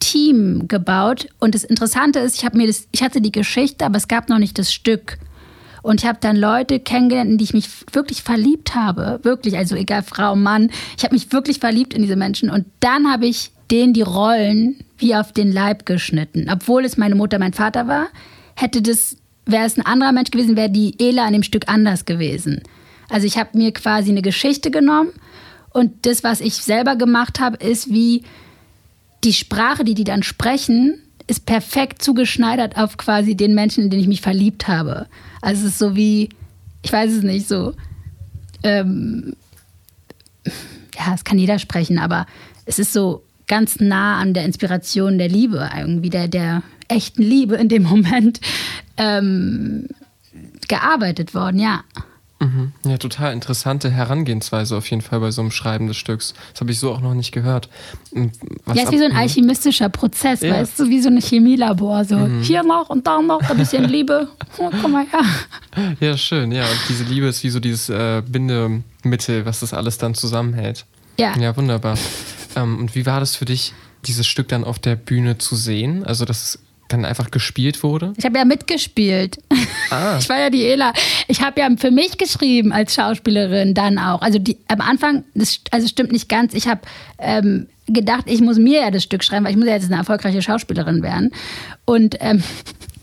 Team 0.00 0.66
gebaut. 0.66 1.28
Und 1.38 1.54
das 1.54 1.64
Interessante 1.64 2.18
ist, 2.18 2.36
ich 2.36 2.44
habe 2.44 2.58
mir 2.58 2.66
das, 2.66 2.88
ich 2.90 3.02
hatte 3.02 3.20
die 3.20 3.32
Geschichte, 3.32 3.84
aber 3.84 3.96
es 3.96 4.08
gab 4.08 4.28
noch 4.28 4.38
nicht 4.38 4.58
das 4.58 4.72
Stück. 4.72 5.18
Und 5.82 6.00
ich 6.00 6.08
habe 6.08 6.18
dann 6.20 6.36
Leute 6.36 6.78
kennengelernt, 6.80 7.30
in 7.30 7.38
die 7.38 7.44
ich 7.44 7.54
mich 7.54 7.68
wirklich 7.92 8.22
verliebt 8.22 8.74
habe. 8.74 9.20
Wirklich, 9.22 9.56
also 9.56 9.74
egal 9.74 10.02
Frau, 10.02 10.36
Mann. 10.36 10.70
Ich 10.96 11.04
habe 11.04 11.14
mich 11.14 11.32
wirklich 11.32 11.58
verliebt 11.58 11.92
in 11.94 12.02
diese 12.02 12.16
Menschen. 12.16 12.50
Und 12.50 12.66
dann 12.80 13.10
habe 13.10 13.26
ich 13.26 13.50
denen 13.72 13.94
die 13.94 14.02
Rollen 14.02 14.76
wie 14.98 15.16
auf 15.16 15.32
den 15.32 15.50
Leib 15.50 15.86
geschnitten. 15.86 16.48
Obwohl 16.52 16.84
es 16.84 16.98
meine 16.98 17.14
Mutter, 17.14 17.38
mein 17.38 17.54
Vater 17.54 17.88
war, 17.88 18.08
hätte 18.54 18.82
das, 18.82 19.16
wäre 19.46 19.64
es 19.64 19.78
ein 19.78 19.86
anderer 19.86 20.12
Mensch 20.12 20.30
gewesen, 20.30 20.56
wäre 20.56 20.70
die 20.70 20.94
Ela 21.00 21.26
an 21.26 21.32
dem 21.32 21.42
Stück 21.42 21.68
anders 21.68 22.04
gewesen. 22.04 22.62
Also 23.08 23.26
ich 23.26 23.38
habe 23.38 23.56
mir 23.56 23.72
quasi 23.72 24.10
eine 24.10 24.22
Geschichte 24.22 24.70
genommen 24.70 25.10
und 25.70 26.06
das, 26.06 26.22
was 26.22 26.40
ich 26.40 26.54
selber 26.54 26.96
gemacht 26.96 27.40
habe, 27.40 27.56
ist 27.56 27.90
wie 27.90 28.24
die 29.24 29.32
Sprache, 29.32 29.84
die 29.84 29.94
die 29.94 30.04
dann 30.04 30.22
sprechen, 30.22 31.00
ist 31.26 31.46
perfekt 31.46 32.02
zugeschneidert 32.02 32.76
auf 32.76 32.98
quasi 32.98 33.34
den 33.36 33.54
Menschen, 33.54 33.84
in 33.84 33.90
den 33.90 34.00
ich 34.00 34.08
mich 34.08 34.20
verliebt 34.20 34.68
habe. 34.68 35.06
Also 35.40 35.66
es 35.66 35.72
ist 35.72 35.78
so 35.78 35.96
wie, 35.96 36.28
ich 36.82 36.92
weiß 36.92 37.10
es 37.10 37.22
nicht, 37.22 37.48
so, 37.48 37.72
ähm, 38.64 39.34
ja, 40.44 41.14
es 41.14 41.24
kann 41.24 41.38
jeder 41.38 41.58
sprechen, 41.58 41.98
aber 41.98 42.26
es 42.66 42.78
ist 42.78 42.92
so 42.92 43.22
ganz 43.46 43.80
nah 43.80 44.18
an 44.18 44.34
der 44.34 44.44
Inspiration 44.44 45.18
der 45.18 45.28
Liebe, 45.28 45.68
irgendwie 45.76 46.10
der, 46.10 46.28
der 46.28 46.62
echten 46.88 47.22
Liebe 47.22 47.56
in 47.56 47.68
dem 47.68 47.82
Moment 47.82 48.40
ähm, 48.96 49.88
gearbeitet 50.68 51.34
worden, 51.34 51.58
ja. 51.58 51.82
Mhm. 52.42 52.72
Ja, 52.84 52.98
total 52.98 53.32
interessante 53.32 53.88
Herangehensweise 53.88 54.76
auf 54.76 54.90
jeden 54.90 55.00
Fall 55.00 55.20
bei 55.20 55.30
so 55.30 55.42
einem 55.42 55.52
Schreiben 55.52 55.86
des 55.86 55.96
Stücks. 55.96 56.34
Das 56.52 56.60
habe 56.60 56.72
ich 56.72 56.80
so 56.80 56.92
auch 56.92 57.00
noch 57.00 57.14
nicht 57.14 57.30
gehört. 57.30 57.68
Was 58.64 58.76
ja, 58.76 58.82
ist 58.82 58.90
wie 58.90 58.98
so 58.98 59.04
ein 59.04 59.12
alchemistischer 59.12 59.88
Prozess, 59.88 60.40
ja. 60.40 60.54
weißt 60.54 60.80
du, 60.80 60.88
wie 60.88 61.00
so 61.00 61.08
ein 61.08 61.20
Chemielabor. 61.20 62.04
So 62.04 62.16
mhm. 62.16 62.42
hier 62.42 62.64
noch 62.64 62.90
und 62.90 63.06
da 63.06 63.22
noch 63.22 63.48
ein 63.48 63.56
bisschen 63.56 63.84
Liebe. 63.84 64.28
Oh, 64.58 64.70
komm 64.80 64.92
mal 64.92 65.06
her. 65.06 65.22
Ja, 66.00 66.16
schön. 66.16 66.52
Ja, 66.52 66.64
und 66.64 66.78
diese 66.88 67.04
Liebe 67.04 67.26
ist 67.26 67.42
wie 67.44 67.48
so 67.48 67.58
dieses 67.58 67.88
äh, 67.88 68.22
Bindemittel, 68.26 69.46
was 69.46 69.60
das 69.60 69.72
alles 69.72 69.96
dann 69.98 70.14
zusammenhält. 70.14 70.84
Ja. 71.18 71.34
Ja, 71.38 71.56
wunderbar. 71.56 71.96
Ähm, 72.56 72.78
und 72.78 72.94
wie 72.94 73.06
war 73.06 73.20
das 73.20 73.36
für 73.36 73.44
dich, 73.44 73.72
dieses 74.06 74.26
Stück 74.26 74.48
dann 74.48 74.64
auf 74.64 74.78
der 74.78 74.96
Bühne 74.96 75.38
zu 75.38 75.56
sehen? 75.56 76.04
Also, 76.04 76.24
das 76.24 76.58
dann 76.92 77.04
einfach 77.04 77.30
gespielt 77.30 77.82
wurde? 77.82 78.12
Ich 78.16 78.24
habe 78.24 78.38
ja 78.38 78.44
mitgespielt. 78.44 79.38
Ah. 79.90 80.16
Ich 80.18 80.28
war 80.28 80.38
ja 80.38 80.50
die 80.50 80.64
Ela. 80.64 80.92
Ich 81.28 81.42
habe 81.42 81.60
ja 81.60 81.68
für 81.76 81.90
mich 81.90 82.18
geschrieben 82.18 82.72
als 82.72 82.94
Schauspielerin 82.94 83.74
dann 83.74 83.98
auch. 83.98 84.22
Also 84.22 84.38
die, 84.38 84.58
am 84.68 84.80
Anfang, 84.80 85.24
das 85.34 85.60
also 85.70 85.88
stimmt 85.88 86.12
nicht 86.12 86.28
ganz. 86.28 86.54
Ich 86.54 86.66
habe 86.66 86.80
ähm, 87.18 87.66
gedacht, 87.86 88.24
ich 88.26 88.40
muss 88.40 88.58
mir 88.58 88.82
ja 88.82 88.90
das 88.90 89.02
Stück 89.02 89.24
schreiben, 89.24 89.44
weil 89.44 89.52
ich 89.52 89.58
muss 89.58 89.66
ja 89.66 89.74
jetzt 89.74 89.86
eine 89.86 89.96
erfolgreiche 89.96 90.42
Schauspielerin 90.42 91.02
werden. 91.02 91.30
Und 91.84 92.16
ähm, 92.20 92.42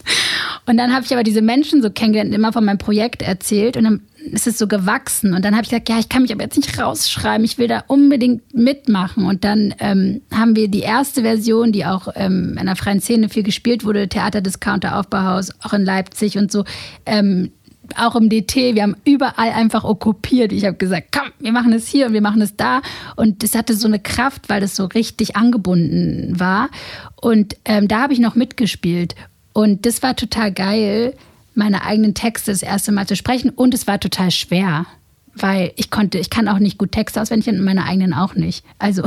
und 0.65 0.77
dann 0.77 0.93
habe 0.93 1.05
ich 1.05 1.11
aber 1.13 1.23
diese 1.23 1.41
Menschen 1.41 1.81
so 1.81 1.89
kennengelernt, 1.89 2.33
immer 2.33 2.53
von 2.53 2.65
meinem 2.65 2.77
Projekt 2.77 3.21
erzählt. 3.21 3.77
Und 3.77 3.83
dann 3.83 4.01
ist 4.31 4.47
es 4.47 4.57
so 4.57 4.67
gewachsen. 4.67 5.33
Und 5.33 5.43
dann 5.45 5.53
habe 5.55 5.63
ich 5.63 5.69
gesagt, 5.69 5.89
ja, 5.89 5.99
ich 5.99 6.09
kann 6.09 6.21
mich 6.21 6.31
aber 6.31 6.43
jetzt 6.43 6.57
nicht 6.57 6.79
rausschreiben, 6.79 7.45
ich 7.45 7.57
will 7.57 7.67
da 7.67 7.83
unbedingt 7.87 8.53
mitmachen. 8.53 9.25
Und 9.25 9.43
dann 9.43 9.73
ähm, 9.79 10.21
haben 10.31 10.55
wir 10.55 10.67
die 10.67 10.81
erste 10.81 11.21
Version, 11.21 11.71
die 11.71 11.85
auch 11.85 12.07
ähm, 12.15 12.51
in 12.53 12.59
einer 12.59 12.75
freien 12.75 13.01
Szene 13.01 13.29
viel 13.29 13.43
gespielt 13.43 13.85
wurde, 13.85 14.09
Theater 14.09 14.41
Discounter 14.41 14.99
Aufbauhaus, 14.99 15.51
auch 15.63 15.73
in 15.73 15.83
Leipzig 15.83 16.37
und 16.37 16.51
so. 16.51 16.63
Ähm, 17.05 17.51
auch 17.97 18.15
im 18.15 18.29
DT, 18.29 18.75
wir 18.75 18.83
haben 18.83 18.95
überall 19.03 19.51
einfach 19.51 19.83
okkupiert. 19.83 20.51
Ich 20.51 20.65
habe 20.65 20.77
gesagt, 20.77 21.07
komm, 21.11 21.29
wir 21.39 21.51
machen 21.51 21.73
es 21.73 21.87
hier 21.87 22.05
und 22.05 22.13
wir 22.13 22.21
machen 22.21 22.41
es 22.41 22.55
da. 22.55 22.81
Und 23.15 23.41
das 23.43 23.55
hatte 23.55 23.73
so 23.73 23.87
eine 23.87 23.99
Kraft, 23.99 24.49
weil 24.49 24.61
das 24.61 24.75
so 24.75 24.85
richtig 24.85 25.35
angebunden 25.35 26.39
war. 26.39 26.69
Und 27.15 27.55
ähm, 27.65 27.87
da 27.87 28.01
habe 28.01 28.13
ich 28.13 28.19
noch 28.19 28.35
mitgespielt. 28.35 29.15
Und 29.53 29.85
das 29.85 30.03
war 30.03 30.15
total 30.15 30.51
geil, 30.51 31.15
meine 31.59 31.85
eigenen 31.85 32.15
Texte 32.15 32.51
das 32.51 32.63
erste 32.63 32.91
Mal 32.91 33.05
zu 33.05 33.15
sprechen. 33.15 33.51
Und 33.51 33.75
es 33.75 33.85
war 33.85 33.99
total 33.99 34.31
schwer, 34.31 34.87
weil 35.35 35.71
ich 35.75 35.91
konnte, 35.91 36.17
ich 36.17 36.31
kann 36.31 36.47
auch 36.47 36.57
nicht 36.57 36.79
gut 36.79 36.91
Texte 36.91 37.21
auswendig 37.21 37.47
und 37.49 37.61
meine 37.61 37.85
eigenen 37.85 38.15
auch 38.15 38.33
nicht. 38.33 38.65
Also 38.79 39.03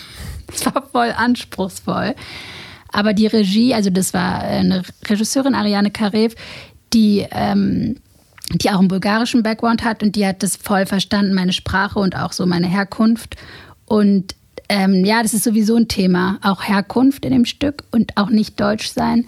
es 0.52 0.64
war 0.64 0.88
voll 0.90 1.12
anspruchsvoll. 1.14 2.14
Aber 2.92 3.12
die 3.12 3.26
Regie, 3.26 3.74
also 3.74 3.90
das 3.90 4.14
war 4.14 4.40
eine 4.40 4.82
Regisseurin, 5.06 5.54
Ariane 5.54 5.90
Karev, 5.90 6.34
die, 6.94 7.26
ähm, 7.30 7.96
die 8.52 8.70
auch 8.70 8.78
einen 8.78 8.88
bulgarischen 8.88 9.42
Background 9.42 9.84
hat 9.84 10.02
und 10.02 10.16
die 10.16 10.26
hat 10.26 10.42
das 10.42 10.56
voll 10.56 10.86
verstanden, 10.86 11.34
meine 11.34 11.52
Sprache 11.52 11.98
und 11.98 12.16
auch 12.16 12.32
so 12.32 12.46
meine 12.46 12.68
Herkunft. 12.68 13.34
Und 13.84 14.34
ähm, 14.68 15.04
ja, 15.04 15.22
das 15.22 15.34
ist 15.34 15.44
sowieso 15.44 15.76
ein 15.76 15.88
Thema, 15.88 16.38
auch 16.42 16.62
Herkunft 16.62 17.24
in 17.24 17.32
dem 17.32 17.44
Stück 17.44 17.82
und 17.90 18.16
auch 18.16 18.30
nicht 18.30 18.58
Deutsch 18.60 18.88
sein 18.88 19.26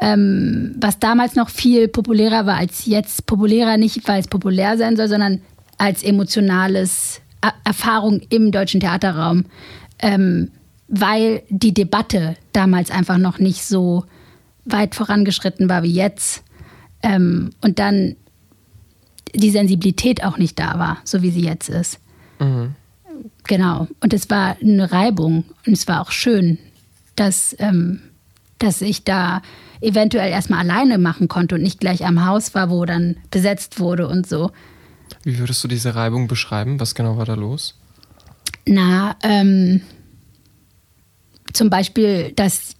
ähm, 0.00 0.76
was 0.80 0.98
damals 0.98 1.34
noch 1.34 1.50
viel 1.50 1.88
populärer 1.88 2.46
war 2.46 2.56
als 2.56 2.86
jetzt. 2.86 3.26
Populärer 3.26 3.76
nicht, 3.76 4.06
weil 4.06 4.20
es 4.20 4.28
populär 4.28 4.76
sein 4.78 4.96
soll, 4.96 5.08
sondern 5.08 5.40
als 5.76 6.02
emotionales 6.02 7.20
er 7.40 7.54
Erfahrung 7.64 8.20
im 8.30 8.50
deutschen 8.50 8.80
Theaterraum. 8.80 9.44
Ähm, 10.00 10.50
weil 10.88 11.42
die 11.50 11.74
Debatte 11.74 12.36
damals 12.52 12.90
einfach 12.90 13.18
noch 13.18 13.38
nicht 13.38 13.62
so 13.62 14.04
weit 14.64 14.94
vorangeschritten 14.94 15.68
war 15.68 15.82
wie 15.82 15.92
jetzt. 15.92 16.42
Ähm, 17.02 17.50
und 17.60 17.78
dann 17.78 18.16
die 19.34 19.50
Sensibilität 19.50 20.24
auch 20.24 20.38
nicht 20.38 20.58
da 20.58 20.78
war, 20.78 20.98
so 21.04 21.22
wie 21.22 21.30
sie 21.30 21.42
jetzt 21.42 21.68
ist. 21.68 22.00
Mhm. 22.40 22.74
Genau. 23.46 23.88
Und 24.00 24.12
es 24.12 24.30
war 24.30 24.56
eine 24.60 24.90
Reibung 24.90 25.44
und 25.66 25.72
es 25.72 25.86
war 25.88 26.00
auch 26.00 26.10
schön, 26.10 26.58
dass, 27.16 27.54
ähm, 27.58 28.00
dass 28.58 28.80
ich 28.80 29.04
da 29.04 29.42
eventuell 29.80 30.30
erstmal 30.30 30.60
alleine 30.60 30.98
machen 30.98 31.28
konnte 31.28 31.54
und 31.54 31.62
nicht 31.62 31.80
gleich 31.80 32.04
am 32.04 32.26
Haus 32.26 32.54
war, 32.54 32.70
wo 32.70 32.84
dann 32.84 33.16
besetzt 33.30 33.80
wurde 33.80 34.08
und 34.08 34.26
so. 34.26 34.50
Wie 35.24 35.38
würdest 35.38 35.62
du 35.64 35.68
diese 35.68 35.94
Reibung 35.94 36.28
beschreiben? 36.28 36.80
Was 36.80 36.94
genau 36.94 37.16
war 37.16 37.24
da 37.24 37.34
los? 37.34 37.74
Na, 38.66 39.16
ähm, 39.22 39.80
zum 41.52 41.70
Beispiel, 41.70 42.32
dass 42.36 42.74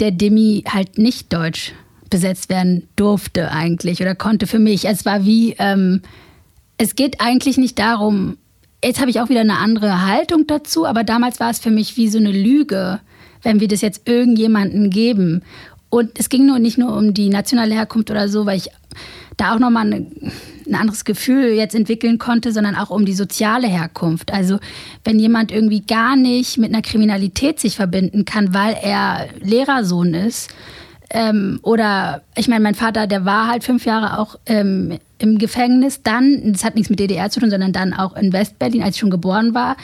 der 0.00 0.10
Demi 0.10 0.64
halt 0.68 0.98
nicht 0.98 1.32
deutsch 1.32 1.72
besetzt 2.10 2.48
werden 2.48 2.88
durfte 2.96 3.50
eigentlich 3.50 4.00
oder 4.00 4.14
konnte 4.14 4.46
für 4.46 4.58
mich. 4.58 4.86
Es 4.86 5.04
war 5.04 5.24
wie, 5.24 5.54
ähm, 5.58 6.02
es 6.78 6.94
geht 6.94 7.20
eigentlich 7.20 7.58
nicht 7.58 7.78
darum, 7.78 8.38
jetzt 8.82 9.00
habe 9.00 9.10
ich 9.10 9.20
auch 9.20 9.28
wieder 9.28 9.40
eine 9.40 9.58
andere 9.58 10.06
Haltung 10.06 10.46
dazu, 10.46 10.86
aber 10.86 11.04
damals 11.04 11.40
war 11.40 11.50
es 11.50 11.58
für 11.58 11.70
mich 11.70 11.96
wie 11.96 12.08
so 12.08 12.18
eine 12.18 12.32
Lüge, 12.32 13.00
wenn 13.42 13.60
wir 13.60 13.68
das 13.68 13.80
jetzt 13.80 14.08
irgendjemanden 14.08 14.90
geben. 14.90 15.42
Und 15.90 16.18
es 16.18 16.28
ging 16.28 16.46
nur 16.46 16.58
nicht 16.58 16.78
nur 16.78 16.94
um 16.96 17.14
die 17.14 17.30
nationale 17.30 17.74
Herkunft 17.74 18.10
oder 18.10 18.28
so, 18.28 18.44
weil 18.44 18.58
ich 18.58 18.68
da 19.36 19.54
auch 19.54 19.58
nochmal 19.58 19.86
eine, 19.86 20.06
ein 20.66 20.74
anderes 20.74 21.04
Gefühl 21.04 21.52
jetzt 21.52 21.74
entwickeln 21.74 22.18
konnte, 22.18 22.52
sondern 22.52 22.74
auch 22.74 22.90
um 22.90 23.06
die 23.06 23.14
soziale 23.14 23.68
Herkunft. 23.68 24.32
Also 24.32 24.58
wenn 25.04 25.18
jemand 25.18 25.50
irgendwie 25.50 25.80
gar 25.80 26.16
nicht 26.16 26.58
mit 26.58 26.72
einer 26.72 26.82
Kriminalität 26.82 27.58
sich 27.58 27.76
verbinden 27.76 28.24
kann, 28.24 28.52
weil 28.52 28.76
er 28.82 29.28
Lehrersohn 29.40 30.12
ist, 30.12 30.50
ähm, 31.10 31.58
oder 31.62 32.22
ich 32.36 32.48
meine, 32.48 32.62
mein 32.62 32.74
Vater, 32.74 33.06
der 33.06 33.24
war 33.24 33.48
halt 33.48 33.64
fünf 33.64 33.86
Jahre 33.86 34.18
auch 34.18 34.36
ähm, 34.44 34.98
im 35.18 35.38
Gefängnis, 35.38 36.02
dann, 36.02 36.52
das 36.52 36.64
hat 36.64 36.74
nichts 36.74 36.90
mit 36.90 37.00
DDR 37.00 37.30
zu 37.30 37.40
tun, 37.40 37.50
sondern 37.50 37.72
dann 37.72 37.94
auch 37.94 38.14
in 38.14 38.32
Westberlin, 38.32 38.82
als 38.82 38.96
ich 38.96 39.00
schon 39.00 39.10
geboren 39.10 39.54
war. 39.54 39.76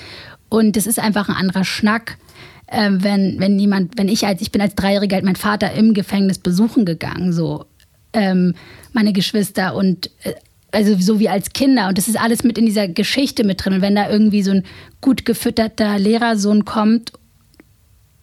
Und 0.51 0.77
das 0.77 0.87
ist 0.87 0.99
einfach 0.99 1.29
ein 1.29 1.35
anderer 1.35 1.65
Schnack. 1.65 2.19
Äh, 2.67 2.91
wenn, 2.93 3.39
wenn 3.39 3.59
jemand, 3.59 3.99
wenn 3.99 4.09
ich 4.09 4.27
als, 4.27 4.41
ich 4.41 4.53
bin 4.53 4.63
als 4.63 4.75
Dreijähriger 4.75 5.17
halt 5.17 5.25
meinen 5.25 5.37
Vater 5.37 5.73
im 5.73 5.95
Gefängnis 5.95 6.39
besuchen 6.39 6.85
gegangen, 6.85 7.33
so 7.33 7.67
ähm, 8.13 8.55
meine 8.93 9.13
Geschwister 9.13 9.75
und 9.75 10.11
äh, 10.23 10.35
also 10.75 10.97
so 10.99 11.21
wie 11.21 11.29
als 11.29 11.53
Kinder. 11.53 11.89
Und 11.89 11.99
das 11.99 12.09
ist 12.09 12.19
alles 12.19 12.43
mit 12.43 12.59
in 12.59 12.67
dieser 12.67 12.89
Geschichte 12.89 13.45
mit 13.45 13.65
drin. 13.65 13.75
Und 13.75 13.83
wenn 13.83 13.95
da 13.95 14.11
irgendwie 14.11 14.43
so 14.43 14.51
ein 14.51 14.65
gut 15.01 15.25
gefütterter 15.25 15.99
Lehrersohn 15.99 16.65
kommt 16.65 17.13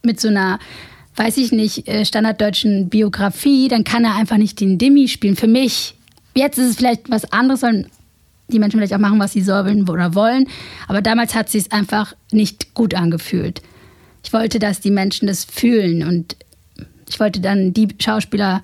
mit 0.02 0.20
so 0.20 0.28
einer, 0.28 0.58
weiß 1.16 1.38
ich 1.38 1.52
nicht, 1.52 1.88
äh, 1.88 2.04
standarddeutschen 2.04 2.88
Biografie, 2.88 3.68
dann 3.68 3.84
kann 3.84 4.04
er 4.04 4.16
einfach 4.16 4.36
nicht 4.36 4.60
den 4.60 4.78
Dimi 4.78 5.08
spielen. 5.08 5.36
Für 5.36 5.46
mich. 5.46 5.94
Jetzt 6.34 6.58
ist 6.58 6.70
es 6.70 6.76
vielleicht 6.76 7.10
was 7.10 7.30
anderes, 7.32 7.60
sollen 7.60 7.86
die 8.48 8.58
Menschen 8.58 8.78
vielleicht 8.78 8.94
auch 8.94 8.98
machen, 8.98 9.18
was 9.18 9.32
sie 9.32 9.42
sollen 9.42 9.88
oder 9.88 10.14
wollen. 10.14 10.46
Aber 10.88 11.02
damals 11.02 11.34
hat 11.34 11.46
es 11.46 11.52
sich 11.52 11.72
einfach 11.72 12.14
nicht 12.32 12.74
gut 12.74 12.94
angefühlt. 12.94 13.62
Ich 14.22 14.32
wollte, 14.32 14.58
dass 14.58 14.80
die 14.80 14.90
Menschen 14.90 15.26
das 15.26 15.44
fühlen 15.44 16.06
und 16.06 16.36
ich 17.08 17.20
wollte 17.20 17.40
dann 17.40 17.74
die 17.74 17.88
Schauspieler 18.00 18.62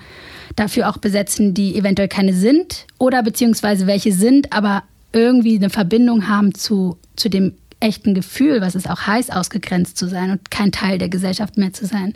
dafür 0.57 0.89
auch 0.89 0.99
besetzen, 0.99 1.55
die 1.55 1.77
eventuell 1.77 2.09
keine 2.09 2.33
sind 2.33 2.87
oder 2.99 3.23
beziehungsweise 3.23 3.87
welche 3.87 4.13
sind, 4.13 4.53
aber 4.53 4.83
irgendwie 5.13 5.57
eine 5.57 5.71
Verbindung 5.71 6.29
haben 6.29 6.55
zu, 6.55 6.99
zu 7.17 7.29
dem 7.29 7.55
echten 7.81 8.15
Gefühl, 8.15 8.61
was 8.61 8.75
es 8.75 8.87
auch 8.87 9.07
heißt, 9.07 9.33
ausgegrenzt 9.33 9.97
zu 9.97 10.09
sein 10.09 10.31
und 10.33 10.51
kein 10.51 10.73
Teil 10.73 10.99
der 10.99 11.09
Gesellschaft 11.09 11.57
mehr 11.57 11.73
zu 11.73 11.87
sein. 11.87 12.15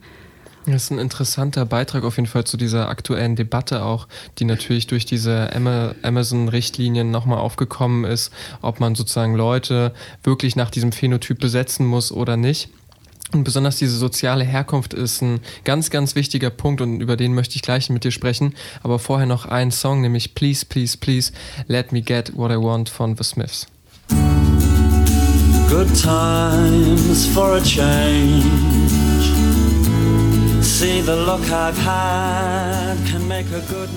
Das 0.67 0.85
ist 0.85 0.91
ein 0.93 1.01
interessanter 1.01 1.67
Beitrag 1.67 2.05
auf 2.05 2.17
jeden 2.17 2.29
Fall 2.29 2.45
zu 2.45 2.57
dieser 2.57 2.89
aktuellen 2.89 3.35
Debatte 3.35 3.85
auch, 3.85 4.07
die 4.39 4.45
natürlich 4.45 4.87
durch 4.87 5.05
diese 5.05 5.51
Amazon-Richtlinien 5.53 7.11
nochmal 7.11 7.39
aufgekommen 7.39 8.05
ist, 8.05 8.33
ob 8.61 8.79
man 8.79 8.95
sozusagen 8.95 9.35
Leute 9.35 9.93
wirklich 10.23 10.55
nach 10.55 10.71
diesem 10.71 10.93
Phänotyp 10.93 11.41
besetzen 11.41 11.85
muss 11.85 12.13
oder 12.13 12.37
nicht. 12.37 12.71
Und 13.33 13.45
besonders 13.45 13.77
diese 13.77 13.97
soziale 13.97 14.45
Herkunft 14.45 14.95
ist 14.95 15.23
ein 15.23 15.41
ganz, 15.65 15.91
ganz 15.91 16.15
wichtiger 16.15 16.51
Punkt 16.51 16.81
und 16.81 17.01
über 17.01 17.17
den 17.17 17.35
möchte 17.35 17.57
ich 17.57 17.63
gleich 17.63 17.89
mit 17.91 18.05
dir 18.05 18.11
sprechen. 18.11 18.55
Aber 18.83 18.99
vorher 18.99 19.27
noch 19.27 19.47
ein 19.47 19.71
Song, 19.71 20.03
nämlich 20.03 20.35
Please, 20.35 20.67
Please, 20.67 20.97
Please, 20.99 21.33
Let 21.67 21.93
Me 21.93 22.03
Get 22.03 22.37
What 22.37 22.51
I 22.51 22.57
Want 22.57 22.89
von 22.89 23.17
The 23.17 23.25
Smiths. 23.25 23.67
Good 25.69 25.89
times 26.03 27.27
for 27.29 27.57
a 27.57 27.61
change. 27.63 29.02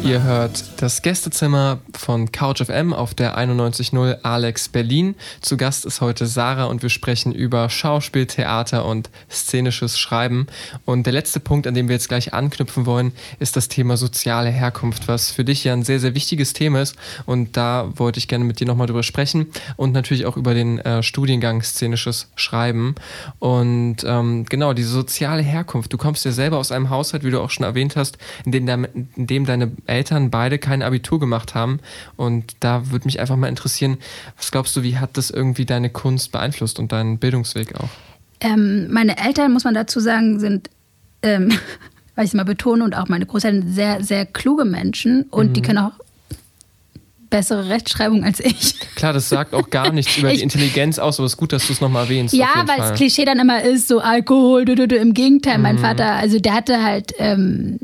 Ihr 0.04 0.24
hört 0.24 0.64
das 0.82 1.04
Gästezimmer 1.04 1.78
von 1.96 2.32
Couch 2.32 2.64
FM 2.64 2.92
auf 2.92 3.14
der 3.14 3.38
91.0 3.38 4.24
Alex 4.24 4.70
Berlin. 4.70 5.14
Zu 5.42 5.58
Gast 5.58 5.86
ist 5.86 6.02
heute 6.02 6.26
Sarah 6.26 6.66
und 6.66 6.82
wir 6.82 6.90
sprechen 6.90 7.34
über 7.34 7.70
Schauspiel, 7.70 8.26
Theater 8.26 8.86
und 8.86 9.12
szenisches 9.30 10.00
Schreiben. 10.00 10.48
Und 10.86 11.06
der 11.06 11.14
letzte 11.14 11.40
Punkt, 11.40 11.68
an 11.68 11.76
dem 11.76 11.88
wir 11.88 11.94
jetzt 11.94 12.08
gleich 12.08 12.34
anknüpfen 12.34 12.88
wollen, 12.88 13.12
ist 13.38 13.56
das 13.56 13.68
Thema 13.68 13.96
soziale 13.96 14.50
Herkunft, 14.50 15.08
was 15.08 15.30
für 15.30 15.46
dich 15.46 15.66
ja 15.66 15.74
ein 15.74 15.84
sehr, 15.84 16.00
sehr 16.00 16.16
wichtiges 16.16 16.54
Thema 16.54 16.82
ist. 16.82 16.96
Und 17.28 17.58
da 17.58 17.92
wollte 17.96 18.18
ich 18.18 18.28
gerne 18.28 18.44
mit 18.44 18.60
dir 18.60 18.66
nochmal 18.66 18.88
drüber 18.88 19.04
sprechen 19.04 19.52
und 19.76 19.92
natürlich 19.92 20.26
auch 20.26 20.36
über 20.36 20.56
den 20.56 20.80
äh, 20.80 21.04
Studiengang 21.04 21.62
szenisches 21.62 22.32
Schreiben. 22.36 22.96
Und 23.38 23.98
ähm, 24.04 24.48
genau, 24.50 24.74
diese 24.74 24.90
soziale 24.90 25.44
Herkunft, 25.44 25.94
du 25.94 25.98
kommst 25.98 26.26
ja 26.26 26.32
selber 26.32 26.55
selber 26.56 26.60
aus 26.60 26.72
einem 26.72 26.90
Haushalt, 26.90 27.24
wie 27.24 27.32
du 27.32 27.42
auch 27.42 27.50
schon 27.50 27.66
erwähnt 27.66 27.96
hast, 27.96 28.18
in 28.46 28.52
dem, 28.52 28.88
in 29.16 29.28
dem 29.28 29.46
deine 29.46 29.72
Eltern 29.86 30.30
beide 30.30 30.58
kein 30.58 30.82
Abitur 30.82 31.20
gemacht 31.20 31.56
haben. 31.56 31.80
Und 32.16 32.56
da 32.62 32.92
würde 32.92 33.06
mich 33.06 33.20
einfach 33.20 33.36
mal 33.36 33.48
interessieren, 33.48 33.98
was 34.38 34.52
glaubst 34.52 34.76
du, 34.76 34.84
wie 34.84 34.98
hat 34.98 35.18
das 35.18 35.30
irgendwie 35.30 35.66
deine 35.66 35.90
Kunst 35.90 36.32
beeinflusst 36.32 36.80
und 36.80 36.92
deinen 36.92 37.18
Bildungsweg 37.20 37.76
auch? 37.76 37.90
Ähm, 38.40 38.92
meine 38.92 39.18
Eltern, 39.18 39.54
muss 39.54 39.64
man 39.64 39.74
dazu 39.74 40.00
sagen, 40.00 40.40
sind, 40.40 40.70
ähm, 41.22 41.50
weil 42.16 42.26
ich 42.26 42.32
es 42.32 42.34
mal 42.34 42.46
betone, 42.46 42.84
und 42.84 42.96
auch 42.96 43.10
meine 43.10 43.26
Großeltern 43.26 43.74
sehr, 43.74 44.04
sehr 44.04 44.26
kluge 44.26 44.66
Menschen 44.66 45.24
und 45.24 45.50
mhm. 45.50 45.54
die 45.54 45.62
können 45.62 45.80
auch 45.80 46.00
bessere 47.30 47.70
Rechtschreibung 47.70 48.24
als 48.24 48.40
ich. 48.40 48.80
Klar, 48.96 49.14
das 49.14 49.30
sagt 49.30 49.54
auch 49.54 49.70
gar 49.70 49.92
nichts 49.92 50.18
über 50.20 50.32
die 50.32 50.42
Intelligenz 50.42 51.00
aus, 51.00 51.20
aber 51.20 51.26
es 51.26 51.34
ist 51.34 51.38
gut, 51.38 51.54
dass 51.54 51.68
du 51.68 51.74
es 51.74 51.82
nochmal 51.82 52.04
erwähnst. 52.04 52.34
Ja, 52.34 52.64
weil 52.66 52.78
das 52.78 52.94
Klischee 52.94 53.26
dann 53.26 53.40
immer 53.40 53.62
ist, 53.62 53.88
so 53.88 54.00
Alkohol, 54.00 54.66
du, 54.66 54.76
du, 54.76 54.88
du. 54.88 54.96
im 54.96 55.14
Gegenteil. 55.14 55.58
Mhm. 55.58 55.64
Mein 55.64 55.78
Vater, 55.80 56.14
also 56.14 56.40
der 56.40 56.54
hatte 56.54 56.84
halt 56.84 57.14
ähm, 57.18 57.80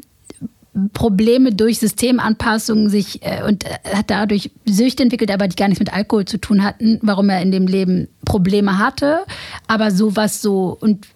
Probleme 0.94 1.54
durch 1.54 1.80
Systemanpassungen 1.80 2.90
sich 2.90 3.22
äh, 3.24 3.44
und 3.46 3.66
äh, 3.66 3.70
hat 3.94 4.10
dadurch 4.10 4.52
Süchte 4.66 5.04
entwickelt, 5.04 5.30
aber 5.30 5.50
die 5.50 5.58
gar 5.58 5.68
nichts 5.68 5.80
mit 5.80 5.94
Alkohol 5.94 6.24
zu 6.26 6.38
tun 6.38 6.64
hatten, 6.64 6.98
warum 7.02 7.30
er 7.30 7.42
in 7.42 7.52
dem 7.52 7.68
Leben 7.68 8.08
Probleme 8.24 8.78
hatte. 8.78 9.20
Aber 9.68 9.92
sowas 9.92 10.42
so, 10.42 10.78
und 10.80 11.08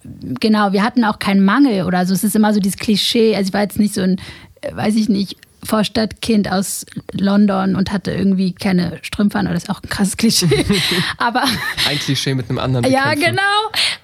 genau, 0.42 0.74
wir 0.74 0.84
hatten 0.84 1.06
auch 1.06 1.20
keinen 1.20 1.46
Mangel 1.46 1.86
oder 1.86 2.06
so. 2.06 2.14
Es 2.14 2.26
ist 2.26 2.36
immer 2.36 2.54
so 2.54 2.60
dieses 2.60 2.78
Klischee. 2.78 3.36
Also 3.36 3.48
ich 3.48 3.54
war 3.54 3.62
jetzt 3.62 3.80
nicht 3.80 3.94
so 3.94 4.02
ein, 4.02 4.18
äh, 4.60 4.76
weiß 4.76 4.96
ich 4.96 5.08
nicht, 5.08 5.38
Vorstadtkind 5.66 6.52
aus 6.52 6.86
London 7.12 7.76
und 7.76 7.92
hatte 7.92 8.12
irgendwie 8.12 8.54
keine 8.54 9.00
Strümpfe 9.02 9.40
an. 9.40 9.46
Das 9.46 9.64
ist 9.64 9.70
auch 9.70 9.82
ein 9.82 9.90
krasses 9.90 10.18
Klischee. 10.18 10.66
Aber 11.18 11.44
ein 11.90 12.00
Klischee 12.00 12.36
mit 12.36 12.50
einem 12.50 12.60
anderen. 12.60 12.90
Ja, 12.92 13.14
genau. 13.14 13.42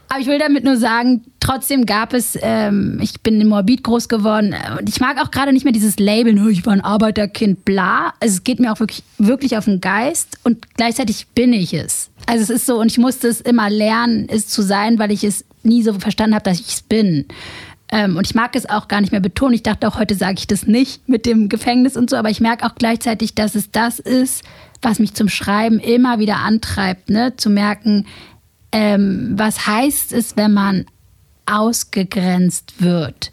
Aber 0.09 0.19
ich 0.19 0.27
will 0.27 0.39
damit 0.39 0.65
nur 0.65 0.75
sagen, 0.75 1.21
trotzdem 1.39 1.85
gab 1.85 2.13
es, 2.13 2.37
ähm, 2.41 2.99
ich 3.01 3.21
bin 3.21 3.39
in 3.39 3.47
Morbid 3.47 3.83
groß 3.83 4.09
geworden 4.09 4.53
und 4.77 4.89
ich 4.89 4.99
mag 4.99 5.17
auch 5.21 5.31
gerade 5.31 5.53
nicht 5.53 5.63
mehr 5.63 5.71
dieses 5.71 5.99
Label, 5.99 6.37
oh, 6.43 6.49
ich 6.49 6.65
war 6.65 6.73
ein 6.73 6.81
Arbeiterkind, 6.81 7.63
bla. 7.63 8.13
Also 8.19 8.35
es 8.35 8.43
geht 8.43 8.59
mir 8.59 8.73
auch 8.73 8.79
wirklich, 8.81 9.03
wirklich 9.19 9.55
auf 9.55 9.65
den 9.65 9.79
Geist 9.79 10.37
und 10.43 10.75
gleichzeitig 10.75 11.27
bin 11.27 11.53
ich 11.53 11.73
es. 11.73 12.09
Also 12.25 12.43
es 12.43 12.49
ist 12.49 12.65
so, 12.65 12.77
und 12.77 12.91
ich 12.91 12.97
musste 12.97 13.29
es 13.29 13.39
immer 13.39 13.69
lernen, 13.69 14.27
es 14.29 14.47
zu 14.47 14.61
sein, 14.61 14.99
weil 14.99 15.11
ich 15.11 15.23
es 15.23 15.45
nie 15.63 15.81
so 15.81 15.93
verstanden 15.93 16.35
habe, 16.35 16.43
dass 16.43 16.59
ich 16.59 16.67
es 16.67 16.81
bin. 16.81 17.25
Ähm, 17.91 18.15
und 18.15 18.25
ich 18.25 18.35
mag 18.35 18.55
es 18.55 18.69
auch 18.69 18.87
gar 18.87 19.01
nicht 19.01 19.11
mehr 19.11 19.21
betonen. 19.21 19.53
Ich 19.53 19.63
dachte 19.63 19.87
auch, 19.87 19.99
heute 19.99 20.15
sage 20.15 20.35
ich 20.39 20.47
das 20.47 20.65
nicht 20.65 21.07
mit 21.09 21.25
dem 21.25 21.49
Gefängnis 21.49 21.97
und 21.97 22.09
so, 22.09 22.15
aber 22.15 22.29
ich 22.29 22.39
merke 22.39 22.65
auch 22.65 22.75
gleichzeitig, 22.75 23.35
dass 23.35 23.55
es 23.55 23.71
das 23.71 23.99
ist, 23.99 24.43
was 24.81 24.99
mich 24.99 25.13
zum 25.13 25.29
Schreiben 25.29 25.79
immer 25.79 26.19
wieder 26.19 26.37
antreibt, 26.37 27.09
ne? 27.09 27.35
zu 27.35 27.49
merken, 27.49 28.07
ähm, 28.71 29.33
was 29.35 29.67
heißt 29.67 30.13
es, 30.13 30.37
wenn 30.37 30.53
man 30.53 30.85
ausgegrenzt 31.45 32.81
wird. 32.81 33.31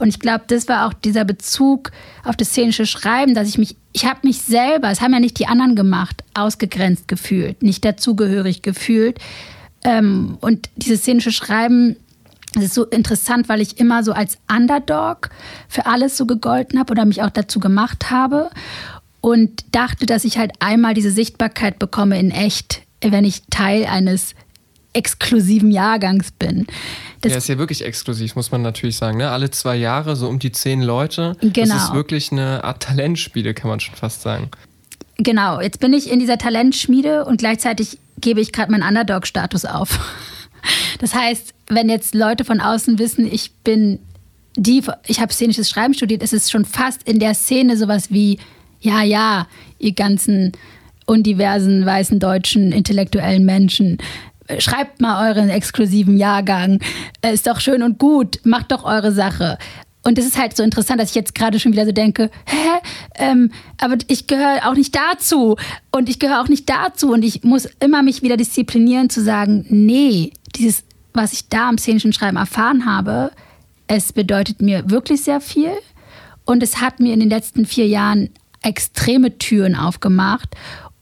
Und 0.00 0.08
ich 0.08 0.18
glaube, 0.18 0.44
das 0.48 0.68
war 0.68 0.88
auch 0.88 0.92
dieser 0.92 1.24
Bezug 1.24 1.92
auf 2.24 2.36
das 2.36 2.48
szenische 2.48 2.86
Schreiben, 2.86 3.34
dass 3.34 3.48
ich 3.48 3.58
mich, 3.58 3.76
ich 3.92 4.04
habe 4.06 4.20
mich 4.24 4.42
selber, 4.42 4.90
es 4.90 5.00
haben 5.00 5.12
ja 5.12 5.20
nicht 5.20 5.38
die 5.38 5.46
anderen 5.46 5.76
gemacht, 5.76 6.24
ausgegrenzt 6.34 7.06
gefühlt, 7.06 7.62
nicht 7.62 7.84
dazugehörig 7.84 8.62
gefühlt. 8.62 9.18
Ähm, 9.84 10.36
und 10.40 10.68
dieses 10.76 11.00
szenische 11.00 11.32
Schreiben 11.32 11.96
es 12.56 12.64
ist 12.64 12.74
so 12.74 12.84
interessant, 12.84 13.48
weil 13.48 13.60
ich 13.60 13.78
immer 13.78 14.04
so 14.04 14.12
als 14.12 14.38
Underdog 14.50 15.30
für 15.68 15.86
alles 15.86 16.16
so 16.16 16.26
gegolten 16.26 16.78
habe 16.78 16.92
oder 16.92 17.04
mich 17.04 17.22
auch 17.22 17.30
dazu 17.30 17.60
gemacht 17.60 18.10
habe 18.10 18.50
und 19.20 19.64
dachte, 19.72 20.06
dass 20.06 20.24
ich 20.24 20.38
halt 20.38 20.52
einmal 20.60 20.94
diese 20.94 21.10
Sichtbarkeit 21.10 21.78
bekomme 21.78 22.18
in 22.18 22.30
echt, 22.30 22.82
wenn 23.00 23.24
ich 23.24 23.42
Teil 23.50 23.86
eines 23.86 24.34
exklusiven 24.92 25.70
Jahrgangs 25.70 26.32
bin. 26.32 26.66
Das 27.22 27.32
ja, 27.32 27.38
ist 27.38 27.48
ja 27.48 27.56
wirklich 27.56 27.84
exklusiv, 27.84 28.36
muss 28.36 28.50
man 28.50 28.62
natürlich 28.62 28.96
sagen. 28.96 29.18
Ne? 29.18 29.30
Alle 29.30 29.50
zwei 29.50 29.76
Jahre 29.76 30.16
so 30.16 30.28
um 30.28 30.38
die 30.38 30.52
zehn 30.52 30.82
Leute. 30.82 31.36
Genau. 31.40 31.74
Das 31.74 31.84
ist 31.84 31.94
wirklich 31.94 32.32
eine 32.32 32.64
Art 32.64 32.82
Talentspiele, 32.82 33.54
kann 33.54 33.70
man 33.70 33.80
schon 33.80 33.94
fast 33.94 34.22
sagen. 34.22 34.50
Genau, 35.16 35.60
jetzt 35.60 35.80
bin 35.80 35.92
ich 35.92 36.10
in 36.10 36.18
dieser 36.18 36.36
Talentschmiede 36.36 37.24
und 37.24 37.38
gleichzeitig 37.38 37.98
gebe 38.18 38.40
ich 38.40 38.52
gerade 38.52 38.70
meinen 38.70 38.82
Underdog-Status 38.82 39.64
auf. 39.64 39.98
Das 41.00 41.14
heißt, 41.14 41.54
wenn 41.68 41.88
jetzt 41.88 42.14
Leute 42.14 42.44
von 42.44 42.60
außen 42.60 42.98
wissen, 42.98 43.30
ich 43.30 43.52
bin 43.64 43.98
die, 44.56 44.82
ich 45.06 45.20
habe 45.20 45.32
szenisches 45.32 45.70
Schreiben 45.70 45.94
studiert, 45.94 46.22
ist 46.22 46.32
es 46.32 46.50
schon 46.50 46.64
fast 46.64 47.02
in 47.04 47.18
der 47.18 47.34
Szene 47.34 47.76
sowas 47.76 48.10
wie, 48.10 48.38
ja, 48.80 49.02
ja, 49.02 49.46
ihr 49.78 49.92
ganzen 49.92 50.52
undiversen, 51.06 51.84
weißen, 51.84 52.20
deutschen, 52.20 52.72
intellektuellen 52.72 53.44
Menschen, 53.44 53.98
schreibt 54.58 55.00
mal 55.00 55.28
euren 55.28 55.48
exklusiven 55.48 56.16
Jahrgang, 56.16 56.80
ist 57.22 57.46
doch 57.46 57.60
schön 57.60 57.82
und 57.82 57.98
gut, 57.98 58.40
macht 58.44 58.72
doch 58.72 58.84
eure 58.84 59.12
Sache. 59.12 59.58
Und 60.04 60.18
das 60.18 60.24
ist 60.24 60.36
halt 60.36 60.56
so 60.56 60.62
interessant, 60.64 61.00
dass 61.00 61.10
ich 61.10 61.14
jetzt 61.14 61.34
gerade 61.34 61.60
schon 61.60 61.72
wieder 61.72 61.86
so 61.86 61.92
denke, 61.92 62.30
hä, 62.46 62.80
ähm, 63.14 63.52
aber 63.80 63.96
ich 64.08 64.26
gehöre 64.26 64.68
auch 64.68 64.74
nicht 64.74 64.96
dazu. 64.96 65.56
Und 65.92 66.08
ich 66.08 66.18
gehöre 66.18 66.40
auch 66.40 66.48
nicht 66.48 66.68
dazu. 66.68 67.12
Und 67.12 67.24
ich 67.24 67.44
muss 67.44 67.68
immer 67.78 68.02
mich 68.02 68.22
wieder 68.22 68.36
disziplinieren 68.36 69.10
zu 69.10 69.22
sagen, 69.22 69.64
nee, 69.68 70.32
dieses, 70.56 70.84
was 71.12 71.32
ich 71.32 71.48
da 71.48 71.68
am 71.68 71.78
szenischen 71.78 72.12
Schreiben 72.12 72.36
erfahren 72.36 72.86
habe, 72.86 73.30
es 73.86 74.12
bedeutet 74.12 74.62
mir 74.62 74.90
wirklich 74.90 75.22
sehr 75.22 75.40
viel 75.40 75.72
und 76.44 76.62
es 76.62 76.80
hat 76.80 77.00
mir 77.00 77.12
in 77.12 77.20
den 77.20 77.30
letzten 77.30 77.66
vier 77.66 77.86
Jahren 77.86 78.30
extreme 78.62 79.38
Türen 79.38 79.74
aufgemacht 79.74 80.54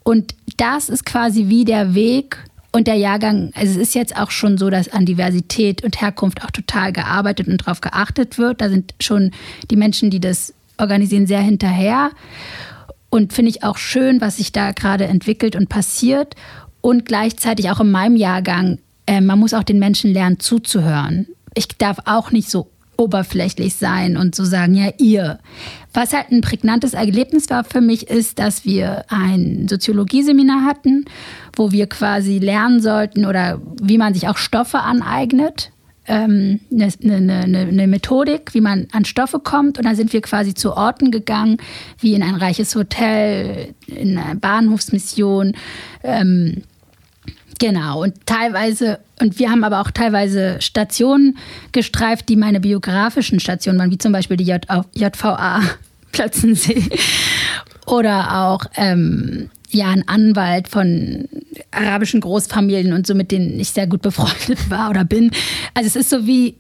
und 0.03 0.35
das 0.57 0.89
ist 0.89 1.05
quasi 1.05 1.49
wie 1.49 1.65
der 1.65 1.95
Weg, 1.95 2.39
und 2.73 2.87
der 2.87 2.95
Jahrgang, 2.95 3.51
also 3.55 3.73
es 3.73 3.89
ist 3.89 3.95
jetzt 3.95 4.17
auch 4.17 4.31
schon 4.31 4.57
so, 4.57 4.71
dass 4.71 4.89
an 4.89 5.05
Diversität 5.05 5.83
und 5.83 6.01
Herkunft 6.01 6.45
auch 6.45 6.51
total 6.51 6.93
gearbeitet 6.93 7.49
und 7.49 7.61
darauf 7.61 7.81
geachtet 7.81 8.39
wird. 8.39 8.61
Da 8.61 8.69
sind 8.69 8.95
schon 9.01 9.33
die 9.71 9.77
Menschen, 9.77 10.11
die 10.11 10.21
das 10.21 10.55
organisieren, 10.79 11.27
sehr 11.27 11.41
hinterher. 11.41 12.11
Und 13.09 13.33
finde 13.33 13.51
ich 13.51 13.65
auch 13.65 13.77
schön, 13.77 14.21
was 14.21 14.37
sich 14.37 14.53
da 14.53 14.71
gerade 14.71 15.07
entwickelt 15.07 15.57
und 15.57 15.69
passiert. 15.69 16.37
Und 16.81 17.07
gleichzeitig 17.07 17.71
auch 17.71 17.81
in 17.81 17.91
meinem 17.91 18.15
Jahrgang, 18.15 18.79
äh, 19.11 19.21
man 19.21 19.41
muss 19.41 19.55
auch 19.55 19.65
den 19.65 19.81
Menschen 19.81 20.13
lernen 20.13 20.39
zuzuhören. 20.39 21.27
Ich 21.55 21.67
darf 21.67 21.99
auch 22.05 22.31
nicht 22.31 22.49
so 22.49 22.71
oberflächlich 22.97 23.75
sein 23.75 24.17
und 24.17 24.37
so 24.37 24.45
sagen, 24.45 24.75
ja, 24.75 24.91
ihr. 24.99 25.41
Was 25.93 26.13
halt 26.13 26.31
ein 26.31 26.43
prägnantes 26.43 26.95
Erlebnis 26.95 27.51
war 27.51 27.65
für 27.65 27.81
mich, 27.81 28.09
ist, 28.09 28.39
dass 28.39 28.65
wir 28.65 29.07
ein 29.09 29.67
Soziologieseminar 29.69 30.65
hatten, 30.65 31.07
wo 31.57 31.73
wir 31.73 31.89
quasi 31.89 32.39
lernen 32.39 32.81
sollten 32.81 33.27
oder 33.27 33.61
wie 33.83 33.99
man 33.99 34.15
sich 34.15 34.29
auch 34.29 34.37
Stoffe 34.37 34.79
aneignet. 34.79 35.73
Ähm, 36.07 36.61
eine, 36.73 36.89
eine, 37.03 37.59
eine, 37.59 37.87
Methodik, 37.87 38.55
wie 38.55 38.61
man 38.61 38.87
an 38.93 39.05
Stoffe 39.05 39.41
kommt. 39.41 39.79
Und 39.79 39.87
dann 39.87 39.97
sind 39.97 40.13
wir 40.13 40.21
quasi 40.21 40.55
zu 40.55 40.77
Orten 40.77 41.11
gegangen, 41.11 41.57
wie 41.99 42.15
in 42.15 42.23
ein 42.23 42.37
reiches 42.37 42.75
Hotel, 42.77 43.75
in 43.87 44.17
eine 44.19 44.37
Bahnhofsmission, 44.37 45.53
ähm, 46.05 46.63
Genau, 47.61 48.03
und 48.03 48.15
teilweise, 48.25 49.01
und 49.21 49.39
wir 49.39 49.51
haben 49.51 49.65
aber 49.65 49.83
auch 49.83 49.91
teilweise 49.91 50.57
Stationen 50.61 51.37
gestreift, 51.73 52.31
die 52.31 52.37
meine 52.37 52.59
biografischen 52.59 53.39
Stationen 53.39 53.79
waren, 53.79 53.91
wie 53.91 53.99
zum 53.99 54.13
Beispiel 54.13 54.39
die 54.39 54.51
JVA 54.95 55.61
Plötzensee. 56.13 56.83
Oder 57.87 58.47
auch 58.47 58.65
ähm, 58.77 59.51
ja, 59.71 59.89
ein 59.89 60.09
Anwalt 60.09 60.69
von 60.69 61.29
arabischen 61.71 62.23
Großfamilien 62.23 62.95
und 62.95 63.07
so, 63.07 63.15
mit 63.15 63.31
denen 63.31 63.61
ich 63.61 63.69
sehr 63.69 63.87
gut 63.87 64.01
befreundet 64.01 64.71
war 64.71 64.89
oder 64.89 65.05
bin. 65.05 65.31
Also 65.75 65.87
es 65.87 65.97
ist 65.97 66.09
so 66.09 66.27
wie, 66.27 66.57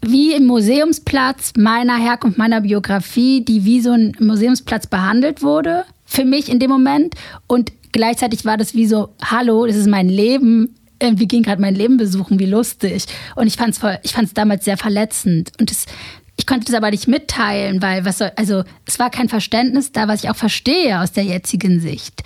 wie 0.00 0.32
im 0.32 0.46
Museumsplatz 0.46 1.52
meiner 1.58 1.98
Herkunft, 1.98 2.38
meiner 2.38 2.62
Biografie, 2.62 3.44
die 3.44 3.66
wie 3.66 3.82
so 3.82 3.92
ein 3.92 4.16
Museumsplatz 4.20 4.86
behandelt 4.86 5.42
wurde, 5.42 5.84
für 6.08 6.24
mich 6.24 6.48
in 6.48 6.58
dem 6.58 6.70
Moment. 6.70 7.14
Und 7.46 7.70
gleichzeitig 7.92 8.44
war 8.44 8.56
das 8.56 8.74
wie 8.74 8.86
so, 8.86 9.10
hallo, 9.22 9.66
das 9.66 9.76
ist 9.76 9.86
mein 9.86 10.08
Leben. 10.08 10.74
Wir 11.00 11.26
gehen 11.26 11.42
gerade 11.42 11.60
mein 11.60 11.74
Leben 11.74 11.98
besuchen, 11.98 12.38
wie 12.38 12.46
lustig. 12.46 13.04
Und 13.36 13.46
ich 13.46 13.56
fand 13.56 13.78
es 13.78 13.82
ich 14.02 14.32
damals 14.32 14.64
sehr 14.64 14.78
verletzend. 14.78 15.52
Und 15.60 15.70
das, 15.70 15.84
ich 16.36 16.46
konnte 16.46 16.64
das 16.64 16.74
aber 16.74 16.90
nicht 16.90 17.06
mitteilen, 17.06 17.82
weil 17.82 18.04
was 18.04 18.18
soll, 18.18 18.32
also 18.36 18.64
es 18.86 18.98
war 18.98 19.10
kein 19.10 19.28
Verständnis 19.28 19.92
da, 19.92 20.08
was 20.08 20.24
ich 20.24 20.30
auch 20.30 20.36
verstehe 20.36 21.00
aus 21.00 21.12
der 21.12 21.24
jetzigen 21.24 21.78
Sicht. 21.78 22.22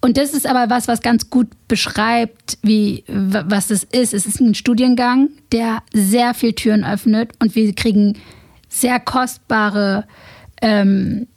Und 0.00 0.16
das 0.16 0.34
ist 0.34 0.48
aber 0.48 0.68
was, 0.68 0.88
was 0.88 1.00
ganz 1.00 1.30
gut 1.30 1.46
beschreibt, 1.68 2.58
wie, 2.62 3.04
was 3.06 3.68
das 3.68 3.84
ist. 3.84 4.12
Es 4.12 4.26
ist 4.26 4.40
ein 4.40 4.56
Studiengang, 4.56 5.28
der 5.52 5.84
sehr 5.94 6.34
viel 6.34 6.52
Türen 6.54 6.84
öffnet 6.84 7.30
und 7.38 7.54
wir 7.54 7.72
kriegen 7.74 8.18
sehr 8.68 8.98
kostbare 8.98 10.04
ähm, 10.60 11.28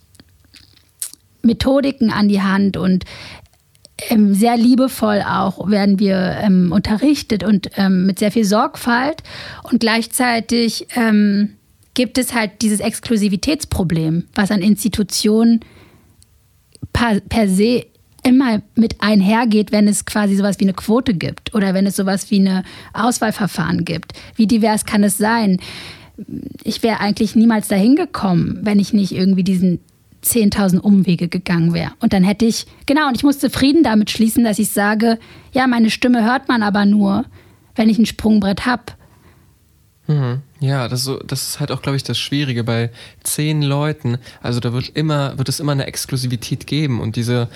Methodiken 1.45 2.11
an 2.11 2.27
die 2.27 2.41
Hand 2.41 2.77
und 2.77 3.05
ähm, 4.09 4.33
sehr 4.33 4.57
liebevoll 4.57 5.21
auch 5.21 5.69
werden 5.69 5.99
wir 5.99 6.37
ähm, 6.41 6.71
unterrichtet 6.71 7.43
und 7.43 7.69
ähm, 7.77 8.05
mit 8.05 8.19
sehr 8.19 8.31
viel 8.31 8.43
Sorgfalt. 8.43 9.23
Und 9.63 9.79
gleichzeitig 9.79 10.87
ähm, 10.95 11.53
gibt 11.93 12.17
es 12.17 12.33
halt 12.33 12.61
dieses 12.61 12.81
Exklusivitätsproblem, 12.81 14.25
was 14.35 14.51
an 14.51 14.61
Institutionen 14.61 15.61
per, 16.91 17.21
per 17.21 17.47
se 17.47 17.85
immer 18.23 18.61
mit 18.75 19.01
einhergeht, 19.01 19.71
wenn 19.71 19.87
es 19.87 20.05
quasi 20.05 20.35
sowas 20.35 20.59
wie 20.59 20.65
eine 20.65 20.73
Quote 20.73 21.13
gibt 21.13 21.53
oder 21.53 21.73
wenn 21.73 21.85
es 21.85 21.95
sowas 21.95 22.31
wie 22.31 22.39
eine 22.39 22.63
Auswahlverfahren 22.93 23.85
gibt. 23.85 24.13
Wie 24.35 24.47
divers 24.47 24.85
kann 24.85 25.03
es 25.03 25.17
sein? 25.17 25.59
Ich 26.63 26.81
wäre 26.81 26.99
eigentlich 26.99 27.35
niemals 27.35 27.67
dahin 27.67 27.95
gekommen, 27.95 28.59
wenn 28.63 28.79
ich 28.79 28.93
nicht 28.93 29.11
irgendwie 29.11 29.43
diesen 29.43 29.79
10.000 30.25 30.79
Umwege 30.79 31.27
gegangen 31.27 31.73
wäre. 31.73 31.91
Und 31.99 32.13
dann 32.13 32.23
hätte 32.23 32.45
ich, 32.45 32.65
genau, 32.85 33.07
und 33.07 33.15
ich 33.15 33.23
musste 33.23 33.49
Frieden 33.49 33.83
damit 33.83 34.09
schließen, 34.09 34.43
dass 34.43 34.59
ich 34.59 34.69
sage, 34.69 35.19
ja, 35.53 35.67
meine 35.67 35.89
Stimme 35.89 36.23
hört 36.25 36.47
man 36.47 36.63
aber 36.63 36.85
nur, 36.85 37.25
wenn 37.75 37.89
ich 37.89 37.99
ein 37.99 38.05
Sprungbrett 38.05 38.65
habe. 38.65 38.83
Mhm. 40.07 40.41
Ja, 40.59 40.87
das, 40.87 41.03
so, 41.03 41.19
das 41.19 41.47
ist 41.47 41.59
halt 41.59 41.71
auch, 41.71 41.81
glaube 41.81 41.95
ich, 41.95 42.03
das 42.03 42.17
Schwierige 42.17 42.63
bei 42.63 42.91
zehn 43.23 43.61
Leuten. 43.61 44.17
Also 44.41 44.59
da 44.59 44.73
wird 44.73 44.89
immer, 44.89 45.37
wird 45.37 45.49
es 45.49 45.59
immer 45.59 45.73
eine 45.73 45.85
Exklusivität 45.85 46.67
geben 46.67 46.99
und 46.99 47.15
diese 47.15 47.49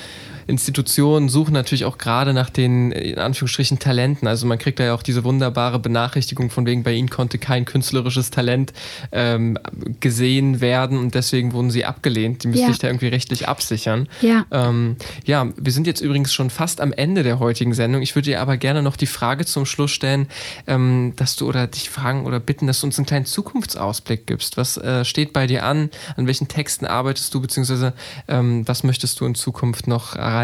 Institutionen 0.49 1.29
suchen 1.29 1.53
natürlich 1.53 1.85
auch 1.85 1.99
gerade 1.99 2.33
nach 2.33 2.49
den, 2.49 2.91
in 2.91 3.19
Anführungsstrichen, 3.19 3.77
Talenten. 3.77 4.27
Also 4.27 4.47
man 4.47 4.57
kriegt 4.57 4.79
da 4.79 4.85
ja 4.85 4.95
auch 4.95 5.03
diese 5.03 5.23
wunderbare 5.23 5.77
Benachrichtigung 5.77 6.49
von 6.49 6.65
wegen, 6.65 6.81
bei 6.81 6.93
ihnen 6.93 7.09
konnte 7.09 7.37
kein 7.37 7.65
künstlerisches 7.65 8.31
Talent 8.31 8.73
ähm, 9.11 9.59
gesehen 9.99 10.59
werden 10.59 10.97
und 10.97 11.13
deswegen 11.13 11.53
wurden 11.53 11.69
sie 11.69 11.85
abgelehnt. 11.85 12.43
Die 12.43 12.47
müsste 12.47 12.65
ja. 12.65 12.71
ich 12.71 12.79
da 12.79 12.87
irgendwie 12.87 13.09
rechtlich 13.09 13.47
absichern. 13.47 14.09
Ja. 14.21 14.45
Ähm, 14.49 14.95
ja, 15.23 15.47
wir 15.55 15.71
sind 15.71 15.85
jetzt 15.85 16.01
übrigens 16.01 16.33
schon 16.33 16.49
fast 16.49 16.81
am 16.81 16.93
Ende 16.93 17.21
der 17.21 17.37
heutigen 17.37 17.75
Sendung. 17.75 18.01
Ich 18.01 18.15
würde 18.15 18.31
dir 18.31 18.41
aber 18.41 18.57
gerne 18.57 18.81
noch 18.81 18.95
die 18.95 19.05
Frage 19.05 19.45
zum 19.45 19.67
Schluss 19.67 19.91
stellen, 19.91 20.27
ähm, 20.65 21.13
dass 21.15 21.35
du 21.35 21.47
oder 21.47 21.67
dich 21.67 21.91
fragen 21.91 22.25
oder 22.25 22.39
bitten, 22.39 22.65
dass 22.65 22.81
du 22.81 22.87
uns 22.87 22.97
einen 22.97 23.05
kleinen 23.05 23.25
Zukunftsausblick 23.25 24.25
gibst. 24.25 24.57
Was 24.57 24.77
äh, 24.77 25.05
steht 25.05 25.31
bei 25.31 25.45
dir 25.45 25.63
an? 25.63 25.91
An 26.17 26.25
welchen 26.25 26.47
Texten 26.47 26.87
arbeitest 26.87 27.31
du, 27.35 27.39
beziehungsweise 27.39 27.93
ähm, 28.27 28.67
was 28.67 28.83
möchtest 28.83 29.19
du 29.19 29.27
in 29.27 29.35
Zukunft 29.35 29.87
noch 29.87 30.15
erreichen? 30.15 30.38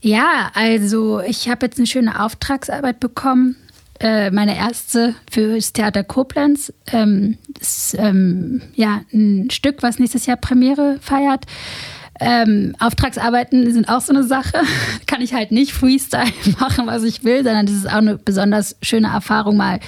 Ja, 0.00 0.50
also 0.54 1.20
ich 1.20 1.48
habe 1.48 1.66
jetzt 1.66 1.78
eine 1.78 1.86
schöne 1.86 2.20
Auftragsarbeit 2.22 3.00
bekommen. 3.00 3.56
Äh, 3.98 4.30
meine 4.30 4.56
erste 4.56 5.14
für 5.30 5.54
das 5.54 5.72
Theater 5.72 6.04
Koblenz. 6.04 6.72
Ähm, 6.88 7.38
ist 7.60 7.96
ähm, 7.98 8.62
ja 8.74 9.02
ein 9.12 9.50
Stück, 9.50 9.82
was 9.82 9.98
nächstes 9.98 10.26
Jahr 10.26 10.36
Premiere 10.36 10.98
feiert. 11.00 11.46
Ähm, 12.20 12.74
Auftragsarbeiten 12.78 13.72
sind 13.72 13.88
auch 13.88 14.00
so 14.00 14.12
eine 14.12 14.24
Sache. 14.24 14.62
Kann 15.06 15.20
ich 15.20 15.34
halt 15.34 15.52
nicht 15.52 15.72
Freestyle 15.72 16.32
machen, 16.60 16.86
was 16.86 17.02
ich 17.02 17.24
will, 17.24 17.44
sondern 17.44 17.66
das 17.66 17.74
ist 17.74 17.88
auch 17.88 17.94
eine 17.94 18.16
besonders 18.16 18.76
schöne 18.82 19.08
Erfahrung, 19.08 19.56
mal 19.56 19.80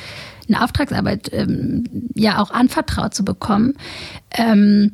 eine 0.48 0.62
Auftragsarbeit 0.62 1.30
ähm, 1.32 1.84
ja 2.14 2.40
auch 2.40 2.50
anvertraut 2.50 3.14
zu 3.14 3.24
bekommen. 3.24 3.74
Ähm, 4.30 4.92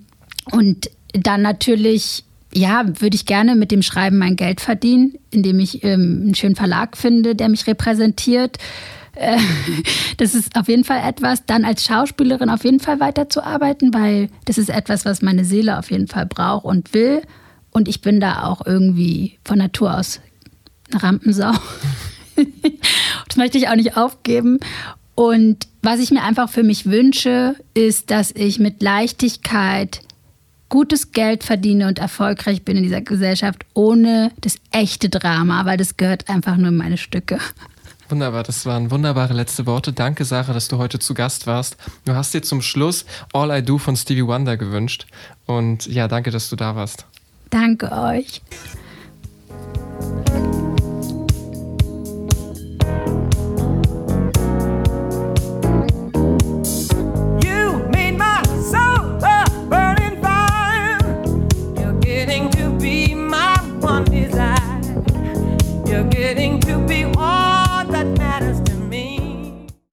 und 0.51 0.91
dann 1.13 1.43
natürlich, 1.43 2.25
ja, 2.55 2.85
würde 3.01 3.17
ich 3.17 3.27
gerne 3.27 3.55
mit 3.57 3.71
dem 3.71 3.83
Schreiben 3.83 4.19
mein 4.19 4.37
Geld 4.37 4.61
verdienen, 4.61 5.15
indem 5.31 5.59
ich 5.59 5.83
ähm, 5.85 6.21
einen 6.23 6.35
schönen 6.35 6.57
Verlag 6.57 6.97
finde, 6.97 7.35
der 7.35 7.49
mich 7.49 7.67
repräsentiert. 7.67 8.59
Äh, 9.17 9.39
das 10.17 10.35
ist 10.35 10.57
auf 10.57 10.69
jeden 10.69 10.85
Fall 10.85 11.01
etwas. 11.07 11.45
Dann 11.47 11.65
als 11.65 11.85
Schauspielerin 11.85 12.51
auf 12.51 12.65
jeden 12.65 12.81
Fall 12.81 13.01
weiterzuarbeiten, 13.01 13.93
weil 13.93 14.29
das 14.45 14.59
ist 14.59 14.71
etwas, 14.71 15.05
was 15.05 15.23
meine 15.23 15.45
Seele 15.45 15.79
auf 15.79 15.91
jeden 15.91 16.09
Fall 16.09 16.27
braucht 16.27 16.65
und 16.65 16.95
will. 16.95 17.23
Und 17.71 17.89
ich 17.89 18.01
bin 18.01 18.21
da 18.21 18.45
auch 18.45 18.65
irgendwie 18.65 19.39
von 19.45 19.59
Natur 19.59 19.99
aus 19.99 20.21
eine 20.93 21.03
Rampensau. 21.03 21.53
das 23.29 23.37
möchte 23.37 23.59
ich 23.59 23.69
auch 23.69 23.77
nicht 23.77 23.97
aufgeben. 23.97 24.61
Und 25.17 25.67
was 25.83 26.01
ich 26.01 26.11
mir 26.11 26.23
einfach 26.23 26.49
für 26.49 26.63
mich 26.63 26.87
wünsche, 26.87 27.57
ist, 27.75 28.11
dass 28.11 28.33
ich 28.33 28.59
mit 28.59 28.83
Leichtigkeit 28.83 30.01
gutes 30.69 31.13
Geld 31.13 31.45
verdiene 31.45 31.89
und 31.89 31.99
erfolgreich 31.99 32.65
bin 32.65 32.77
in 32.77 32.83
dieser 32.83 33.01
Gesellschaft, 33.01 33.65
ohne 33.75 34.33
das 34.41 34.57
echte 34.71 35.09
Drama, 35.09 35.65
weil 35.65 35.77
das 35.77 35.97
gehört 35.97 36.29
einfach 36.29 36.57
nur 36.57 36.69
in 36.69 36.77
meine 36.77 36.97
Stücke. 36.97 37.39
Wunderbar, 38.09 38.43
das 38.43 38.67
waren 38.67 38.91
wunderbare 38.91 39.33
letzte 39.33 39.67
Worte. 39.67 39.93
Danke, 39.93 40.25
Sarah, 40.25 40.53
dass 40.53 40.69
du 40.69 40.77
heute 40.79 40.99
zu 40.99 41.15
Gast 41.15 41.47
warst. 41.47 41.77
Du 42.05 42.15
hast 42.15 42.35
dir 42.35 42.43
zum 42.43 42.61
Schluss 42.61 43.07
All 43.33 43.57
I 43.57 43.63
Do 43.63 43.79
von 43.79 43.97
Stevie 43.97 44.27
Wonder 44.27 44.57
gewünscht. 44.57 45.07
Und 45.47 45.87
ja, 45.87 46.07
danke, 46.07 46.31
dass 46.31 46.51
du 46.51 46.57
da 46.57 46.77
warst. 46.77 47.07
Danke 47.51 47.91
euch. 47.93 48.43